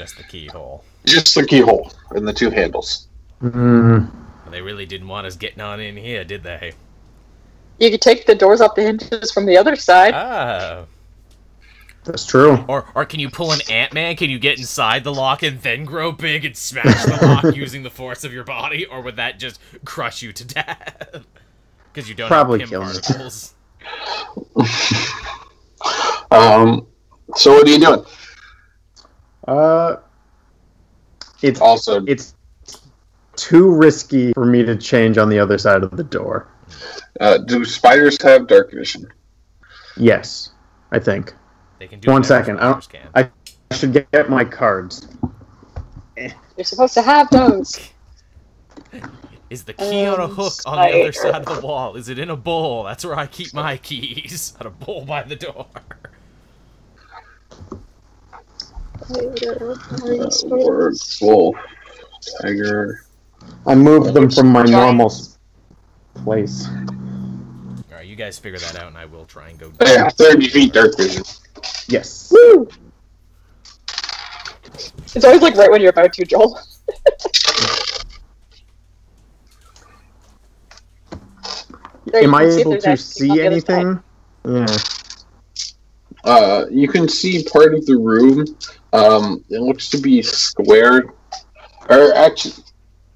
Just 0.00 0.16
the 0.16 0.24
keyhole. 0.24 0.82
just 1.04 1.34
the 1.34 1.44
keyhole 1.46 1.92
and 2.12 2.26
the 2.26 2.32
two 2.32 2.48
handles. 2.48 3.06
Hmm. 3.40 4.06
They 4.50 4.62
really 4.62 4.86
didn't 4.86 5.08
want 5.08 5.26
us 5.26 5.36
getting 5.36 5.60
on 5.60 5.78
in 5.78 5.94
here, 5.94 6.24
did 6.24 6.42
they? 6.42 6.72
You 7.78 7.90
could 7.90 8.00
take 8.00 8.24
the 8.24 8.34
doors 8.34 8.62
off 8.62 8.74
the 8.76 8.82
hinges 8.82 9.30
from 9.30 9.44
the 9.44 9.58
other 9.58 9.76
side. 9.76 10.14
Ah. 10.14 10.84
That's 12.04 12.24
true. 12.24 12.64
Or, 12.66 12.86
or 12.94 13.04
can 13.04 13.20
you 13.20 13.28
pull 13.28 13.52
an 13.52 13.60
Ant 13.70 13.92
Man? 13.92 14.16
Can 14.16 14.30
you 14.30 14.38
get 14.38 14.58
inside 14.58 15.04
the 15.04 15.12
lock 15.12 15.42
and 15.42 15.60
then 15.60 15.84
grow 15.84 16.12
big 16.12 16.46
and 16.46 16.56
smash 16.56 17.04
the 17.04 17.18
lock 17.26 17.54
using 17.54 17.82
the 17.82 17.90
force 17.90 18.24
of 18.24 18.32
your 18.32 18.44
body? 18.44 18.86
Or 18.86 19.02
would 19.02 19.16
that 19.16 19.38
just 19.38 19.60
crush 19.84 20.22
you 20.22 20.32
to 20.32 20.44
death? 20.46 21.26
Because 21.92 22.08
you 22.08 22.14
don't 22.14 22.28
Probably 22.28 22.60
have 22.60 22.70
kill 22.70 22.82
Kim 22.84 22.92
me. 22.94 23.00
particles. 23.02 23.54
Um, 26.30 26.86
so 27.34 27.52
what 27.54 27.66
are 27.66 27.70
you 27.70 27.78
doing? 27.80 28.04
Uh, 29.50 29.96
it's 31.42 31.60
Also, 31.60 32.04
it's 32.06 32.34
too 33.36 33.70
risky 33.74 34.32
for 34.32 34.44
me 34.46 34.62
to 34.62 34.76
change 34.76 35.18
on 35.18 35.28
the 35.28 35.38
other 35.40 35.58
side 35.58 35.82
of 35.82 35.96
the 35.96 36.04
door. 36.04 36.46
uh, 37.20 37.38
do 37.38 37.64
spiders 37.64 38.20
have 38.22 38.46
dark 38.46 38.70
vision? 38.70 39.10
Yes, 39.96 40.50
I 40.92 41.00
think. 41.00 41.34
They 41.80 41.88
can 41.88 41.98
do 41.98 42.10
One 42.12 42.22
whatever 42.22 42.52
I 42.60 42.72
don't- 42.72 42.88
can. 42.88 43.08
I 43.14 43.30
should 43.74 43.92
get, 43.92 44.08
get 44.12 44.30
my 44.30 44.44
cards. 44.44 45.08
You're 46.16 46.64
supposed 46.64 46.94
to 46.94 47.02
have 47.02 47.28
those. 47.30 47.78
Is 49.50 49.64
the 49.64 49.72
key 49.72 50.06
on 50.06 50.20
a 50.20 50.24
Um, 50.26 50.30
hook 50.34 50.52
on 50.64 50.76
the 50.78 51.00
other 51.00 51.12
side 51.12 51.34
of 51.34 51.60
the 51.60 51.66
wall? 51.66 51.96
Is 51.96 52.08
it 52.08 52.20
in 52.20 52.30
a 52.30 52.36
bowl? 52.36 52.84
That's 52.84 53.04
where 53.04 53.18
I 53.18 53.26
keep 53.26 53.52
my 53.52 53.78
keys. 53.78 54.54
At 54.60 54.66
a 54.66 54.70
bowl 54.70 55.04
by 55.04 55.24
the 55.24 55.34
door. 55.34 55.66
Or 60.50 60.92
wolf, 61.20 61.56
tiger. 62.40 63.04
I 63.66 63.74
moved 63.74 64.14
them 64.14 64.30
from 64.30 64.48
my 64.48 64.62
normal 64.62 65.12
place. 66.14 66.68
Alright, 67.90 68.06
you 68.06 68.14
guys 68.16 68.38
figure 68.38 68.58
that 68.58 68.76
out 68.76 68.88
and 68.88 68.96
I 68.96 69.06
will 69.06 69.24
try 69.24 69.48
and 69.48 69.58
go. 69.58 69.72
Oh, 69.80 69.92
yeah, 69.92 70.08
thirty 70.10 70.48
feet 70.48 70.72
dark 70.72 70.96
vision. 70.96 71.24
Yes. 71.88 72.30
Woo! 72.30 72.68
It's 75.14 75.24
always 75.24 75.42
like 75.42 75.56
right 75.56 75.70
when 75.70 75.80
you're 75.80 75.90
about 75.90 76.12
to, 76.12 76.24
Joel. 76.24 76.60
Am 82.14 82.34
I 82.34 82.42
can 82.42 82.52
see 82.52 82.60
if 82.60 82.66
able 82.66 82.78
to 82.78 82.96
see 82.96 83.28
the 83.28 83.46
other 83.46 83.60
side. 83.60 83.78
anything? 83.78 84.02
Yeah. 84.44 84.66
Uh, 86.30 86.64
you 86.70 86.86
can 86.86 87.08
see 87.08 87.42
part 87.42 87.74
of 87.74 87.84
the 87.86 87.96
room. 87.96 88.44
Um, 88.92 89.44
it 89.50 89.60
looks 89.60 89.88
to 89.88 89.98
be 89.98 90.22
square, 90.22 91.12
or 91.88 92.14
actually, 92.14 92.62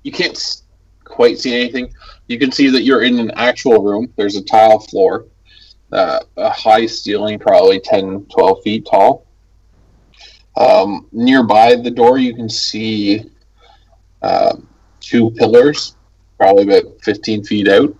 you 0.02 0.10
can't 0.10 0.36
quite 1.04 1.38
see 1.38 1.54
anything. 1.54 1.94
You 2.26 2.40
can 2.40 2.50
see 2.50 2.70
that 2.70 2.82
you're 2.82 3.04
in 3.04 3.20
an 3.20 3.30
actual 3.36 3.84
room. 3.84 4.12
There's 4.16 4.34
a 4.34 4.42
tile 4.42 4.80
floor, 4.80 5.26
uh, 5.92 6.24
a 6.36 6.50
high 6.50 6.86
ceiling, 6.86 7.38
probably 7.38 7.78
10, 7.78 8.26
12 8.34 8.62
feet 8.64 8.84
tall. 8.84 9.24
Um, 10.56 11.06
nearby 11.12 11.76
the 11.76 11.92
door, 11.92 12.18
you 12.18 12.34
can 12.34 12.48
see 12.48 13.30
uh, 14.22 14.56
two 14.98 15.30
pillars, 15.30 15.94
probably 16.36 16.64
about 16.64 17.00
15 17.04 17.44
feet 17.44 17.68
out. 17.68 17.94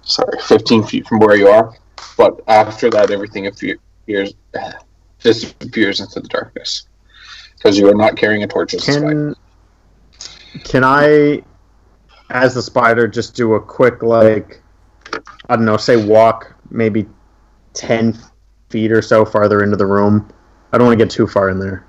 Sorry, 0.00 0.38
15 0.40 0.84
feet 0.84 1.06
from 1.06 1.18
where 1.18 1.36
you 1.36 1.48
are. 1.48 1.76
But 2.16 2.40
after 2.48 2.90
that, 2.90 3.10
everything 3.10 3.46
appears 3.46 4.34
disappears 5.20 6.00
into 6.00 6.20
the 6.20 6.28
darkness 6.28 6.86
because 7.56 7.78
you 7.78 7.88
are 7.88 7.94
not 7.94 8.16
carrying 8.16 8.42
a 8.42 8.46
torch 8.46 8.74
as 8.74 8.88
a. 8.88 8.92
Can 8.92 9.36
can 10.64 10.84
I, 10.84 11.42
as 12.30 12.54
the 12.54 12.62
spider, 12.62 13.08
just 13.08 13.34
do 13.34 13.54
a 13.54 13.60
quick 13.60 14.02
like, 14.02 14.60
I 15.48 15.56
don't 15.56 15.64
know, 15.64 15.76
say 15.76 16.04
walk 16.04 16.54
maybe 16.70 17.06
ten 17.72 18.18
feet 18.70 18.92
or 18.92 19.02
so 19.02 19.24
farther 19.24 19.62
into 19.62 19.76
the 19.76 19.86
room. 19.86 20.32
I 20.72 20.78
don't 20.78 20.86
want 20.86 20.98
to 20.98 21.04
get 21.04 21.10
too 21.12 21.26
far 21.26 21.50
in 21.50 21.58
there. 21.58 21.86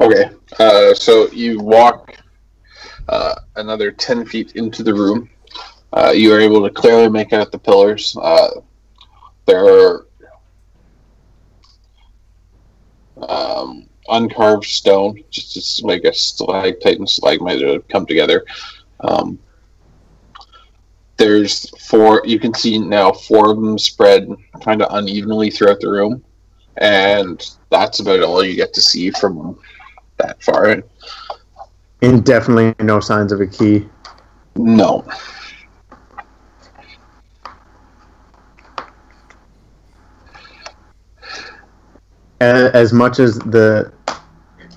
Okay, 0.00 0.30
uh, 0.58 0.94
so 0.94 1.30
you 1.32 1.58
walk 1.58 2.14
uh, 3.08 3.34
another 3.56 3.90
10 3.90 4.26
feet 4.26 4.52
into 4.52 4.82
the 4.82 4.92
room. 4.92 5.30
Uh, 5.92 6.12
you 6.14 6.32
are 6.32 6.38
able 6.38 6.62
to 6.62 6.72
clearly 6.72 7.08
make 7.08 7.32
out 7.32 7.50
the 7.50 7.58
pillars. 7.58 8.14
There 9.48 9.64
are 9.64 10.06
um, 13.26 13.88
uncarved 14.10 14.66
stone, 14.66 15.24
just 15.30 15.56
as 15.56 15.80
like 15.82 16.04
a 16.04 16.12
stalactite 16.12 16.98
and 16.98 17.08
stalagmite 17.08 17.60
that 17.60 17.72
have 17.72 17.88
come 17.88 18.04
together. 18.04 18.44
Um, 19.00 19.38
there's 21.16 21.70
four, 21.80 22.20
you 22.26 22.38
can 22.38 22.52
see 22.52 22.78
now 22.78 23.10
four 23.10 23.50
of 23.50 23.56
them 23.56 23.78
spread 23.78 24.28
kind 24.62 24.82
of 24.82 24.88
unevenly 24.94 25.50
throughout 25.50 25.80
the 25.80 25.88
room. 25.88 26.22
And 26.76 27.42
that's 27.70 28.00
about 28.00 28.22
all 28.22 28.44
you 28.44 28.54
get 28.54 28.74
to 28.74 28.82
see 28.82 29.10
from 29.12 29.58
that 30.18 30.42
far. 30.42 30.82
And 32.02 32.22
definitely 32.22 32.74
no 32.84 33.00
signs 33.00 33.32
of 33.32 33.40
a 33.40 33.46
key. 33.46 33.88
No. 34.56 35.06
As 42.74 42.92
much 42.92 43.18
as 43.18 43.38
the 43.38 43.92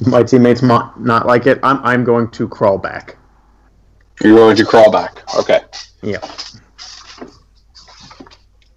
my 0.08 0.24
teammates 0.24 0.62
might 0.62 0.92
not 1.00 1.26
like 1.28 1.46
it, 1.48 1.60
I'm 1.64 1.78
I'm 1.84 2.04
going 2.04 2.30
to 2.32 2.48
crawl 2.48 2.78
back. 2.78 3.18
You're 4.24 4.36
going 4.38 4.56
to 4.58 4.66
crawl 4.66 4.92
back. 4.92 5.24
Okay. 5.38 5.62
Yeah, 6.04 6.20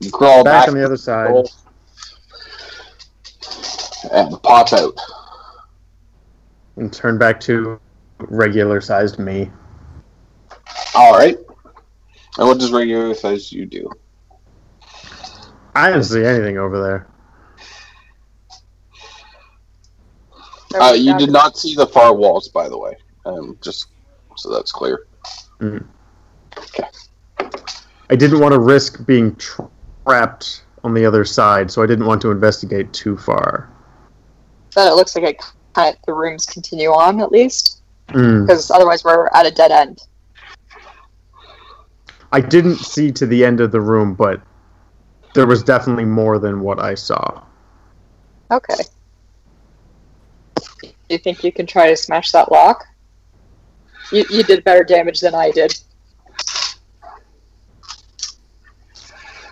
You 0.01 0.11
crawl 0.11 0.45
back 0.45 0.62
back, 0.67 0.69
on 0.69 0.75
the 0.75 0.85
other 0.85 0.97
side. 0.99 1.31
and 4.12 4.43
pop 4.43 4.73
out. 4.75 4.99
and 6.77 6.93
turn 6.93 7.17
back 7.19 7.41
to 7.41 7.81
regular 8.19 8.81
sized 8.81 9.19
me. 9.19 9.51
All 10.95 11.12
right. 11.17 11.39
And 12.39 12.49
what 12.49 12.59
does 12.59 12.73
regular 12.73 13.15
size 13.15 13.51
you 13.53 13.65
do? 13.65 13.89
I 15.75 15.89
didn't 15.91 16.05
see 16.05 16.25
anything 16.25 16.59
over 16.59 16.81
there. 16.83 17.07
Uh, 20.75 20.93
you 20.93 21.16
did 21.18 21.31
not 21.31 21.57
see 21.57 21.75
the 21.75 21.87
far 21.87 22.14
walls, 22.14 22.49
by 22.49 22.68
the 22.68 22.77
way. 22.79 22.97
Um, 23.27 23.57
just 23.62 23.87
so 24.37 24.53
that's 24.53 24.72
clear. 24.72 25.07
Okay. 25.62 25.81
I 28.11 28.16
didn't 28.16 28.41
want 28.41 28.53
to 28.53 28.61
risk 28.61 29.07
being 29.07 29.35
trapped 29.37 30.64
on 30.83 30.93
the 30.95 31.07
other 31.07 31.25
side, 31.25 31.70
so 31.70 31.83
I 31.83 31.87
didn't 31.87 32.07
want 32.07 32.20
to 32.22 32.31
investigate 32.31 32.93
too 32.93 33.16
far. 33.16 33.70
Then 34.75 34.91
it 34.91 34.95
looks 34.95 35.14
like 35.16 35.25
it 35.25 35.43
kind 35.72 35.95
of, 35.95 36.01
the 36.07 36.12
rooms 36.12 36.47
continue 36.47 36.91
on 36.91 37.20
at 37.20 37.33
least, 37.33 37.81
Mm. 38.09 38.47
because 38.47 38.70
otherwise 38.70 39.03
we're 39.05 39.29
at 39.29 39.47
a 39.47 39.51
dead 39.51 39.70
end. 39.70 40.03
I 42.33 42.41
didn't 42.41 42.77
see 42.77 43.11
to 43.12 43.27
the 43.27 43.45
end 43.45 43.61
of 43.61 43.72
the 43.72 43.81
room, 43.81 44.14
but 44.14 44.41
there 45.35 45.47
was 45.47 45.62
definitely 45.62 46.05
more 46.05 46.39
than 46.39 46.61
what 46.61 46.81
I 46.81 46.95
saw. 46.95 47.43
Okay. 48.51 48.75
Do 51.15 51.19
you 51.19 51.23
think 51.23 51.45
you 51.45 51.53
can 51.53 51.65
try 51.65 51.91
to 51.91 51.97
smash 51.97 52.33
that 52.33 52.51
lock? 52.51 52.89
You, 54.11 54.25
you 54.31 54.43
did 54.43 54.65
better 54.65 54.83
damage 54.83 55.21
than 55.21 55.33
I 55.33 55.53
did. 55.53 55.73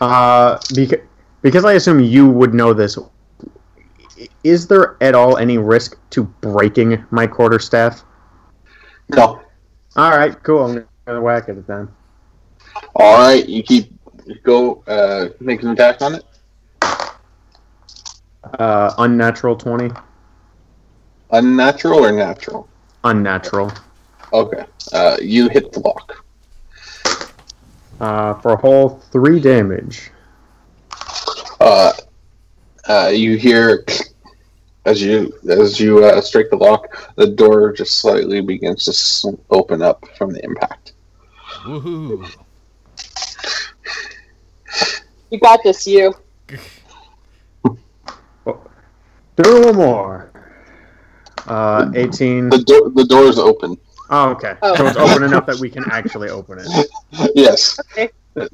Uh, 0.00 0.58
because, 0.74 0.98
because 1.40 1.64
I 1.64 1.74
assume 1.74 2.00
you 2.00 2.28
would 2.28 2.52
know 2.52 2.72
this, 2.72 2.98
is 4.42 4.66
there 4.66 4.96
at 5.00 5.14
all 5.14 5.36
any 5.36 5.56
risk 5.56 5.96
to 6.10 6.24
breaking 6.24 7.04
my 7.12 7.28
quarterstaff? 7.28 8.02
No. 9.10 9.40
All 9.94 10.10
right, 10.10 10.34
cool. 10.42 10.64
I'm 10.64 10.84
gonna 11.06 11.22
whack 11.22 11.48
at 11.48 11.58
it 11.58 11.68
then. 11.68 11.88
All 12.96 13.18
right. 13.18 13.48
You 13.48 13.62
keep 13.62 13.92
go. 14.42 14.82
Uh, 14.88 15.28
make 15.38 15.62
an 15.62 15.68
attack 15.68 16.02
on 16.02 16.16
it. 16.16 16.24
Uh, 18.58 18.94
unnatural 18.98 19.54
20. 19.54 19.94
Unnatural 21.32 22.04
or 22.04 22.12
natural? 22.12 22.68
Unnatural. 23.04 23.72
Okay. 24.32 24.64
Uh, 24.92 25.16
you 25.20 25.48
hit 25.48 25.72
the 25.72 25.80
lock. 25.80 26.24
Uh, 28.00 28.34
for 28.34 28.52
a 28.52 28.56
whole 28.56 29.00
three 29.10 29.40
damage. 29.40 30.10
Uh, 31.60 31.92
uh, 32.88 33.10
you 33.14 33.36
hear 33.36 33.84
as 34.84 35.00
you 35.00 35.32
as 35.48 35.78
you 35.78 36.04
uh, 36.04 36.20
strike 36.20 36.50
the 36.50 36.56
lock, 36.56 37.14
the 37.16 37.28
door 37.28 37.72
just 37.72 38.00
slightly 38.00 38.40
begins 38.40 38.84
to 38.86 38.90
s- 38.90 39.24
open 39.50 39.80
up 39.82 40.04
from 40.18 40.32
the 40.32 40.44
impact. 40.44 40.94
Woohoo! 41.64 42.28
You 45.30 45.38
got 45.38 45.60
this, 45.62 45.86
you. 45.86 46.12
Do 49.36 49.62
one 49.64 49.76
more. 49.76 50.31
Uh, 51.46 51.90
18. 51.94 52.50
The 52.50 52.58
door 52.58 52.90
the 52.90 53.04
door 53.04 53.24
is 53.24 53.38
open. 53.38 53.76
Oh, 54.10 54.30
okay. 54.30 54.54
Oh. 54.62 54.76
So 54.76 54.86
it's 54.86 54.96
open 54.96 55.22
enough 55.22 55.46
that 55.46 55.58
we 55.58 55.70
can 55.70 55.84
actually 55.90 56.28
open 56.28 56.58
it. 56.60 56.86
Yes. 57.34 57.78
Okay. 57.92 58.10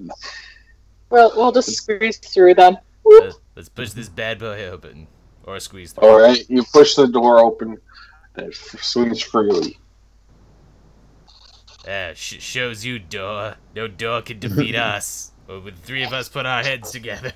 Well, 1.10 1.32
we'll 1.34 1.52
just 1.52 1.70
squeeze 1.74 2.18
through 2.18 2.52
then. 2.54 2.76
Uh, 3.10 3.30
let's 3.56 3.70
push 3.70 3.92
this 3.92 4.10
bad 4.10 4.38
boy 4.40 4.66
open. 4.66 5.06
Or 5.44 5.58
squeeze 5.58 5.92
through. 5.92 6.06
All 6.06 6.20
right. 6.20 6.44
You 6.50 6.62
push 6.70 6.96
the 6.96 7.06
door 7.06 7.38
open, 7.38 7.78
and 8.34 8.46
it 8.48 8.54
swings 8.54 9.22
freely. 9.22 9.78
Ah, 11.88 12.10
sh- 12.14 12.42
shows 12.42 12.84
you, 12.84 12.98
door. 12.98 13.56
No 13.74 13.88
door 13.88 14.20
can 14.20 14.38
defeat 14.38 14.74
us. 14.92 15.32
Well, 15.46 15.62
with 15.62 15.78
three 15.82 16.04
of 16.04 16.12
us 16.12 16.28
put 16.28 16.44
our 16.44 16.62
heads 16.62 16.90
together. 16.90 17.32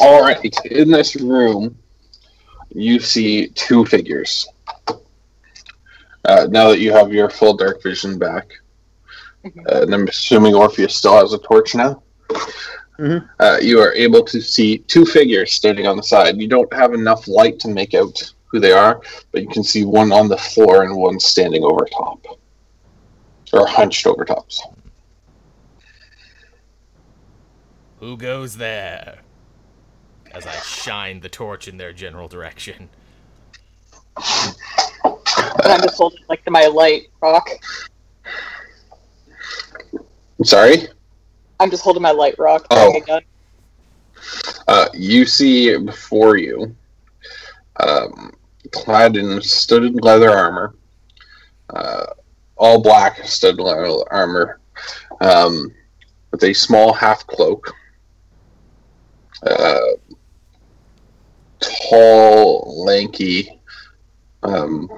All 0.00 0.20
right. 0.22 0.44
In 0.64 0.90
this 0.90 1.14
room, 1.14 1.78
you 2.70 3.00
see 3.00 3.48
two 3.48 3.84
figures. 3.84 4.48
Uh, 6.24 6.46
now 6.50 6.68
that 6.68 6.80
you 6.80 6.92
have 6.92 7.12
your 7.12 7.30
full 7.30 7.56
dark 7.56 7.82
vision 7.82 8.18
back, 8.18 8.52
uh, 9.44 9.82
and 9.82 9.94
I'm 9.94 10.06
assuming 10.06 10.54
Orpheus 10.54 10.94
still 10.94 11.16
has 11.16 11.32
a 11.32 11.38
torch 11.38 11.74
now. 11.74 12.02
Mhm. 12.98 13.26
Uh, 13.38 13.58
you 13.62 13.80
are 13.80 13.94
able 13.94 14.22
to 14.24 14.40
see 14.42 14.78
two 14.78 15.06
figures 15.06 15.52
standing 15.52 15.86
on 15.86 15.96
the 15.96 16.02
side. 16.02 16.36
You 16.36 16.48
don't 16.48 16.72
have 16.74 16.92
enough 16.92 17.26
light 17.26 17.58
to 17.60 17.68
make 17.68 17.94
out 17.94 18.22
who 18.46 18.60
they 18.60 18.72
are, 18.72 19.00
but 19.32 19.40
you 19.40 19.48
can 19.48 19.64
see 19.64 19.84
one 19.84 20.12
on 20.12 20.28
the 20.28 20.36
floor 20.36 20.82
and 20.82 20.94
one 20.96 21.18
standing 21.18 21.64
over 21.64 21.86
top, 21.86 22.26
or 23.52 23.66
hunched 23.66 24.06
over 24.06 24.24
tops. 24.24 24.62
Who 28.00 28.16
goes 28.16 28.56
there? 28.56 29.20
As 30.32 30.46
I 30.46 30.52
shine 30.60 31.20
the 31.20 31.28
torch 31.28 31.66
in 31.68 31.76
their 31.76 31.92
general 31.92 32.28
direction. 32.28 32.88
And 34.16 35.72
I'm 35.72 35.82
just 35.82 35.96
holding 35.96 36.20
like 36.28 36.48
my 36.48 36.66
light 36.66 37.08
rock. 37.20 37.48
I'm 39.92 40.44
Sorry. 40.44 40.88
I'm 41.58 41.70
just 41.70 41.82
holding 41.82 42.02
my 42.02 42.12
light 42.12 42.38
rock. 42.38 42.66
Oh. 42.70 42.76
carrying 42.76 43.02
a 43.02 43.06
gun. 43.06 43.22
Uh, 44.68 44.88
you 44.94 45.26
see 45.26 45.76
before 45.76 46.36
you, 46.36 46.74
um, 47.80 48.32
clad 48.72 49.16
in 49.16 49.40
studded 49.42 50.02
leather 50.04 50.30
armor, 50.30 50.74
uh, 51.70 52.06
all 52.56 52.80
black 52.80 53.24
studded 53.26 53.60
leather 53.60 54.04
armor, 54.10 54.60
um, 55.20 55.72
with 56.30 56.44
a 56.44 56.52
small 56.52 56.92
half 56.92 57.26
cloak, 57.26 57.74
uh, 59.42 59.80
tall, 61.90 62.84
lanky 62.84 63.60
um, 64.42 64.88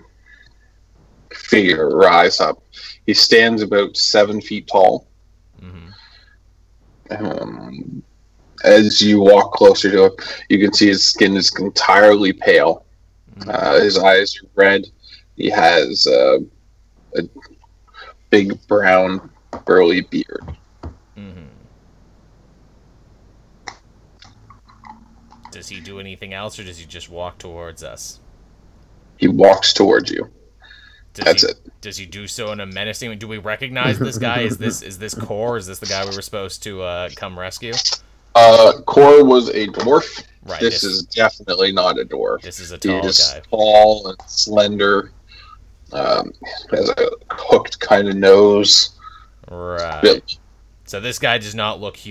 figure 1.32 1.88
rise 1.96 2.40
up. 2.40 2.62
He 3.06 3.14
stands 3.14 3.62
about 3.62 3.96
seven 3.96 4.40
feet 4.40 4.68
tall. 4.68 5.08
hmm 5.60 5.88
Um, 7.10 8.02
as 8.64 9.02
you 9.02 9.20
walk 9.20 9.52
closer 9.52 9.90
to 9.90 10.04
him, 10.04 10.12
you 10.48 10.58
can 10.58 10.72
see 10.72 10.86
his 10.88 11.04
skin 11.04 11.36
is 11.36 11.52
entirely 11.58 12.32
pale. 12.32 12.84
Uh, 13.48 13.80
his 13.80 13.98
eyes 13.98 14.34
are 14.42 14.48
red. 14.54 14.86
He 15.36 15.50
has 15.50 16.06
uh, 16.06 16.38
a 17.16 17.22
big 18.30 18.66
brown, 18.68 19.30
burly 19.66 20.02
beard. 20.02 20.56
hmm 21.16 21.51
Does 25.52 25.68
he 25.68 25.80
do 25.80 26.00
anything 26.00 26.32
else, 26.34 26.58
or 26.58 26.64
does 26.64 26.78
he 26.78 26.86
just 26.86 27.08
walk 27.08 27.38
towards 27.38 27.82
us? 27.84 28.18
He 29.18 29.28
walks 29.28 29.72
towards 29.72 30.10
you. 30.10 30.30
Does 31.14 31.24
That's 31.26 31.42
he, 31.42 31.48
it. 31.48 31.56
Does 31.82 31.96
he 31.98 32.06
do 32.06 32.26
so 32.26 32.52
in 32.52 32.60
a 32.60 32.66
menacing? 32.66 33.16
Do 33.18 33.28
we 33.28 33.38
recognize 33.38 33.98
this 33.98 34.18
guy? 34.18 34.40
Is 34.40 34.56
this 34.58 34.82
is 34.82 34.98
this 34.98 35.14
Core? 35.14 35.56
Is 35.58 35.66
this 35.66 35.78
the 35.78 35.86
guy 35.86 36.04
we 36.08 36.14
were 36.16 36.22
supposed 36.22 36.62
to 36.64 36.82
uh, 36.82 37.10
come 37.14 37.38
rescue? 37.38 37.72
Uh, 38.34 38.72
Cor 38.86 39.22
was 39.24 39.50
a 39.50 39.66
dwarf. 39.68 40.24
Right. 40.44 40.58
this 40.60 40.82
is 40.82 41.04
definitely 41.04 41.70
not 41.70 42.00
a 42.00 42.04
dwarf. 42.04 42.40
this 42.42 42.58
is 42.58 42.72
a 42.72 42.76
He 42.76 42.80
tall 42.80 43.06
is 43.06 43.18
guy. 43.18 43.40
tall 43.50 44.08
and 44.08 44.18
slender. 44.26 45.12
Um, 45.92 46.32
has 46.70 46.88
a 46.88 47.10
hooked 47.30 47.78
kind 47.78 48.08
of 48.08 48.16
nose. 48.16 48.98
Right. 49.50 50.00
Bit- 50.02 50.36
So 50.86 50.98
this 50.98 51.18
guy 51.18 51.36
does 51.38 51.54
not 51.54 51.78
look 51.80 51.96